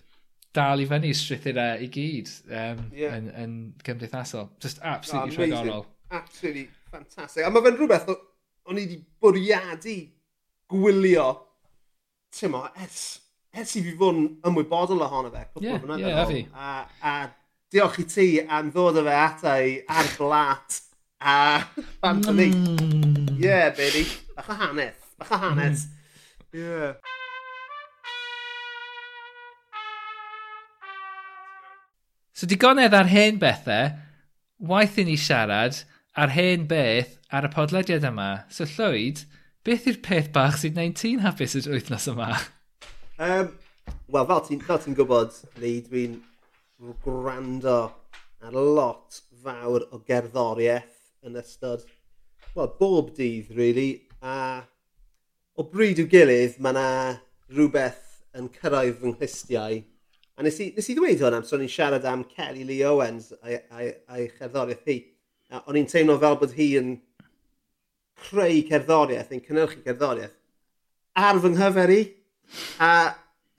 dal 0.55 0.83
i 0.83 0.87
fyny 0.89 1.13
strithurau 1.17 1.79
e 1.79 1.87
i 1.87 1.91
gyd 1.93 2.31
um, 2.47 2.85
yeah. 2.95 3.17
yn, 3.19 3.31
yn 3.41 3.57
gymdeithasol. 3.87 4.49
Just 4.63 4.81
absolutely 4.83 5.51
ah, 5.51 5.59
oh, 5.59 5.65
rhagorol. 5.65 5.87
Absolutely 6.15 6.69
fantastic. 6.93 7.45
A 7.45 7.51
mae 7.51 7.65
fe'n 7.65 7.79
rhywbeth 7.79 8.11
o'n 8.13 8.79
i 8.79 8.85
wedi 8.85 9.01
bwriadu 9.23 9.97
gwylio 10.71 11.27
tymo, 12.35 12.65
ers, 12.83 13.03
ers 13.55 13.75
i 13.79 13.83
fi 13.85 13.95
fod 13.99 14.21
yn 14.21 14.29
ymwybodol 14.51 15.03
ohono 15.07 15.33
fe. 15.35 15.45
Yeah, 15.63 15.83
yeah, 15.99 16.23
a 16.23 16.29
fi. 16.31 16.45
A, 16.55 16.77
a 17.03 17.15
diolch 17.75 18.01
i 18.03 18.07
ti 18.11 18.29
am 18.45 18.71
ddod 18.75 19.03
o 19.03 19.07
fe 19.07 19.19
ata 19.19 19.57
i 19.63 19.77
ar 19.91 20.11
blat 20.19 20.81
a 21.25 21.37
fan 22.01 22.23
mm. 22.23 22.39
Ie, 22.39 23.43
yeah, 23.43 23.69
baby. 23.75 24.07
Bach 24.37 24.55
o 24.55 24.59
hanes. 24.63 24.99
Bach 25.19 25.35
o 25.35 25.43
hanes. 25.49 25.87
Mm. 25.87 26.01
Yeah. 26.55 27.23
So 32.45 32.49
digonedd 32.51 32.93
ar 32.93 33.07
hen 33.09 33.39
bethau, 33.41 33.95
waith 34.69 34.99
i 35.01 35.05
ni 35.09 35.15
siarad 35.17 35.79
ar 36.13 36.29
hen 36.35 36.67
beth 36.69 37.15
ar 37.33 37.47
y 37.47 37.51
podlediad 37.55 38.05
yma. 38.05 38.27
So 38.53 38.67
Llwyd, 38.69 39.23
beth 39.65 39.87
yw'r 39.89 40.03
peth 40.05 40.29
bach 40.35 40.59
sydd 40.61 40.77
wneud 40.77 40.99
ti'n 41.01 41.23
hapus 41.25 41.55
yr 41.57 41.71
wythnos 41.73 42.05
yma? 42.13 42.27
Um, 43.17 43.49
Wel, 44.13 44.27
fel 44.29 44.45
ti'n 44.45 44.61
ti 44.61 44.93
gwybod, 44.99 45.39
Lee, 45.63 45.81
dwi'n 45.87 46.19
gwrando 47.07 47.79
ar 48.45 48.61
lot 48.61 49.23
fawr 49.41 49.89
o 49.89 50.03
gerddoriaeth 50.05 51.25
yn 51.25 51.41
ystod, 51.41 51.89
wel, 52.53 52.69
bob 52.77 53.15
dydd, 53.17 53.57
really. 53.57 54.05
A 54.21 54.61
o 55.57 55.65
bryd 55.73 56.05
i'w 56.05 56.13
gilydd, 56.13 56.61
mae 56.61 56.77
yna 56.77 56.87
rhywbeth 57.57 58.05
yn 58.37 58.53
cyrraedd 58.61 59.01
fy 59.01 59.17
nghystiau 59.17 59.83
A 60.35 60.43
nes 60.43 60.57
i, 60.59 60.73
nes 60.75 60.89
i 60.91 60.95
ddweud 60.97 61.21
hwn 61.23 61.37
amser 61.37 61.57
o'n 61.57 61.63
i'n 61.63 61.71
siarad 61.71 62.07
am 62.11 62.25
Kelly 62.27 62.65
Lee 62.67 62.83
Owens 62.89 63.29
a'i, 63.39 64.25
cherddoriaeth 64.35 64.89
hi. 64.91 64.97
A 65.55 65.61
o'n 65.71 65.79
i'n 65.79 65.87
teimlo 65.91 66.17
fel 66.19 66.39
bod 66.41 66.57
hi 66.57 66.73
yn 66.81 66.97
creu 68.25 68.65
cerddoriaeth, 68.67 69.31
yn 69.31 69.45
cynnyrchu 69.45 69.85
cerddoriaeth, 69.87 70.35
ar 71.23 71.39
fy 71.39 71.53
nghyfer 71.55 71.95
i. 71.95 72.01
A, 72.83 72.91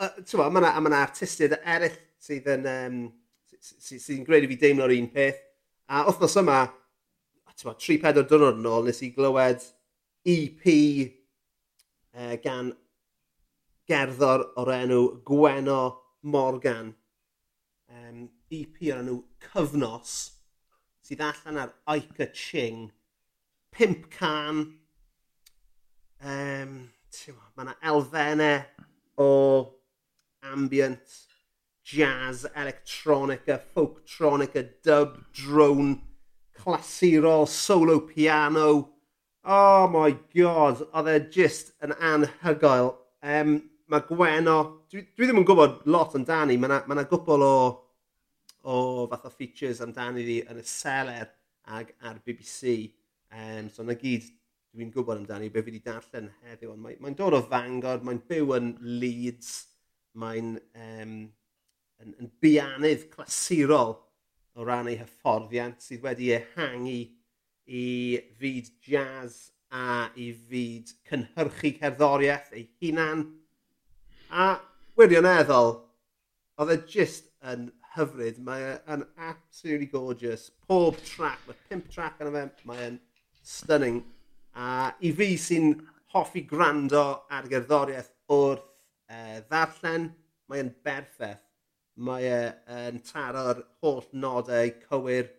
a 0.03 0.11
ti'n 0.19 0.43
mae 0.43 0.65
yna 0.65 0.73
ma 0.84 0.99
artistiaid 0.99 1.55
eraill 1.61 1.95
sydd 2.26 2.51
yn, 2.57 2.67
um, 2.67 3.01
sy'n 3.55 3.80
sy, 3.80 4.03
sy 4.03 4.21
gwneud 4.28 4.43
i 4.43 4.51
fi 4.51 4.61
deimlo'r 4.67 4.97
un 4.99 5.11
peth. 5.15 5.39
A 5.88 6.03
wythnos 6.09 6.36
yma, 6.43 6.61
ti'n 7.55 7.71
3-4 7.71 8.26
diwrnod 8.28 8.59
yn 8.59 8.71
ôl, 8.73 8.89
nes 8.89 9.03
i 9.05 9.13
glywed 9.15 9.63
EP 10.28 10.65
uh, 12.19 12.36
gan 12.43 12.76
gerddor 13.88 14.49
o'r 14.59 14.76
enw 14.82 15.05
Gweno 15.23 15.84
Morgan. 16.26 16.95
Um, 17.86 18.26
EP 18.49 18.82
o'r 18.89 19.03
nhw 19.05 19.19
Cyfnos 19.45 20.15
sydd 21.05 21.21
allan 21.21 21.61
ar 21.61 21.73
Ica 21.93 22.28
Ching. 22.34 22.89
Pimp 23.71 24.09
Can. 24.09 24.65
Um, 26.26 26.76
Mae 27.15 27.63
yna 27.63 27.73
elfennau 27.88 28.63
o 29.23 29.28
ambient, 30.43 31.13
jazz, 31.88 32.43
electronica, 32.57 33.55
folktronica, 33.71 34.65
dub, 34.84 35.21
drone, 35.32 36.01
clasurol, 36.57 37.47
solo 37.47 38.01
piano. 38.01 38.89
Oh 39.45 39.88
my 39.88 40.11
god, 40.34 40.82
oedd 40.91 41.11
e 41.13 41.19
just 41.32 41.71
yn 41.86 41.93
anhygoel. 41.95 42.95
Um, 43.23 43.57
mae 43.92 44.06
Gweno, 44.08 44.58
dwi, 44.92 45.04
dwi 45.16 45.28
ddim 45.28 45.42
yn 45.42 45.48
gwybod 45.48 45.84
lot 45.94 46.16
amdani, 46.18 46.58
mae 46.58 46.70
yna 46.70 46.80
ma, 46.90 46.98
ma 46.98 47.06
gwbl 47.10 47.46
o, 47.46 47.58
o 48.66 48.78
fath 49.12 49.28
o 49.30 49.34
features 49.34 49.84
amdani 49.86 50.26
fi 50.26 50.40
yn 50.50 50.62
y 50.62 50.66
seler 50.70 51.30
ag 51.78 51.94
ar 52.06 52.18
BBC. 52.26 52.76
Um, 53.36 53.70
so 53.74 53.86
na 53.86 53.98
gyd 54.00 54.26
dwi'n 54.76 54.92
gwybod 54.94 55.22
amdani, 55.22 55.52
be 55.54 55.62
fi 55.62 55.72
wedi 55.72 55.84
darllen 55.86 56.32
heddiw, 56.44 56.74
mae'n 56.76 57.02
mae 57.04 57.18
dod 57.18 57.38
o 57.38 57.44
Fangor, 57.46 58.02
mae'n 58.06 58.24
byw 58.30 58.56
yn 58.58 58.74
Leeds, 59.02 59.54
mae'n 60.20 60.56
um, 60.58 61.16
yn, 62.02 62.16
yn 62.20 62.32
bianydd 62.42 63.08
clasurol 63.14 63.96
o 64.56 64.66
ran 64.66 64.90
ei 64.90 65.00
hyfforddiant 65.00 65.84
sydd 65.84 66.04
wedi 66.06 66.32
ehangu 66.36 67.00
i 67.66 67.86
fyd 68.40 68.70
jazz 68.86 69.50
a 69.76 70.08
i 70.22 70.30
fyd 70.50 70.94
cynhyrchu 71.10 71.74
cerddoriaeth 71.80 72.54
ei 72.56 72.68
hunan 72.84 73.26
A 74.32 74.55
wirioneddol, 74.97 75.76
oedd 76.61 76.71
e 76.73 76.78
just 76.89 77.30
yn 77.45 77.69
hyfryd. 77.95 78.39
Mae 78.43 78.76
e'n 78.78 79.05
absolutely 79.17 79.88
gorgeous. 79.91 80.49
Pob 80.69 80.97
track, 81.05 81.41
mae 81.47 81.57
pimp 81.69 81.89
track 81.93 82.21
yn 82.23 82.32
y 82.32 82.36
fe, 82.36 82.45
mae 82.69 82.86
e'n 82.89 82.99
stunning. 83.45 84.01
A 84.55 84.91
i 85.03 85.11
fi 85.15 85.34
sy'n 85.39 85.73
hoffi 86.15 86.45
gwrando 86.47 87.03
ar 87.34 87.47
gerddoriaeth 87.51 88.13
wrth 88.32 88.67
e, 89.11 89.41
ddarllen, 89.49 90.09
mae 90.49 90.63
e'n 90.63 90.73
berffeth. 90.86 91.41
Mae 91.95 92.28
e'n 92.28 92.99
taro'r 93.07 93.61
holl 93.84 94.03
nodau 94.19 94.71
cywir. 94.88 95.30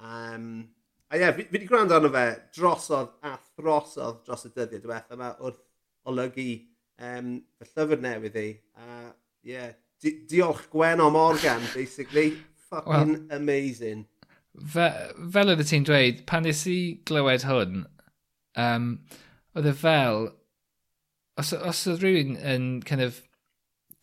Um, 0.00 0.64
a 1.10 1.18
ie, 1.18 1.22
yeah, 1.22 1.34
fi, 1.34 1.44
fi 1.46 1.58
wedi 1.58 1.68
gwrando 1.68 1.94
arno 1.96 2.10
fe 2.14 2.24
drosodd 2.56 3.12
a 3.26 3.36
throsodd 3.58 4.22
dros 4.26 4.46
y 4.48 4.50
dyddiau 4.54 4.82
diwethaf 4.82 5.14
yma 5.18 5.34
wrth 5.42 5.60
olygu 6.10 6.48
um, 7.00 7.32
y 7.60 7.68
llyfr 7.68 8.02
newydd 8.04 8.38
i. 8.40 8.48
A 8.80 8.86
uh, 8.86 9.08
yeah, 9.46 9.72
di 10.02 10.14
diolch 10.30 10.68
Gwen 10.72 11.00
o 11.00 11.10
Morgan, 11.10 11.62
basically. 11.74 12.36
Fucking 12.70 12.92
well, 12.92 13.16
amazing. 13.30 14.06
Fe, 14.74 14.86
fel 15.34 15.50
oedd 15.52 15.62
y 15.62 15.66
ti'n 15.66 15.86
dweud, 15.86 16.22
pan 16.30 16.44
nes 16.46 16.60
i 16.70 16.78
glywed 17.08 17.46
hwn, 17.46 17.84
um, 18.58 18.86
oedd 19.58 19.66
e 19.70 19.74
fel, 19.80 20.28
os, 21.40 21.52
os 21.54 21.82
oedd 21.90 22.04
rhywun 22.04 22.36
yn 22.38 22.68
kind 22.86 23.02
of 23.02 23.22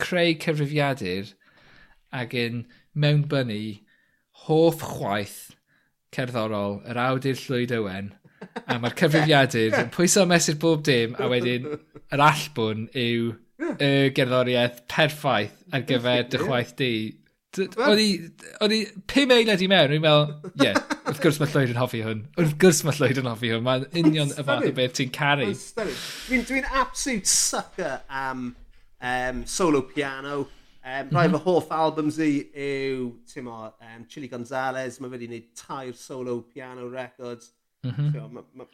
creu 0.04 0.36
cyfrifiadur 0.43 1.34
ac 2.16 2.36
yn 2.38 2.64
mewnbynnu 2.95 3.62
hoff 4.45 4.84
chwaith 4.84 5.39
cerddorol 6.16 6.80
yr 6.88 7.00
awdur 7.02 7.39
Llwyd 7.39 7.74
Owen 7.78 8.12
a 8.65 8.77
mae'r 8.81 8.95
cyfrifiadur 8.99 9.77
yn 9.81 9.91
pwyso 9.93 10.25
mesur 10.29 10.57
bob 10.61 10.83
dim 10.88 11.15
a 11.19 11.29
wedyn 11.31 11.69
yr 11.73 12.23
allbwn 12.29 12.88
yw 12.97 13.31
y 13.57 14.09
gerddoriaeth 14.17 14.83
perffaith 14.91 15.55
ar 15.73 15.85
gyfer 15.88 16.27
dy 16.31 16.41
chwaith 16.43 16.75
di. 16.79 16.91
O'n 17.57 18.73
i 18.75 18.81
pum 19.09 19.31
eilad 19.33 19.63
i 19.63 19.69
mewn, 19.71 19.89
rwy'n 19.89 20.03
meddwl, 20.03 20.51
ie, 20.51 20.67
yeah, 20.67 20.77
wrth 21.07 21.21
gwrs 21.23 21.39
mae 21.41 21.49
Llywyd 21.49 21.73
yn 21.73 21.79
hoffi 21.81 22.03
hwn. 22.05 22.21
Wrth 22.38 22.53
gwrs 22.61 22.83
mae 22.85 22.99
Llywyd 22.99 23.21
yn 23.23 23.29
hoffi 23.31 23.49
hwn. 23.53 23.63
Mae'n 23.65 23.88
union 24.03 24.33
y 24.35 24.45
fath 24.45 24.67
o 24.67 24.73
beth 24.77 24.93
ti'n 24.99 25.13
caru. 25.15 25.49
Dwi'n 26.27 26.45
dwi 26.45 26.61
absolute 26.67 27.31
sucker 27.31 28.03
am 28.09 28.51
um, 29.01 29.41
solo 29.49 29.81
piano. 29.89 30.43
Um, 30.88 31.09
Rhaid 31.11 31.33
fy 31.33 31.41
hoff 31.43 31.71
albums 31.75 32.19
i 32.23 32.29
yw, 32.53 33.09
ti'n 33.27 33.47
mo, 33.47 33.71
um, 33.83 34.05
Chili 34.07 34.29
Gonzalez, 34.31 35.01
mae 35.01 35.11
wedi 35.11 35.27
gwneud 35.27 35.49
tair 35.57 35.95
solo 35.97 36.39
piano 36.47 36.88
records. 36.88 37.49
Mm 37.84 37.91
-hmm. 37.91 38.13
so, 38.13 38.30
ma, 38.30 38.43
ma... 38.53 38.65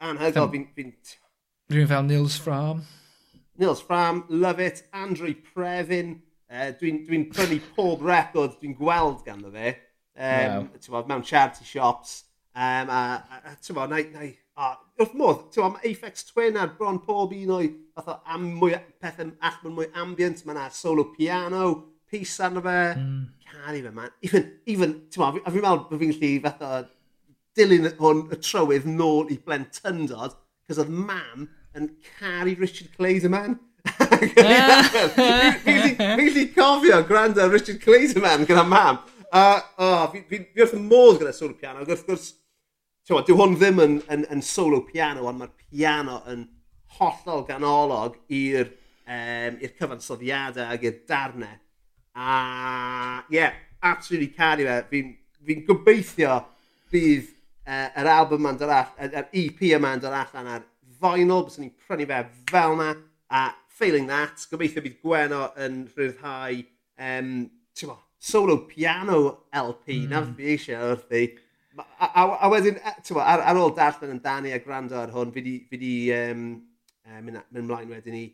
Anhygoel, 0.00 0.66
fi'n... 0.74 0.94
Rwy'n 1.70 1.86
fel 1.86 2.02
Nils 2.02 2.36
Fram. 2.38 2.82
Nils 3.58 3.80
Fram, 3.80 4.24
love 4.28 4.58
it. 4.58 4.82
Andrew 4.92 5.34
Previn. 5.34 6.22
Uh, 6.50 6.72
dwi'n 6.80 7.04
dwi 7.06 7.20
prynu 7.30 7.60
pob 7.76 8.00
record 8.02 8.56
dwi'n 8.58 8.74
gweld 8.74 9.20
ganddo 9.22 9.52
fe. 9.54 9.76
Um, 10.18 10.70
wow. 10.88 11.04
mewn 11.06 11.22
charity 11.22 11.64
shops. 11.64 12.24
Um, 12.56 12.90
a, 12.90 13.22
a, 13.30 13.50
a 13.52 13.56
tyfo, 13.62 13.86
na, 13.86 14.00
na, 14.10 14.26
a, 14.56 14.72
wrth 14.98 15.14
modd, 15.14 15.44
tyfo, 15.54 15.68
mae 15.70 15.92
Aphex 15.92 16.26
Twin 16.32 16.58
ar 16.58 16.72
bron 16.78 16.98
pob 17.04 17.36
un 17.36 17.52
o'i 17.54 17.70
fath 17.94 18.10
o 18.10 18.16
am 18.34 18.48
mwy, 18.58 18.74
pethau 18.98 19.30
allman 19.38 19.76
mwy 19.76 19.86
ambient, 20.02 20.42
mae 20.44 20.56
yna 20.56 20.66
solo 20.74 21.06
piano, 21.14 21.68
pis 22.10 22.34
arno 22.42 22.64
fe, 22.66 22.78
mm. 22.96 23.20
caru 23.46 23.84
fe, 23.86 23.94
man. 24.00 24.10
Even, 24.26 24.48
even, 24.74 24.96
tyfo, 25.06 25.30
a 25.30 25.54
fi'n 25.54 25.62
meddwl 25.62 25.86
bod 25.92 26.02
fi'n 26.02 26.16
lli 26.18 26.32
o 26.42 26.72
dilyn 27.58 27.90
hwn 27.98 28.26
y 28.30 28.38
trywydd 28.40 28.86
nôl 28.88 29.30
i 29.32 29.38
blentyndod, 29.44 30.36
cos 30.68 30.80
oedd 30.82 30.92
mam 30.92 31.48
yn 31.76 31.90
caru 32.18 32.54
Richard 32.58 32.90
Clayderman. 32.96 33.58
Fi 35.64 36.10
wedi 36.18 36.44
cofio 36.54 37.00
gwrando 37.08 37.48
Richard 37.50 37.80
Clayderman 37.82 38.46
gyda 38.48 38.64
mam. 38.66 39.00
Uh, 39.30 39.60
oh, 39.78 40.06
fi, 40.10 40.24
fi, 40.26 40.40
fi 40.50 40.64
wrth 40.64 40.74
modd 40.74 41.20
gyda 41.20 41.32
solo 41.34 41.54
piano, 41.54 41.84
ac 41.84 41.92
wrth 41.92 42.06
gwrs, 42.08 42.30
dyw 43.06 43.36
hwn 43.38 43.54
ddim 43.58 43.78
yn, 43.82 43.96
yn, 44.10 44.24
yn 44.34 44.42
solo 44.42 44.80
piano, 44.86 45.28
ond 45.30 45.38
mae'r 45.38 45.52
piano 45.70 46.18
yn 46.30 46.48
hollol 46.98 47.44
ganolog 47.46 48.18
i'r 48.26 48.66
um, 49.06 49.58
i'r 49.62 49.74
cyfansoddiadau 49.78 50.74
ac 50.74 50.86
i'r 50.86 50.98
darnau. 51.08 51.58
A 52.18 52.30
ie, 53.30 53.38
yeah, 53.38 53.54
absolutely 53.86 54.32
caru 54.34 54.66
fe. 54.66 54.80
Fi'n 54.90 55.12
fi, 55.46 55.60
gobeithio 55.68 56.40
bydd 56.90 57.30
uh, 57.70 57.86
yr 58.02 58.10
album 58.10 58.44
ma'n 58.46 58.58
dod 58.58 58.74
allan, 58.74 59.14
yr 59.14 59.30
EP 59.30 59.62
yma'n 59.76 60.02
dod 60.02 60.16
allan 60.16 60.50
ar 60.56 60.66
vinyl, 61.00 61.46
bys 61.46 61.60
ni'n 61.60 61.72
prynu 61.86 62.08
fe 62.10 62.20
fel 62.50 62.76
yna, 62.76 62.90
a 63.30 63.46
failing 63.80 64.10
that, 64.10 64.42
gobeithio 64.50 64.82
bydd 64.84 64.98
Gweno 65.04 65.44
yn 65.64 65.84
rhyddhau, 65.94 66.64
um, 67.06 67.36
ti'n 67.76 67.94
solo 68.20 68.58
piano 68.68 69.20
LP, 69.56 70.02
mm. 70.02 70.10
na 70.10 70.24
fi 70.26 70.50
eisiau 70.54 70.90
wrth 70.92 71.14
i. 71.16 71.28
A, 71.80 72.08
a, 72.08 72.24
a 72.44 72.50
wedyn, 72.52 72.76
e, 72.76 72.92
bo, 73.14 73.22
ar, 73.22 73.40
ar 73.46 73.60
ôl 73.60 73.72
darllen 73.76 74.16
yn 74.16 74.20
Dani 74.24 74.52
a 74.52 74.58
gwrando 74.60 74.98
ar 75.00 75.14
hwn, 75.14 75.32
fi 75.32 75.80
di 75.80 75.94
um, 76.12 76.50
uh, 77.06 77.22
mynd 77.24 77.62
mlaen 77.62 77.94
wedyn 77.94 78.18
i, 78.18 78.26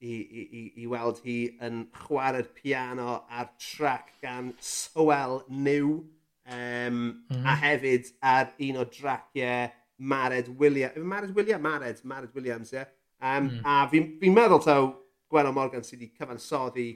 i, 0.00 0.14
i, 0.14 0.44
i, 0.44 0.62
i 0.84 0.88
weld 0.88 1.20
hi 1.26 1.36
yn 1.64 1.84
chwarae'r 2.04 2.48
piano 2.56 3.18
ar 3.28 3.50
track 3.60 4.14
gan 4.24 4.52
Sowell 4.62 5.42
New. 5.50 5.98
Um, 6.44 7.24
mm. 7.30 7.40
A 7.40 7.54
mhm. 7.54 7.62
hefyd 7.62 8.12
ar 8.20 8.52
un 8.66 8.82
o 8.82 8.84
draciau 8.84 9.70
Mared 9.98 10.48
Williams. 10.58 10.96
Mared 10.96 11.34
Williams? 11.34 11.62
Mared. 11.62 12.04
Mared 12.04 12.34
Williams, 12.34 12.72
ie. 12.72 12.76
Yeah? 12.76 12.92
Um, 13.24 13.50
mm. 13.50 13.60
A 13.64 13.88
fi'n 13.88 14.10
fi, 14.20 14.30
meddwl 14.30 14.62
taw 14.64 14.88
Gwenno 15.30 15.52
Morgan 15.56 15.84
sydd 15.86 16.02
wedi 16.02 16.12
cyfansoddi 16.18 16.88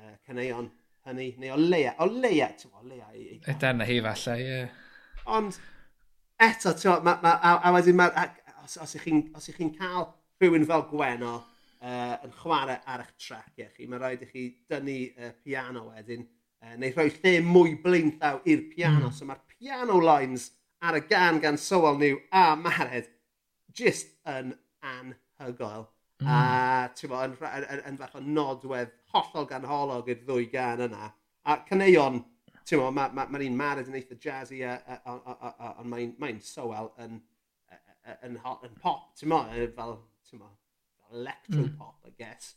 uh, 0.00 0.16
caneuon 0.26 0.70
hynny, 1.06 1.28
neu 1.40 1.52
o 1.54 1.58
leia, 1.60 1.94
o 2.02 2.08
leia, 2.10 2.50
ti'n 2.58 2.72
o 2.74 2.82
leia. 2.84 3.06
i. 3.14 3.38
E 3.38 3.54
dyna 3.60 3.86
hi 3.88 4.00
falle, 4.04 4.36
ie. 4.40 4.48
Yeah. 4.48 4.80
Ond, 5.36 5.60
eto, 6.48 6.74
ti'n 6.80 7.06
ma, 7.06 7.14
ma, 7.22 7.36
a, 7.36 7.54
a 7.68 7.72
wedyn, 7.76 7.98
ma, 8.00 8.08
a, 8.10 8.26
os, 8.64 8.76
os 8.82 8.96
ych 8.98 9.06
chi'n 9.06 9.22
chi 9.46 9.70
cael 9.78 10.08
rhywun 10.40 10.66
fel 10.68 10.86
Gwenno 10.90 11.36
uh, 11.36 12.16
yn 12.26 12.34
chwarae 12.40 12.80
ar 12.90 13.04
eich 13.04 13.14
trac 13.20 13.60
ie 13.60 13.68
chi, 13.76 13.88
mae 13.88 14.00
rhaid 14.00 14.26
i 14.26 14.30
chi 14.30 14.46
dynnu 14.70 14.98
uh, 15.12 15.32
piano 15.44 15.86
wedyn, 15.92 16.26
uh, 16.64 16.74
neu 16.80 16.92
rhoi 16.94 17.10
lle 17.18 17.36
mwy 17.46 17.76
blaenllaw 17.84 18.42
i'r 18.44 18.66
piano. 18.72 19.08
Mm. 19.08 19.14
So 19.16 19.28
mae'r 19.28 19.44
piano 19.56 20.00
lines 20.02 20.50
ar 20.80 20.98
y 20.98 21.04
gan 21.08 21.40
gan 21.40 21.58
Sowell 21.60 21.98
New 22.00 22.20
a 22.32 22.54
Mared 22.56 23.08
just 23.72 24.14
yn 24.28 24.54
anhygoel. 24.82 25.86
Mm. 26.20 26.28
A 26.28 26.36
hmm. 26.36 26.94
ti'n 26.96 27.10
bod, 27.10 27.24
yn, 27.30 27.36
yn, 27.48 27.64
yn, 27.72 27.82
yn 27.88 27.98
fach 28.00 28.16
o 28.18 28.20
nodwedd 28.20 28.92
hollol 29.14 29.48
gan 29.48 29.64
holog 29.68 30.08
i'r 30.12 30.20
ddwy 30.26 30.50
gan 30.52 30.84
yna. 30.84 31.08
A 31.48 31.56
caneuon, 31.68 32.20
ti'n 32.68 32.80
bod, 32.80 32.92
mae'r 32.96 33.14
ma, 33.16 33.24
ma, 33.24 33.38
ma 33.38 33.44
un 33.46 33.56
Mared 33.56 33.88
yn 33.88 33.96
eitha 33.96 34.18
jazzy, 34.20 34.60
ond 34.68 35.88
mae'n 35.88 36.12
mae 36.20 36.36
Sowal 36.44 36.92
yn, 37.00 37.22
yn, 38.20 38.36
yn 38.36 38.76
pop, 38.82 39.08
ti'n 39.16 39.32
bod, 39.32 39.54
fel, 39.78 39.96
ti'n 40.28 40.42
bod, 40.42 40.58
electro 41.10 41.62
hmm. 41.62 41.76
pop, 41.78 41.96
mm. 42.04 42.12
I 42.12 42.14
guess. 42.18 42.54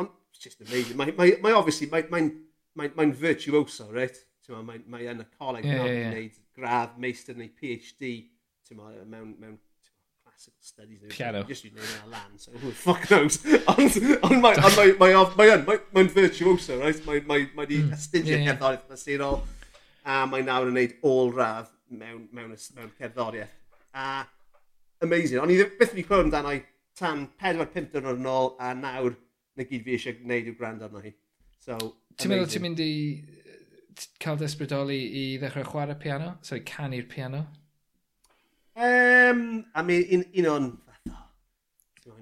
Ond, 0.00 0.08
it's 0.30 0.40
just 0.42 0.60
amazing. 0.64 0.96
Mae, 0.96 1.12
mae, 1.18 1.36
mae 1.44 1.54
obviously, 1.54 1.90
mae'n 1.92 2.08
mae, 2.10 2.24
mae 2.24 2.32
mae'n 2.78 2.96
mae 2.98 3.12
virtuoso, 3.18 3.90
reit? 3.94 4.22
Mae'n 4.48 4.66
mae, 4.68 4.80
mae 4.92 5.06
yn 5.08 5.22
y 5.22 5.28
coleg 5.38 5.64
yeah, 5.64 5.84
yeah, 5.84 5.92
yeah. 5.98 6.10
gwneud 6.12 6.40
gradd, 6.54 6.98
meistr 7.00 7.36
neu 7.38 7.50
PhD 7.58 8.10
ma, 8.76 8.90
mewn, 9.04 9.34
mewn 9.40 9.56
classical 10.24 10.60
studies. 10.60 11.00
Piano. 11.08 11.44
Just 11.48 11.64
dwi'n 11.64 11.78
neud 11.78 11.94
ar 12.02 12.10
lan, 12.12 12.38
so 12.38 12.52
who 12.52 12.68
the 12.68 12.76
fuck 12.76 13.08
knows. 13.10 13.38
ond 13.72 13.98
on 14.28 14.40
mae'n 14.42 14.62
on 14.64 14.76
mae, 14.76 14.94
mae, 15.00 15.16
mae, 15.38 15.56
mae, 15.68 15.80
mae 15.94 16.12
virtuoso, 16.16 16.78
right? 16.80 17.00
Mae, 17.06 17.22
mae, 17.28 17.48
mae 17.56 17.70
di 17.70 17.80
mm. 17.82 17.96
astudio 17.96 18.36
yeah, 18.36 18.46
cerddoriaeth 18.50 18.92
nasurol, 18.92 19.42
a 20.04 20.22
mae 20.30 20.46
nawr 20.46 20.70
yn 20.72 20.78
neud 20.80 20.96
all 21.06 21.34
radd 21.34 21.70
mewn, 21.88 22.24
mewn, 22.34 22.54
mewn 22.76 22.94
cerddoriaeth. 22.98 23.52
A 23.94 24.24
amazing. 25.04 25.40
Ond 25.42 25.54
i 25.54 25.58
ddim 25.60 25.76
byth 25.78 25.92
wedi 25.94 26.06
clywed 26.08 26.28
amdano 26.28 26.54
i 26.56 26.62
tan 26.98 27.28
4-5 27.42 27.92
dwrnod 27.92 28.20
yn 28.20 28.30
ôl, 28.30 28.54
a 28.58 28.72
nawr 28.78 29.14
na 29.54 29.66
gyd 29.68 29.84
fi 29.86 29.96
eisiau 29.96 30.18
gwneud 30.18 30.50
yw 30.50 30.58
gwrando 30.58 30.88
arno 30.88 31.02
hi. 31.04 31.14
So, 31.62 31.78
Ti'n 32.14 32.30
meddwl 32.30 32.50
ti'n 32.50 32.62
mynd 32.64 32.80
i 32.84 32.94
cael 34.22 34.38
desbrydoli 34.40 35.00
i 35.20 35.24
ddechrau 35.42 35.66
chwarae 35.66 35.98
piano? 35.98 36.38
So 36.42 36.56
i 36.58 36.64
canu'r 36.66 37.08
piano? 37.10 37.44
Um, 38.74 39.64
a 39.74 39.82
mi, 39.86 40.00
un, 40.14 40.24
un 40.40 40.50
o'n 40.50 40.72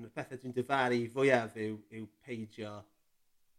un 0.02 0.08
o'r 0.08 0.14
pethau 0.14 0.40
dwi'n 0.40 0.54
dyfaru 0.56 0.98
fwyaf 1.12 1.56
yw, 1.60 1.76
yw 1.94 2.06
peidio 2.26 2.72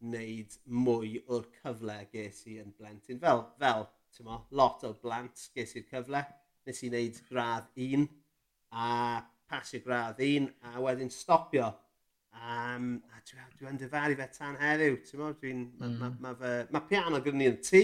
wneud 0.03 0.55
mwy 0.83 1.13
o'r 1.31 1.45
cyfle 1.61 1.97
ges 2.11 2.41
i 2.51 2.57
yn 2.61 2.73
blentyn. 2.77 3.21
Fel, 3.21 3.45
fel 3.59 3.85
ti'n 4.15 4.27
mo, 4.27 4.39
lot 4.59 4.83
o 4.87 4.93
blant 5.03 5.45
ges 5.55 5.75
i'r 5.79 5.87
cyfle. 5.89 6.23
Nes 6.67 6.81
i 6.83 6.89
wneud 6.91 7.21
gradd 7.29 7.69
un 7.87 8.07
a 8.71 8.89
pasio 9.49 9.83
gradd 9.85 10.19
un 10.25 10.49
a 10.69 10.75
wedyn 10.83 11.11
stopio 11.13 11.69
Um, 12.33 12.95
a 13.13 13.21
dwi'n 13.23 13.45
dwi, 13.53 13.67
dwi 13.69 13.75
dyfaru 13.83 14.15
fe 14.19 14.29
tan 14.37 14.55
heddiw. 14.59 14.97
Dwi'n... 15.05 15.67
Mae 15.79 15.89
mm. 15.89 15.99
ma, 15.99 16.09
ma, 16.19 16.33
ma 16.39 16.55
ma 16.73 16.81
piano 16.89 17.21
gyda 17.23 17.39
ni 17.39 17.49
yn 17.51 17.59
tŷ. 17.63 17.83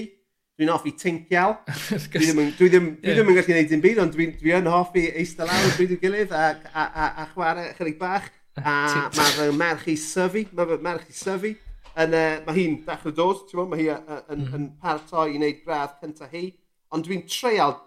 Dwi'n 0.59 0.71
hoffi 0.73 0.91
tincial. 0.99 1.55
dwi 2.11 2.25
ddim, 2.25 2.41
dwi 2.57 2.67
ddim, 2.73 2.89
dwi 2.99 3.13
ddim 3.13 3.13
yeah. 3.13 3.21
yn 3.21 3.37
gallu 3.37 3.47
gwneud 3.47 3.71
dim 3.71 3.83
byd, 3.85 4.01
ond 4.03 4.15
dwi'n 4.15 4.35
dwi 4.41 4.55
yn 4.57 4.67
hoffi 4.67 5.05
eistedd 5.13 5.47
lawr 5.47 5.75
bryd 5.77 5.93
i'w 5.95 6.01
gilydd 6.01 6.33
a, 6.35 6.43
a, 6.73 6.83
a, 6.83 7.09
a 7.23 7.27
chwarae 7.31 7.71
chydig 7.77 7.99
bach. 8.01 8.27
A 8.59 9.05
mae 9.15 9.29
fy 9.37 9.45
merch 9.55 9.85
i 9.87 9.93
syfu, 9.95 10.41
mae 10.51 10.67
fy 10.67 10.77
merch 10.83 11.05
i 11.07 11.13
syfu. 11.15 11.53
Yn, 11.99 12.15
uh, 12.15 12.41
mae 12.43 12.57
hi'n 12.57 12.73
dechrau 12.83 13.13
dod, 13.15 13.45
ti'n? 13.47 13.69
Mae 13.71 13.79
hi 13.79 13.85
yn, 13.93 14.41
mm. 14.41 14.49
yn 14.57 14.65
paratoi 14.81 15.29
i 15.29 15.37
wneud 15.37 15.61
gradd 15.63 15.95
cynta 16.01 16.27
hi. 16.33 16.49
Ond 16.91 17.07
dwi'n 17.07 17.23
treial... 17.29 17.77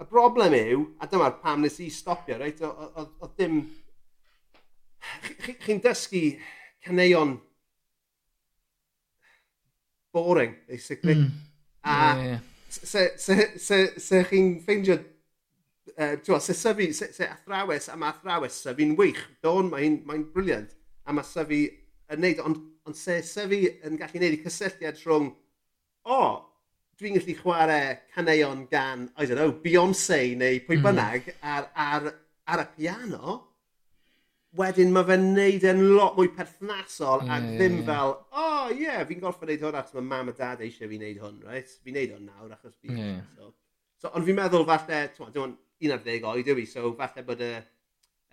Y 0.00 0.06
broblem 0.08 0.54
yw, 0.56 0.82
a 0.96 1.06
dyma'r 1.12 1.34
pam 1.42 1.60
nes 1.60 1.74
i 1.84 1.90
stopio, 1.92 2.38
reit? 2.40 2.62
Oedd 2.64 3.34
dim 3.36 3.60
chi'n 5.64 5.80
dysgu 5.84 6.24
caneuon 6.84 7.38
boring, 10.12 10.56
basically. 10.68 11.14
Mm. 11.14 11.30
A 11.84 11.96
yeah, 12.16 12.26
yeah. 12.26 12.38
se 12.68 14.22
chi'n 14.30 14.52
ffeindio, 14.64 14.98
uh, 15.96 16.40
se 16.40 16.54
syfu, 16.54 16.92
se, 16.92 17.12
se 17.12 17.28
athrawes 17.28 17.90
mae 17.96 18.12
athrawes 18.12 18.60
syfu'n 18.64 18.96
wych. 18.98 19.22
Don, 19.42 19.70
mae'n 19.72 20.00
mae 20.08 20.24
briliant. 20.34 20.74
A 21.06 21.14
mae 21.16 21.26
syfu 21.26 21.64
yn 22.10 22.22
neud, 22.24 22.42
ond 22.44 22.60
on 22.88 22.96
se 22.96 23.20
syfu 23.26 23.64
yn 23.86 23.98
gallu 24.00 24.22
neud 24.22 24.38
i 24.38 24.42
cysylltiad 24.44 25.00
rhwng, 25.04 25.30
o, 26.10 26.16
oh, 26.16 26.38
dwi'n 27.00 27.16
gallu 27.16 27.36
chwarae 27.38 27.94
caneuon 28.14 28.66
gan, 28.70 29.08
I 29.16 29.26
don't 29.26 29.38
know, 29.38 29.54
Beyoncé 29.62 30.36
neu 30.36 30.60
pwy 30.66 30.78
hmm. 30.78 30.86
bynnag 30.88 31.30
mm. 31.30 31.38
ar, 31.54 31.70
ar, 31.74 32.10
ar 32.50 32.64
y 32.64 32.68
piano, 32.76 33.38
wedyn 34.58 34.90
mae 34.94 35.06
fe'n 35.06 35.26
neud 35.36 35.64
e'n 35.70 35.80
lot 35.94 36.16
mwy 36.18 36.30
perthnasol 36.34 37.22
yeah, 37.22 37.34
ac 37.36 37.48
ddim 37.54 37.76
yeah, 37.78 37.86
fel, 37.86 38.14
o 38.34 38.44
oh, 38.44 38.70
ie, 38.72 38.82
yeah, 38.82 39.02
fi'n 39.06 39.22
gorfod 39.22 39.46
wneud 39.46 39.66
hwn 39.66 39.78
achos 39.78 39.98
mae 39.98 40.08
mam 40.10 40.32
a 40.32 40.34
dad 40.36 40.64
eisiau 40.66 40.90
fi 40.90 40.98
wneud 40.98 41.20
hwn, 41.22 41.36
right? 41.46 41.74
Fi'n 41.84 41.94
wneud 41.94 42.14
hwn 42.16 42.24
nawr 42.26 42.56
achos 42.56 42.74
fi. 42.74 42.90
Yeah. 42.96 43.20
So, 43.36 43.52
so, 44.02 44.10
ond 44.10 44.26
fi'n 44.26 44.40
meddwl 44.40 44.66
falle, 44.66 45.04
dwi'n 45.20 45.54
11 45.86 46.26
oed 46.32 46.50
yw 46.50 46.62
i, 46.64 46.66
so 46.66 46.90
falle 46.98 47.26
bod 47.30 47.46
y, 47.46 47.52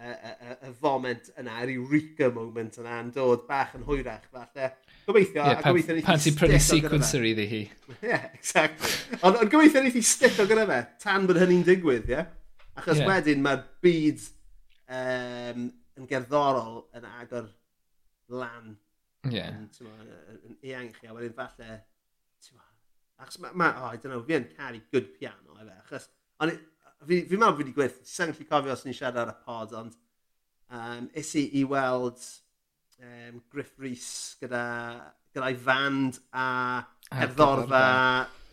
y, 0.01 0.09
y, 0.09 0.33
y 0.33 0.57
y 0.57 0.73
foment 0.81 1.31
yna, 1.37 1.61
yr 1.67 1.75
eureka 1.77 2.33
moment 2.33 2.81
yna 2.81 2.99
yn 3.05 3.13
dod 3.13 3.45
bach 3.49 3.77
yn 3.77 3.85
hwyrach 3.85 4.25
falle. 4.33 4.73
Gobeithio, 5.05 5.43
yeah, 5.43 5.61
a 5.61 5.69
gobeithio 5.69 5.99
ni... 5.99 6.05
Pan 6.07 6.21
ti'n 6.23 6.41
prynu 6.41 6.61
sequencer 6.65 7.29
iddi 7.29 7.49
hi. 7.53 7.65
Ie, 7.93 7.99
yeah, 8.09 8.29
exactly. 8.33 8.89
ond 9.21 9.37
on 9.37 9.53
gobeithio 9.53 9.85
ni 9.85 9.93
ti 9.93 10.01
stick 10.01 10.41
o 10.41 10.49
gyda 10.49 10.65
fe, 10.67 10.81
tan 11.05 11.29
bod 11.29 11.45
hynny'n 11.45 11.65
digwydd, 11.69 12.09
ie? 12.09 12.17
Yeah? 12.17 12.33
Achos 12.77 13.03
yeah. 13.03 13.09
wedyn 13.13 13.45
mae'r 13.45 13.67
byd 13.85 14.25
um, 14.93 15.69
yn 15.97 16.09
gerddorol 16.09 16.83
yn 16.97 17.07
agor 17.09 17.49
lan 18.33 18.75
yeah. 19.31 19.53
yn, 19.53 19.67
ma, 19.85 19.93
yn 20.47 20.57
eang 20.71 20.91
chi, 20.95 21.07
a 21.09 21.15
wedyn 21.15 21.35
falle, 21.37 21.77
achos 23.17 23.39
mae, 23.41 23.53
ma, 23.57 23.71
oh, 23.81 23.91
I 23.91 24.01
don't 24.01 24.13
know, 24.13 24.23
fi 24.25 24.37
yn 24.39 24.49
caru 24.55 24.81
good 24.93 25.13
piano, 25.17 25.57
efe, 25.61 25.77
achos, 25.83 26.09
ond 26.43 26.53
fi, 26.53 27.21
fi 27.29 27.37
meddwl 27.37 27.55
fi 27.55 27.63
wedi 27.63 27.75
gweithio, 27.77 28.09
sa'n 28.09 28.33
gallu 28.33 28.49
cofio 28.49 28.75
os 28.75 28.85
ni'n 28.85 28.97
siarad 28.97 29.21
ar 29.23 29.33
y 29.33 29.37
pod, 29.45 29.73
ond 29.77 29.97
um, 30.69 31.09
is 31.17 31.33
i 31.39 31.47
i 31.61 31.63
weld 31.67 32.21
um, 33.01 33.41
Griff 33.51 33.73
Rhys 33.81 34.09
gyda, 34.41 34.63
gyda'i 35.35 35.57
fand 35.67 36.21
a 36.33 36.47
cerddorfa 37.07 37.83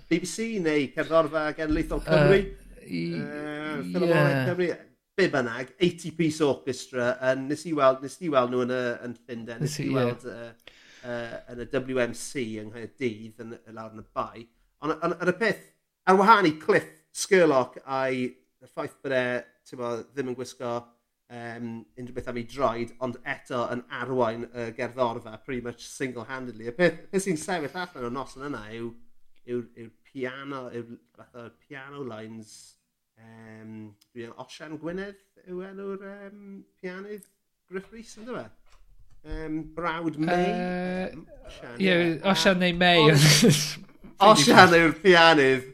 BBC 0.08 0.60
neu 0.64 0.90
cerddorfa 0.94 1.48
genedlaethol 1.56 2.04
Cymru. 2.04 2.40
Uh, 2.40 2.82
i, 2.84 3.04
uh, 3.18 3.78
yeah. 4.04 4.44
Cymru 4.50 4.68
be 5.16 5.28
bynnag, 5.30 5.74
80 5.78 6.16
piece 6.18 6.44
orchestra, 6.44 7.12
yn, 7.30 7.46
nes 7.50 7.64
i 7.70 7.74
weld, 7.76 8.02
nes 8.02 8.16
i 8.24 8.30
weld 8.32 8.52
nhw 8.52 8.64
yn, 8.64 8.74
y, 8.74 8.80
yn 9.06 9.14
Llundain, 9.20 9.62
nes 9.62 9.76
i 9.82 9.88
weld 9.94 10.26
yeah. 10.26 10.48
uh, 10.50 10.80
uh, 11.06 11.36
yn 11.54 11.62
y 11.62 11.68
WMC 11.70 12.46
yng 12.62 12.72
Nghaerdydd, 12.72 13.44
yn, 13.44 13.54
lawr 13.76 13.94
yn 13.94 14.02
y 14.02 14.08
bai. 14.16 14.46
Ond 14.84 14.96
on, 14.96 15.14
on 15.14 15.30
y 15.30 15.36
peth, 15.38 15.62
ar 16.10 16.18
wahân 16.20 16.50
i 16.50 16.56
Cliff 16.60 16.90
Skurlock 17.14 17.78
a'i 17.84 18.26
y 18.26 18.68
ffaith 18.72 18.98
bod 19.04 19.14
e 19.14 19.24
ddim 19.70 20.32
yn 20.32 20.36
gwisgo 20.36 20.74
um, 21.30 21.68
unrhyw 21.94 22.14
beth 22.16 22.30
am 22.32 22.40
ei 22.40 22.46
droed, 22.50 22.94
ond 23.04 23.18
eto 23.36 23.64
yn 23.72 23.84
arwain 24.00 24.48
y 24.48 24.50
uh, 24.50 24.70
gerddorfa 24.76 25.38
pretty 25.46 25.62
much 25.64 25.86
single-handedly. 25.86 26.68
Y 26.72 26.76
peth, 26.76 27.04
peth 27.12 27.26
sy'n 27.26 27.40
sefyll 27.40 27.82
allan 27.84 28.08
o'r 28.08 28.16
noson 28.18 28.48
yna 28.50 28.64
yw, 28.76 28.90
yw, 29.46 29.62
yw 29.84 29.90
piano, 30.10 30.66
yw, 30.74 30.98
yw 31.22 31.50
piano 31.62 32.02
lines 32.02 32.56
Um, 33.20 33.94
dwi 34.12 34.26
yn 34.26 34.34
Osian 34.42 34.78
Gwynedd 34.80 35.20
yw 35.50 35.62
enw'r 35.68 36.02
um, 36.10 36.62
pianydd 36.80 37.24
Griff 37.70 37.92
Rhys 37.92 38.16
yndo 38.20 38.36
fe? 38.36 38.44
Um, 39.24 39.60
brawd 39.76 40.18
May? 40.20 40.50
Uh, 40.52 41.76
ie 41.80 41.94
Osian 42.32 42.60
neu 42.60 42.74
May. 42.76 43.12
Osian 44.28 44.74
yw'r 44.80 44.96
pianydd. 45.04 45.70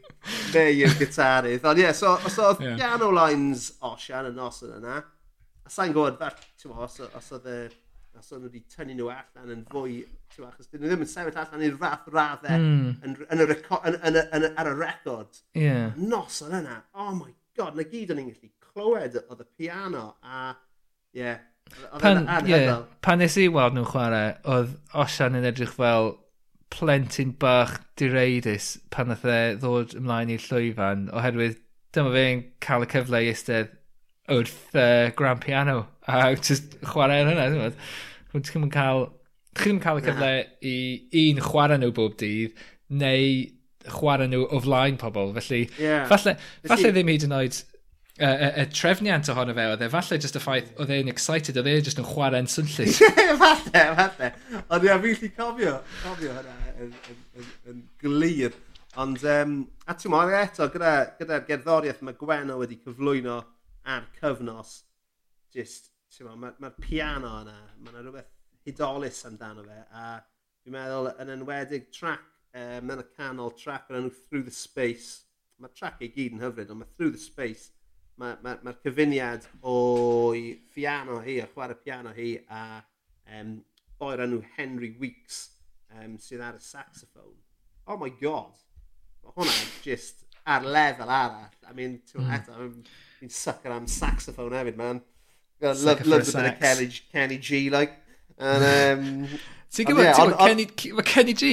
May 0.52 0.74
yw'r 0.82 0.96
gitarydd. 1.00 1.64
Ond 1.64 1.80
ie, 1.80 1.86
yeah, 1.88 1.96
so, 1.96 2.14
os 2.28 2.36
oedd 2.42 2.60
yeah. 2.64 2.76
piano 2.78 3.08
lines 3.16 3.70
Osian 3.88 4.28
yn 4.30 4.36
noson 4.38 4.76
yna. 4.76 5.00
A 5.64 5.72
sa'n 5.72 5.94
gwybod, 5.96 6.20
os, 6.20 7.00
os 7.08 7.32
oedd 7.38 7.48
y 7.48 7.60
achos 8.20 8.36
oedd 8.36 8.44
nhw 8.44 8.50
wedi 8.50 8.62
tynnu 8.68 8.96
nhw 8.98 9.10
allan 9.14 9.52
yn 9.54 9.66
fwy, 9.70 9.98
ti'n 10.34 10.46
achos 10.48 10.68
dyn 10.70 10.82
nhw 10.84 10.90
ddim 10.92 11.04
yn 11.04 11.10
sefyll 11.10 11.42
allan 11.42 11.66
i'r 11.66 11.76
fath 11.80 12.08
raddau 12.12 12.64
mm. 12.64 12.88
yn, 13.06 13.14
yn, 13.26 13.44
y 13.44 13.46
yn, 13.48 14.00
yn, 14.10 14.18
yn, 14.36 14.48
ar 14.60 14.70
y 14.70 14.74
record. 14.76 15.40
Yeah. 15.56 15.94
Nos 15.96 16.40
o'n 16.44 16.58
yna, 16.60 16.80
oh 16.94 17.14
my 17.16 17.32
god, 17.56 17.78
na 17.78 17.86
gyd 17.88 18.12
o'n 18.12 18.20
i'n 18.22 18.32
gallu 18.34 18.52
clywed 18.70 19.16
oedd 19.22 19.44
y 19.44 19.48
piano 19.56 20.04
a, 20.20 20.50
ie, 21.16 21.22
yeah, 21.22 21.46
Pan, 22.02 22.24
yeah, 22.50 22.80
pan 22.98 23.20
nes 23.22 23.36
i 23.38 23.44
weld 23.52 23.76
nhw'n 23.76 23.86
chwarae, 23.86 24.30
oedd 24.50 24.72
Osian 24.98 25.36
yn 25.38 25.46
edrych 25.46 25.76
fel 25.76 26.16
plentyn 26.74 27.30
bach 27.38 27.76
direidus 28.00 28.72
pan 28.90 29.10
nath 29.12 29.22
e 29.22 29.36
ddod 29.60 29.94
ymlaen 29.98 30.32
i'r 30.34 30.42
llwyfan, 30.42 31.04
oherwydd 31.14 31.60
dyma 31.94 32.10
fe'n 32.16 32.42
cael 32.66 32.86
y 32.86 32.90
cyfle 32.90 33.22
i 33.22 33.30
ystedd 33.30 33.70
wrth 34.30 34.76
uh, 34.78 35.10
grand 35.18 35.42
piano 35.44 35.86
a 36.06 36.34
just 36.36 36.76
chwarae 36.80 37.22
ar 37.22 37.30
hynna, 37.30 37.48
dwi'n 37.50 37.64
meddwl. 37.64 37.88
Ddim 38.34 38.66
yn 38.66 38.74
cael, 38.74 39.08
chi'n 39.58 39.80
cael 39.82 40.00
y 40.00 40.04
cyfle 40.06 40.34
i 40.66 40.76
un 41.24 41.42
chwarae 41.44 41.80
nhw 41.80 41.90
bob 41.96 42.14
dydd, 42.20 42.54
neu 43.02 43.90
chwarae 43.90 44.30
nhw 44.30 44.46
o 44.46 44.62
flaen 44.62 44.98
pobl. 45.00 45.34
Felly, 45.38 45.66
yeah. 45.80 46.06
falle, 46.10 46.36
falle 46.68 46.94
ddim 46.94 47.10
hyd 47.10 47.26
yn 47.28 47.36
oed 47.40 47.58
y, 48.20 48.30
y, 48.30 48.48
y 48.62 48.66
trefniant 48.76 49.30
ohono 49.32 49.54
fe 49.56 49.66
oedd 49.72 49.84
e, 49.86 49.90
falle 49.92 50.18
just 50.22 50.36
y 50.36 50.42
ffaith 50.42 50.72
oedd 50.82 50.92
e'n 50.94 51.12
excited, 51.12 51.56
oedd 51.56 51.70
e 51.70 51.76
just 51.86 52.00
yn 52.02 52.08
chwarae'n 52.08 52.50
swnllid. 52.50 52.98
falle, 53.42 53.84
falle. 54.00 54.32
Ond 54.68 54.86
ia, 54.86 54.98
fi'n 55.04 55.22
lli 55.22 55.30
cofio, 55.36 55.78
cofio 56.02 56.34
hynna 56.36 56.74
yn, 56.84 56.90
yn, 57.12 57.22
yn, 57.40 57.54
yn 57.72 57.86
glir. 58.02 58.58
Ond, 59.00 59.22
um, 59.30 59.56
a 59.86 59.94
ti'n 59.96 60.12
mor 60.12 60.34
eto, 60.34 60.66
gyda'r 60.74 61.14
gyda 61.20 61.40
gerddoriaeth 61.46 62.02
mae 62.04 62.18
Gwenno 62.18 62.58
wedi 62.60 62.80
cyflwyno 62.82 63.38
a'r 63.90 64.06
cyfnos, 64.18 64.74
just, 65.54 65.90
mae'r 66.20 66.38
ma, 66.40 66.52
ma 66.62 66.70
piano 66.76 67.32
yna, 67.42 67.56
mae'n 67.84 67.98
rhywbeth 68.04 68.30
hudolus 68.66 69.24
amdano 69.28 69.64
fe, 69.66 69.80
a 69.96 70.04
dwi'n 70.64 70.76
meddwl 70.76 71.10
yn 71.22 71.34
enwedig 71.36 71.90
track, 71.94 72.26
um, 72.54 72.94
yn 72.94 73.02
y 73.02 73.06
canol 73.16 73.54
track 73.58 73.90
yn 73.90 74.00
enw 74.02 74.14
Through 74.28 74.46
the 74.48 74.54
Space, 74.54 75.26
mae'r 75.60 75.76
track 75.76 76.02
ei 76.04 76.12
gyd 76.14 76.36
yn 76.36 76.44
hyfryd, 76.44 76.72
ond 76.72 76.82
mae 76.82 76.96
Through 76.96 77.16
the 77.16 77.22
Space, 77.22 77.70
mae'r 78.20 78.40
ma, 78.44 78.56
ma, 78.60 78.70
ma 78.70 78.76
cyfuniad 78.84 79.48
o'i 79.66 80.54
piano 80.74 81.20
hi, 81.24 81.40
a 81.42 81.48
chwarae 81.50 81.78
piano 81.80 82.14
hi, 82.16 82.32
a 82.52 82.64
um, 83.38 83.58
boi'r 84.00 84.24
enw 84.26 84.40
Henry 84.56 84.94
Weeks, 85.00 85.44
um, 85.96 86.18
sydd 86.20 86.44
ar 86.44 86.58
y 86.58 86.64
saxophone. 86.64 87.38
Oh 87.90 87.96
my 88.00 88.10
god! 88.20 88.58
Mae 89.24 89.34
hwnna 89.36 89.54
just 89.84 90.24
ar 90.48 90.64
lefel 90.64 91.10
arall. 91.10 91.48
I 91.68 91.72
mean, 91.76 91.98
ti'n 92.08 92.24
mm. 92.24 92.34
eto, 92.36 92.68
Fi'n 93.20 93.28
sucker 93.28 93.68
am 93.68 93.86
saxophone 93.86 94.54
hefyd, 94.56 94.76
man. 94.76 95.02
Love, 95.60 95.82
love, 95.82 96.06
love 96.06 96.28
a, 96.28 96.32
bit 96.32 96.52
of 96.54 96.58
Kenny, 96.58 96.90
Kenny 97.12 97.36
G, 97.36 97.68
like. 97.68 97.92
And, 98.38 98.64
um, 98.64 99.28
Ti'n 99.74 99.86
gwybod, 99.86 100.04
yeah, 100.04 100.22
on, 100.22 100.32
Kenny, 100.38 100.64
mae 100.96 101.04
Kenny 101.04 101.34
G 101.36 101.50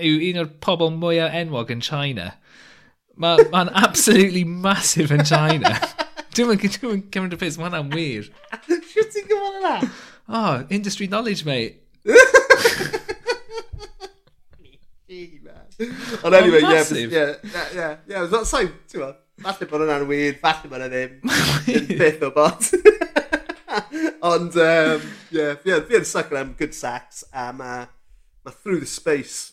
yw 0.00 0.16
un 0.30 0.40
o'r 0.40 0.48
pobl 0.64 0.88
mwyaf 0.94 1.36
enwog 1.42 1.68
yn 1.74 1.84
China. 1.84 2.30
Mae'n 3.20 3.52
ma, 3.52 3.66
ma 3.68 3.84
absolutely 3.84 4.46
massive 4.48 5.12
yn 5.12 5.26
China. 5.28 5.76
Dwi'n 6.32 6.54
mynd 6.54 6.64
cymryd 7.12 7.36
y 7.36 7.42
pus, 7.44 7.60
mae 7.60 7.68
hwnna'n 7.68 7.92
wir. 7.92 8.32
Sut 8.64 9.12
ti'n 9.12 9.28
gwybod 9.28 9.60
yna? 9.60 9.76
Oh, 10.24 10.64
industry 10.72 11.06
knowledge, 11.12 11.44
mate. 11.44 11.84
Ond 16.24 16.34
anyway, 16.34 16.60
yeah, 16.64 16.84
yeah, 16.92 17.10
yeah, 17.12 17.34
yeah, 17.74 17.96
yeah, 18.08 18.24
that's 18.24 18.48
so, 18.48 18.64
ti'n 18.64 19.02
gwybod? 19.02 19.26
falle 19.40 19.68
bod 19.70 19.84
hwnna'n 19.84 20.06
wir, 20.08 20.36
falle 20.40 20.68
bod 20.70 20.80
hwnna 20.80 20.88
ddim. 20.92 21.14
beth 22.00 22.26
o 22.26 22.32
bot. 22.34 22.70
Ond, 24.30 24.56
um, 24.60 25.06
yeah, 25.32 25.56
fi 25.62 25.96
yn 25.98 26.06
sucker 26.08 26.40
am 26.40 26.52
good 26.58 26.74
sax, 26.76 27.24
a 27.32 27.50
mae 27.56 27.86
ma 28.44 28.52
Through 28.52 28.80
the 28.80 28.88
Space 28.88 29.52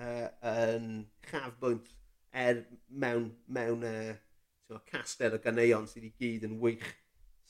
uh, 0.00 0.28
yn 0.46 1.04
chafbwynt 1.28 1.92
er 2.36 2.62
mewn, 2.88 3.30
mewn 3.48 3.84
uh, 3.84 4.80
caster 4.88 5.36
o 5.36 5.42
ganeuon 5.42 5.88
sydd 5.90 6.08
i 6.08 6.12
gyd 6.20 6.48
yn 6.48 6.58
wych. 6.62 6.86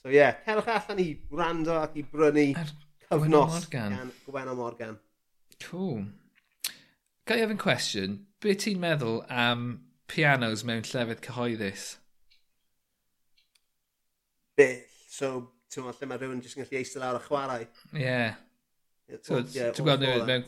So 0.01 0.11
ie, 0.11 0.19
yeah, 0.19 0.37
cerwch 0.45 0.69
allan 0.75 1.03
i 1.03 1.09
rando 1.33 1.79
ac 1.81 1.97
i 1.99 2.05
brynu 2.07 2.49
er, 2.59 2.71
cyfnos 3.07 3.67
gan 3.71 3.97
Gwenno 4.27 4.55
Morgan. 4.59 4.99
Cool. 5.63 6.05
Gai 7.27 7.41
ofyn 7.43 7.59
cwestiwn, 7.59 8.21
be 8.43 8.55
ti'n 8.55 8.79
meddwl 8.79 9.21
am 9.33 9.69
pianos 10.11 10.63
mewn 10.67 10.85
llefydd 10.87 11.23
cyhoeddus. 11.25 11.87
Be? 14.57 14.69
So, 15.11 15.31
ti'n 15.71 15.85
meddwl, 15.85 15.99
lle 15.99 16.09
mae 16.09 16.21
rhywun 16.21 16.41
jyst 16.43 16.57
yn 16.57 16.65
gallu 16.65 16.79
eistedd 16.79 17.03
lawr 17.03 17.19
a 17.19 17.23
chwarae. 17.25 17.67
Ie. 17.97 18.21
Ti'n 19.27 19.83
gweld 19.83 20.03
nhw 20.03 20.23
mewn... 20.29 20.47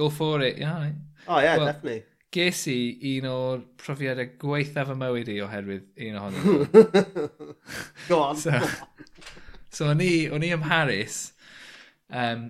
All 0.00 0.10
for 0.10 0.42
it, 0.42 0.58
yeah. 0.58 0.90
Oh, 1.28 1.38
yeah, 1.38 1.56
well, 1.56 1.66
definitely. 1.66 2.02
Ges 2.34 2.64
i 2.66 2.78
un 3.12 3.28
o'r 3.30 3.60
profiadau 3.78 4.32
gweithaf 4.42 4.90
y 4.90 4.96
mywyd 4.98 5.30
i 5.30 5.36
oherwydd 5.44 5.84
un 6.08 6.18
ohonyn 6.18 6.48
nhw. 6.48 7.28
Go 8.08 8.18
on. 8.24 8.40
so, 8.40 8.58
so 9.70 9.92
o'n 9.92 10.02
i, 10.02 10.26
o'n 10.34 10.42
i 10.42 10.50
ym 10.56 10.64
Mharis, 10.64 11.20
um, 12.10 12.48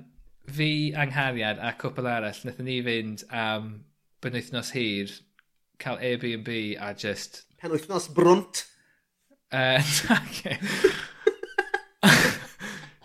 fi 0.49 0.71
anghariad 1.05 1.61
a 1.61 1.75
cwpl 1.81 2.09
arall, 2.15 2.41
wnaethon 2.47 2.71
ni 2.71 2.79
fynd 2.87 3.27
am 3.29 3.69
um, 3.69 3.77
bynythnos 4.25 4.73
hir 4.73 5.13
cael 5.79 5.99
Airbnb 5.99 6.49
a 6.81 6.95
just... 6.95 7.45
Pen 7.59 7.71
wythnos 7.75 8.09
brwnt. 8.15 8.65
Uh, 9.53 9.79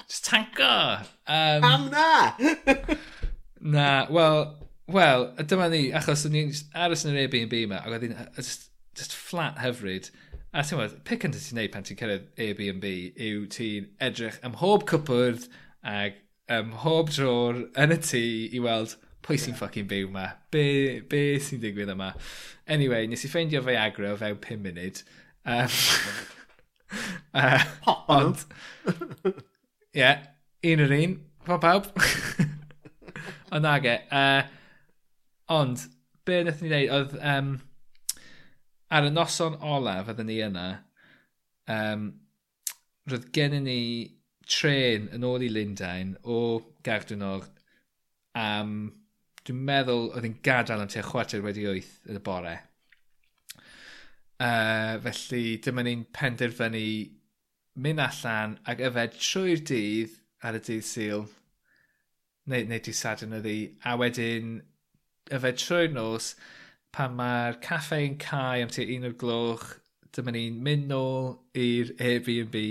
just 0.08 0.26
tanko! 0.26 1.02
Um, 1.28 1.64
Am 1.64 1.90
na! 1.92 2.34
na, 3.62 4.08
wel, 4.10 4.70
wel, 4.88 5.36
dyma 5.46 5.70
ni, 5.70 5.92
achos 5.94 6.26
o'n 6.26 6.40
i'n 6.40 6.56
aros 6.74 7.06
yn 7.06 7.14
yr 7.14 7.22
Airbnb 7.26 7.54
yma, 7.60 7.84
ac 7.84 7.94
oedd 8.00 8.08
just, 8.38 8.72
just 8.98 9.14
flat 9.14 9.60
hyfryd. 9.62 10.10
A 10.50 10.64
ti'n 10.66 10.80
meddwl, 10.80 11.04
pe 11.06 11.20
cyntaf 11.22 11.46
ti'n 11.46 11.60
neud 11.60 11.74
pan 11.76 11.86
ti'n 11.86 12.00
cyrraedd 12.00 12.26
Airbnb 12.42 12.86
yw 13.30 13.46
ti'n 13.54 13.92
edrych 14.08 14.40
ym 14.46 14.56
mhob 14.56 14.88
cwpwrdd 14.90 15.46
ac 15.86 16.18
ym 16.50 16.72
mhob 16.74 17.14
drôr 17.14 17.62
yn 17.78 17.94
y 17.94 18.00
tŷ 18.02 18.24
i 18.58 18.64
weld 18.64 18.98
Pwy 19.30 19.38
sy'n 19.38 19.52
yeah. 19.52 19.58
ffucking 19.60 19.86
byw 19.86 20.08
yma? 20.08 20.24
Be, 20.50 20.62
be 21.06 21.20
sy'n 21.38 21.60
digwydd 21.62 21.92
yma? 21.94 22.08
Anyway, 22.66 23.06
nes 23.06 23.22
i 23.22 23.30
ffeindio 23.30 23.60
Viagra 23.62 24.16
o 24.16 24.18
fewn 24.18 24.40
5 24.42 24.64
munud. 24.64 25.02
Um, 25.46 25.76
uh, 27.38 27.66
Pop 27.84 28.10
ond, 28.10 28.42
ie, 28.90 30.00
yeah, 30.00 30.24
un 30.66 30.82
yr 30.82 30.96
un, 30.98 31.14
pa 31.46 31.60
pawb. 31.62 31.92
ond 33.54 33.68
nage. 33.68 34.00
Uh, 34.10 34.42
ond, 35.54 35.86
be 36.26 36.42
wnaethon 36.42 36.66
ni 36.66 36.74
wneud, 36.74 36.90
oedd 36.98 37.14
um, 37.22 37.56
ar 38.90 39.12
y 39.12 39.14
noson 39.14 39.62
olaf 39.62 40.10
oedden 40.10 40.32
ni 40.32 40.40
yna, 40.48 40.68
um, 41.70 42.10
roedd 43.14 43.30
gennym 43.38 43.70
ni 43.70 43.82
tren 44.50 45.06
yn 45.14 45.30
ôl 45.30 45.46
i 45.46 45.54
Lundain 45.54 46.18
o 46.26 46.40
Gardwnog 46.82 47.46
am 48.34 48.74
dwi'n 49.50 49.62
meddwl 49.66 50.12
oedd 50.14 50.26
hi'n 50.28 50.42
gadael 50.46 50.84
am 50.84 50.90
tua 50.94 51.02
chwarter 51.06 51.42
wedi 51.42 51.66
wyth 51.66 51.94
yn 52.06 52.20
y 52.20 52.22
bore. 52.26 52.54
Uh, 54.40 55.00
felly 55.04 55.58
dyma 55.66 55.84
ni'n 55.84 56.06
penderfynu 56.16 56.84
mynd 57.84 58.04
allan 58.04 58.56
ac 58.70 58.84
yfed 58.86 59.18
trwy'r 59.18 59.64
dydd 59.72 60.14
ar 60.46 60.60
y 60.60 60.62
dydd 60.68 60.86
syl 60.86 61.26
neu, 62.46 62.62
neu 62.70 62.78
dydd 62.78 62.98
sadwn 63.00 63.40
ydi 63.40 63.58
a 63.90 63.96
wedyn 64.00 64.60
yfed 65.34 65.60
trwy'r 65.64 65.92
nos 65.98 66.30
pan 66.96 67.18
mae'r 67.18 67.60
caffe 67.66 68.00
yn 68.06 68.20
cael 68.22 68.68
am 68.68 68.72
tua 68.74 68.88
un 68.96 69.10
o'r 69.10 69.18
gloch 69.26 69.66
dyma 70.16 70.36
ni'n 70.36 70.62
mynd 70.66 70.88
nôl 70.94 71.34
i'r 71.66 71.92
Airbnb 71.98 72.62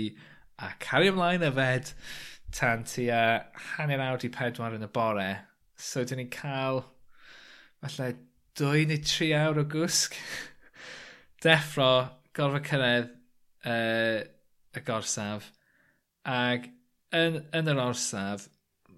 a 0.63 0.71
cario 0.87 1.13
ymlaen 1.13 1.45
yfed 1.51 1.93
tan 2.55 2.87
tua 2.87 3.21
hanner 3.75 4.07
awr 4.07 4.25
i 4.25 4.33
pedwar 4.39 4.79
yn 4.79 4.87
y 4.87 4.91
bore 4.95 5.29
So 5.79 6.03
dyn 6.03 6.19
ni'n 6.19 6.31
cael 6.33 6.81
falle 7.79 8.09
dwy 8.59 8.83
neu 8.89 8.99
tri 9.07 9.29
awr 9.37 9.61
o 9.61 9.65
gwsg. 9.71 10.17
Deffro, 11.43 11.91
gorfod 12.35 12.67
cyrraedd 12.67 13.13
uh, 13.63 14.19
y 14.75 14.83
gorsaf. 14.83 15.47
Ac 16.27 16.67
yn, 17.15 17.39
yn 17.55 17.71
yr 17.71 17.79
orsaf, 17.85 18.49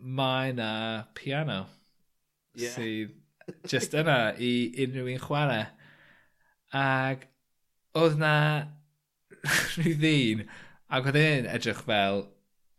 mae 0.02 0.56
na 0.58 0.72
piano. 1.18 1.62
Yeah. 2.58 2.74
Sydd 2.74 3.18
just 3.70 3.94
yna 3.98 4.34
i 4.42 4.52
unrhyw 4.84 5.14
un 5.14 5.22
chwarae. 5.22 5.66
Ac 6.82 7.28
oedd 8.02 8.18
na 8.22 8.36
rhyw 9.76 9.98
ddyn, 10.02 10.48
ac 10.90 11.12
oedd 11.12 11.22
e'n 11.22 11.50
edrych 11.54 11.86
fel, 11.86 12.26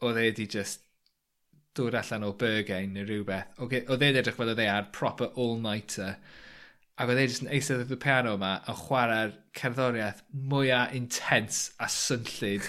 oedd 0.03 0.19
e 0.19 0.31
di 0.35 0.51
just 0.51 0.83
dod 1.79 1.97
allan 1.97 2.27
o 2.27 2.33
Bergen 2.39 2.93
neu 2.97 3.07
rhywbeth, 3.09 3.53
oedd 3.63 4.05
e'n 4.05 4.19
edrych 4.21 4.37
fel 4.37 4.53
oedd 4.53 4.63
e 4.63 4.69
ar 4.69 4.89
proper 4.95 5.31
all-nighter. 5.41 6.17
Ac 7.01 7.09
oedd 7.09 7.21
e 7.23 7.25
jyst 7.25 7.45
yn 7.47 7.53
eistedd 7.57 7.95
y 7.95 7.99
piano 8.01 8.35
yma 8.37 8.53
a 8.69 8.75
chwarae'r 8.77 9.33
cerddoriaeth 9.57 10.21
mwyaf 10.53 10.93
intens 10.99 11.63
a 11.81 11.89
swnllid 11.91 12.69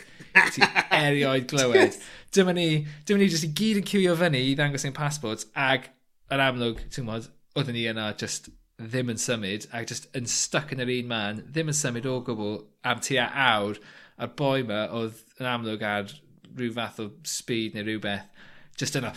ti 0.55 0.63
erioed 1.03 1.49
glywed. 1.51 1.99
Dyma 2.33 2.55
ni, 2.55 2.67
dyma 3.03 3.19
ni 3.19 3.27
jyst 3.27 3.49
i 3.49 3.51
gyd 3.59 3.81
yn 3.81 3.89
cywio 3.91 4.15
fyny 4.19 4.39
i 4.39 4.55
ddangos 4.55 4.87
ein 4.87 4.95
passport 4.95 5.45
ag 5.59 5.89
yr 6.31 6.45
amlwg, 6.47 6.85
ti'n 6.93 7.07
modd, 7.09 7.27
oedden 7.57 7.75
ni 7.77 7.83
yna 7.91 8.07
just 8.19 8.49
ddim 8.81 9.11
yn 9.11 9.19
symud 9.21 9.67
ac 9.75 9.91
just 9.91 10.07
yn 10.17 10.25
stuck 10.29 10.71
yn 10.73 10.81
yr 10.83 10.91
un 10.95 11.11
man, 11.11 11.43
ddim 11.51 11.69
yn 11.69 11.77
symud 11.77 12.07
o 12.09 12.15
gwbl 12.25 12.57
am 12.89 13.03
tua 13.03 13.27
awr 13.47 13.83
a'r 14.17 14.33
boi 14.39 14.63
yma 14.63 14.85
oedd 14.95 15.19
yn 15.39 15.49
amlwg 15.51 15.85
ar 15.89 16.09
rhyw 16.55 16.73
fath 16.73 16.99
o 17.03 17.09
speed 17.27 17.75
neu 17.75 17.85
rhywbeth 17.85 18.49
Just 18.77 18.95
yna. 18.97 19.13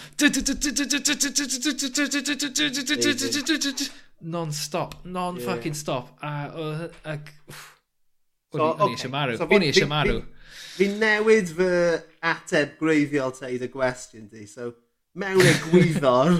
Non-stop. 4.20 5.04
Non-fucking-stop. 5.04 6.18
A... 6.22 6.88
Ag... 7.04 7.32
So, 8.56 8.72
o'n 8.72 8.92
i 8.92 8.96
eisiau 8.96 9.12
marw. 9.12 9.36
O'n 9.42 9.64
i 9.64 9.68
eisiau 9.68 9.88
marw. 9.90 10.20
Fi 10.76 10.86
newid 11.00 11.50
fy 11.56 11.70
ateb 12.24 12.76
greiddiol 12.80 13.32
te 13.36 13.50
i 13.52 13.58
dy 13.60 13.68
gwestiwn 13.72 14.28
di. 14.32 14.46
So, 14.48 14.70
mewn 15.16 15.44
egwyddor, 15.50 16.36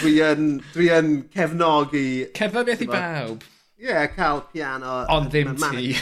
dwi 0.00 0.14
yn, 0.26 0.46
dwi 0.74 0.88
yn 0.96 1.10
cefnogi... 1.34 2.06
Cefnogaeth 2.38 2.86
i 2.86 2.88
bawb. 2.90 3.44
Ie, 3.80 3.88
yeah, 3.88 4.06
cael 4.14 4.42
piano. 4.52 5.02
Ond 5.12 5.30
ddim 5.32 5.54
ti. 5.60 5.92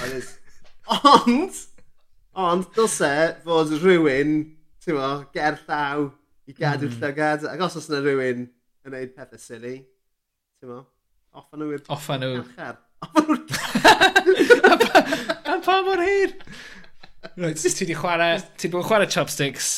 Ond, 0.99 1.59
ond 2.37 2.71
dylse 2.77 3.13
fod 3.45 3.75
rhywun, 3.83 4.39
ti'n 4.85 4.97
mo, 4.97 5.11
gerllaw 5.35 6.09
i 6.49 6.57
gadw 6.57 6.89
mm. 6.89 6.99
llygad. 7.03 7.47
Ac 7.53 7.65
os 7.69 7.79
oes 7.81 7.91
yna 7.91 8.03
rhywun 8.05 8.45
yn 8.45 8.49
gwneud 8.89 9.15
pethau 9.17 9.43
silly, 9.43 9.77
ti'n 10.59 10.73
mo, 10.73 10.83
offa 11.37 11.61
nhw 11.61 11.75
i'r... 11.77 11.85
Offa 11.95 12.19
nhw. 12.23 12.43
Cachar. 12.57 12.81
Offa 13.05 13.27
nhw'r... 13.29 13.45
A 15.49 15.61
pa 15.65 15.83
mor 15.83 16.01
hir? 16.03 16.35
Right, 17.37 17.57
ti 17.57 17.85
wedi 17.85 17.95
chwarae... 17.97 18.41
Ti 18.59 18.69
wedi 18.69 18.85
chwarae 18.89 19.09
chopsticks. 19.15 19.71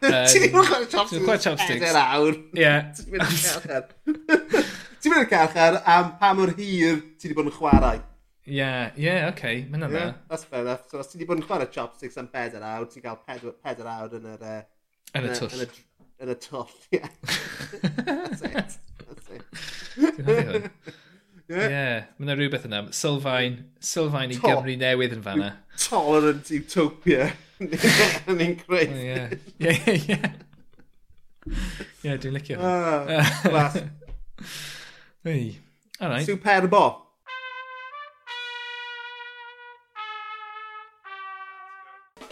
Ti 0.00 0.10
wedi 0.10 0.50
chwarae 0.52 0.88
chopsticks. 0.90 1.10
Ti 1.10 1.16
wedi 1.16 1.24
chwarae 1.26 1.42
chopsticks. 1.46 1.86
Eder 1.88 2.00
awr. 2.02 2.34
Ie. 2.58 2.72
Ti'n 4.98 5.14
mynd 5.14 5.22
i'r 5.22 5.30
carchar 5.30 5.80
am 5.86 6.14
pa 6.20 6.32
mor 6.34 6.50
hir 6.58 7.02
ti 7.16 7.28
wedi 7.28 7.36
bod 7.38 7.50
yn 7.50 7.56
chwarae. 7.56 8.00
Ie, 8.48 8.70
ie, 8.98 9.12
oce, 9.28 9.52
mae'n 9.70 9.86
yna. 9.88 10.06
That's 10.30 10.48
fair 10.48 10.64
enough. 10.64 10.88
So 10.90 11.00
os 11.02 11.12
ti 11.12 11.18
wedi 11.18 11.28
bod 11.28 11.40
yn 11.40 11.46
chwarae 11.46 11.70
chopsticks 11.72 12.18
am 12.20 12.30
4 12.32 12.58
awr, 12.58 12.88
ti'n 12.92 13.04
cael 13.04 13.20
4 13.24 13.92
awr 13.94 14.18
yn 14.18 14.32
yr... 14.34 14.48
Yn 15.16 15.28
y 15.28 15.36
twll 15.38 15.68
yn 16.22 16.32
y 16.32 16.36
twll, 16.42 16.70
ie. 16.94 17.00
That's 18.06 18.42
it. 18.42 18.78
That's 19.06 19.28
it. 19.30 19.44
Yeah. 19.98 20.68
yeah. 21.48 22.08
Mae 22.18 22.26
yna 22.26 22.36
rhywbeth 22.38 22.66
yna. 22.68 22.82
Sylfaen, 22.94 23.60
Sylfaen 23.84 24.34
i 24.34 24.40
Gymru 24.42 24.74
newydd 24.80 25.14
yn 25.16 25.24
fanna. 25.24 25.52
Tolerant 25.78 26.50
utopia. 26.58 27.30
Yn 27.62 28.42
un 28.44 28.54
creu. 28.60 28.84
Ie, 28.84 29.38
ie, 29.62 29.96
ie. 29.96 30.18
Ie, 31.48 32.14
dwi'n 32.20 32.36
licio. 32.36 32.58
Ah, 32.60 33.32
Glas. 33.46 33.78
Ei. 35.26 35.58
All 36.00 36.12
right. 36.12 36.26
Superbo. 36.26 37.07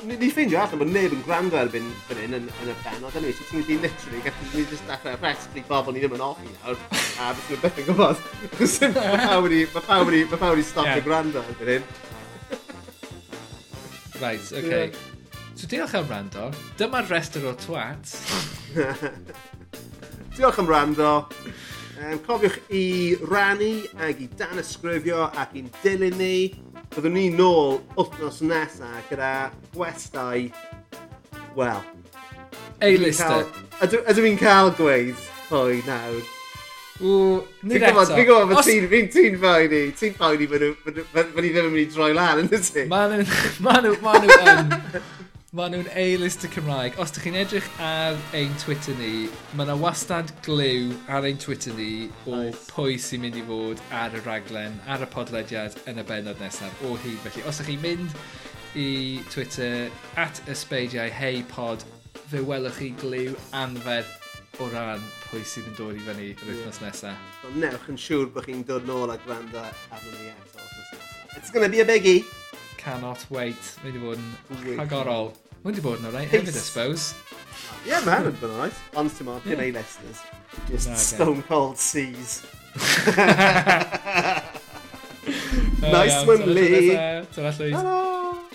ni 0.07 0.29
ffeindio 0.31 0.61
allan 0.63 0.81
bod 0.83 0.91
neb 0.93 1.15
yn 1.17 1.23
gwrando 1.27 1.59
erbyn 1.59 1.87
fan 2.07 2.21
hyn 2.23 2.37
yn, 2.39 2.49
yn 2.63 2.71
y 2.71 2.75
benod. 2.85 3.17
Anyway, 3.19 3.35
so 3.35 3.47
ti'n 3.49 3.65
gallu 3.67 3.79
literally 3.83 4.23
gallu 4.27 4.51
ni 4.53 4.65
just 4.71 4.87
dechrau 4.91 5.19
restri 5.23 5.65
bobl 5.69 5.97
ni 5.97 6.03
ddim 6.05 6.17
yn 6.19 6.25
offi 6.27 6.51
nawr. 6.53 6.79
A 7.23 7.33
beth 7.35 7.51
nhw 7.51 7.61
beth 7.65 7.81
yn 7.83 7.89
gwybod. 7.89 8.23
Achos 8.51 8.77
mae 8.85 9.21
pawb 9.25 9.49
wedi, 9.49 9.63
mae 9.75 9.87
pawb 9.89 10.11
wedi, 10.11 10.23
mae 10.31 10.43
pawb 10.43 10.55
wedi 10.55 10.67
stopio 10.71 11.05
gwrando 11.07 11.45
erbyn 11.51 11.73
hyn. 11.75 11.91
Right, 14.21 14.41
oce. 14.41 14.63
Okay. 14.63 14.93
So 15.57 15.69
diolch 15.69 15.95
am 15.99 16.09
rando. 16.09 16.51
Dyma'r 16.81 17.11
rester 17.11 17.45
o 17.49 17.55
twat. 17.61 18.15
diolch 20.37 20.61
am 20.63 20.71
rando. 20.71 21.13
Um, 21.97 22.19
cofiwch 22.27 22.59
i 22.77 23.17
rannu 23.25 23.71
ac 24.05 24.19
i 24.21 24.27
dan 24.37 24.61
ysgrifio 24.61 25.31
ac 25.33 25.55
i'n 25.57 25.71
dilyn 25.81 26.17
ni. 26.21 26.35
Byddwn 26.97 27.13
ni 27.13 27.27
nôl 27.29 27.75
wythnos 27.93 28.39
nesaf 28.41 29.11
gyda 29.11 29.51
gwestai, 29.75 30.47
wel... 31.53 31.83
A-lister. 32.81 33.45
Ydw 33.85 34.25
i'n 34.25 34.39
cael 34.41 34.73
gweud 34.79 35.27
hwy 35.51 35.83
nawr? 35.85 36.23
Ww, 36.97 37.43
nid 37.69 37.85
eto. 37.85 38.07
Fi'n 38.09 38.25
gwybod 38.25 38.55
bod 38.55 38.65
ti'n 38.65 38.89
fi 38.89 39.03
ti'n 39.13 39.37
poeni, 39.43 39.83
ti'n 40.01 40.17
poeni 40.17 40.49
bod 40.49 40.65
ni 40.65 41.51
ddim 41.53 41.69
yn 41.69 41.75
mynd 41.75 41.83
i 41.83 41.87
droi 41.93 42.11
lan 42.17 42.41
yn 42.47 42.49
ti. 42.49 42.87
Ma 42.89 43.05
nhw, 43.13 43.29
ma 43.67 43.77
nhw, 43.85 43.93
ma 44.01 44.17
nhw 44.23 44.41
yn. 44.55 44.75
Maen 45.57 45.73
nhw'n 45.73 45.87
A-list 45.97 46.43
y 46.45 46.49
Cymraeg. 46.53 46.99
Os 47.01 47.15
ydych 47.15 47.23
chi'n 47.25 47.37
edrych 47.41 47.69
ar 47.81 48.17
ein 48.37 48.51
Twitter 48.61 48.93
ni, 48.99 49.31
mae 49.57 49.65
yna 49.65 49.77
wastad 49.81 50.29
glyw 50.45 50.91
ar 51.09 51.25
ein 51.25 51.39
Twitter 51.41 51.73
ni 51.79 52.11
o 52.27 52.43
nice. 52.43 52.67
pwy 52.75 52.99
sy'n 53.01 53.23
mynd 53.23 53.39
i 53.41 53.45
fod 53.47 53.81
ar 53.97 54.13
y 54.13 54.21
raglen, 54.27 54.77
ar 54.85 55.07
y 55.07 55.09
podlediad 55.15 55.79
yn 55.89 56.03
y 56.03 56.05
benod 56.11 56.43
nesaf 56.45 56.83
o 56.85 56.91
hyd. 57.01 57.17
Felly, 57.25 57.45
os 57.49 57.63
ydych 57.63 57.71
chi'n 57.71 57.81
mynd 57.87 58.19
i 58.77 58.91
Twitter 59.33 59.89
at 60.21 60.43
ysbeidiau 60.53 61.09
hei 61.23 61.41
pod, 61.55 61.87
fe 62.29 62.45
welwch 62.45 62.77
chi 62.83 62.91
glyw 63.01 63.33
anferth 63.57 64.61
o 64.61 64.69
ran 64.75 65.09
pwy 65.31 65.41
sydd 65.41 65.73
yn 65.73 65.81
dod 65.81 65.97
i 65.97 66.05
fyny 66.05 66.29
yr 66.35 66.51
wythnos 66.51 66.83
nesaf. 66.85 67.41
Ond 67.49 67.57
newch 67.65 67.89
yn 67.95 68.03
siŵr 68.05 68.29
bod 68.37 68.51
chi'n 68.51 68.61
dod 68.69 68.85
nôl 68.93 69.09
a 69.09 69.17
gwrando 69.25 69.65
arnyn 69.65 70.21
ni 70.21 70.35
eto. 70.35 70.69
It's 71.39 71.49
gonna 71.49 71.73
be 71.73 71.81
a 71.81 71.89
biggie. 71.89 72.27
Cannot 72.77 73.25
wait. 73.33 73.75
Mae 73.81 73.97
wedi 73.97 74.05
bod 74.05 74.21
yn 74.21 74.77
rhagorol. 74.77 75.33
Mae'n 75.67 75.75
di 75.75 75.83
bod 75.83 75.99
yn 75.99 76.07
alright 76.07 76.31
hefyd, 76.31 76.55
I 76.55 76.63
suppose. 76.63 77.11
Yeah, 77.83 77.99
man, 78.07 78.23
yn 78.29 78.37
bod 78.39 78.53
yn 78.53 78.55
alright. 78.55 78.77
Ond 78.95 79.11
ti'n 79.11 79.27
ma'n 79.27 79.43
pin 79.43 79.59
listeners. 79.75 80.23
Just 80.69 80.87
no, 80.87 80.95
okay. 80.95 81.03
stone 81.03 81.43
cold 81.49 81.75
seas. 81.83 82.47
nice 85.83 86.23
one, 86.23 86.47
Lee. 86.55 86.95
Ta-ra, 87.35 87.51
Lee. 87.59 87.75
Ta-ra. 87.75 88.46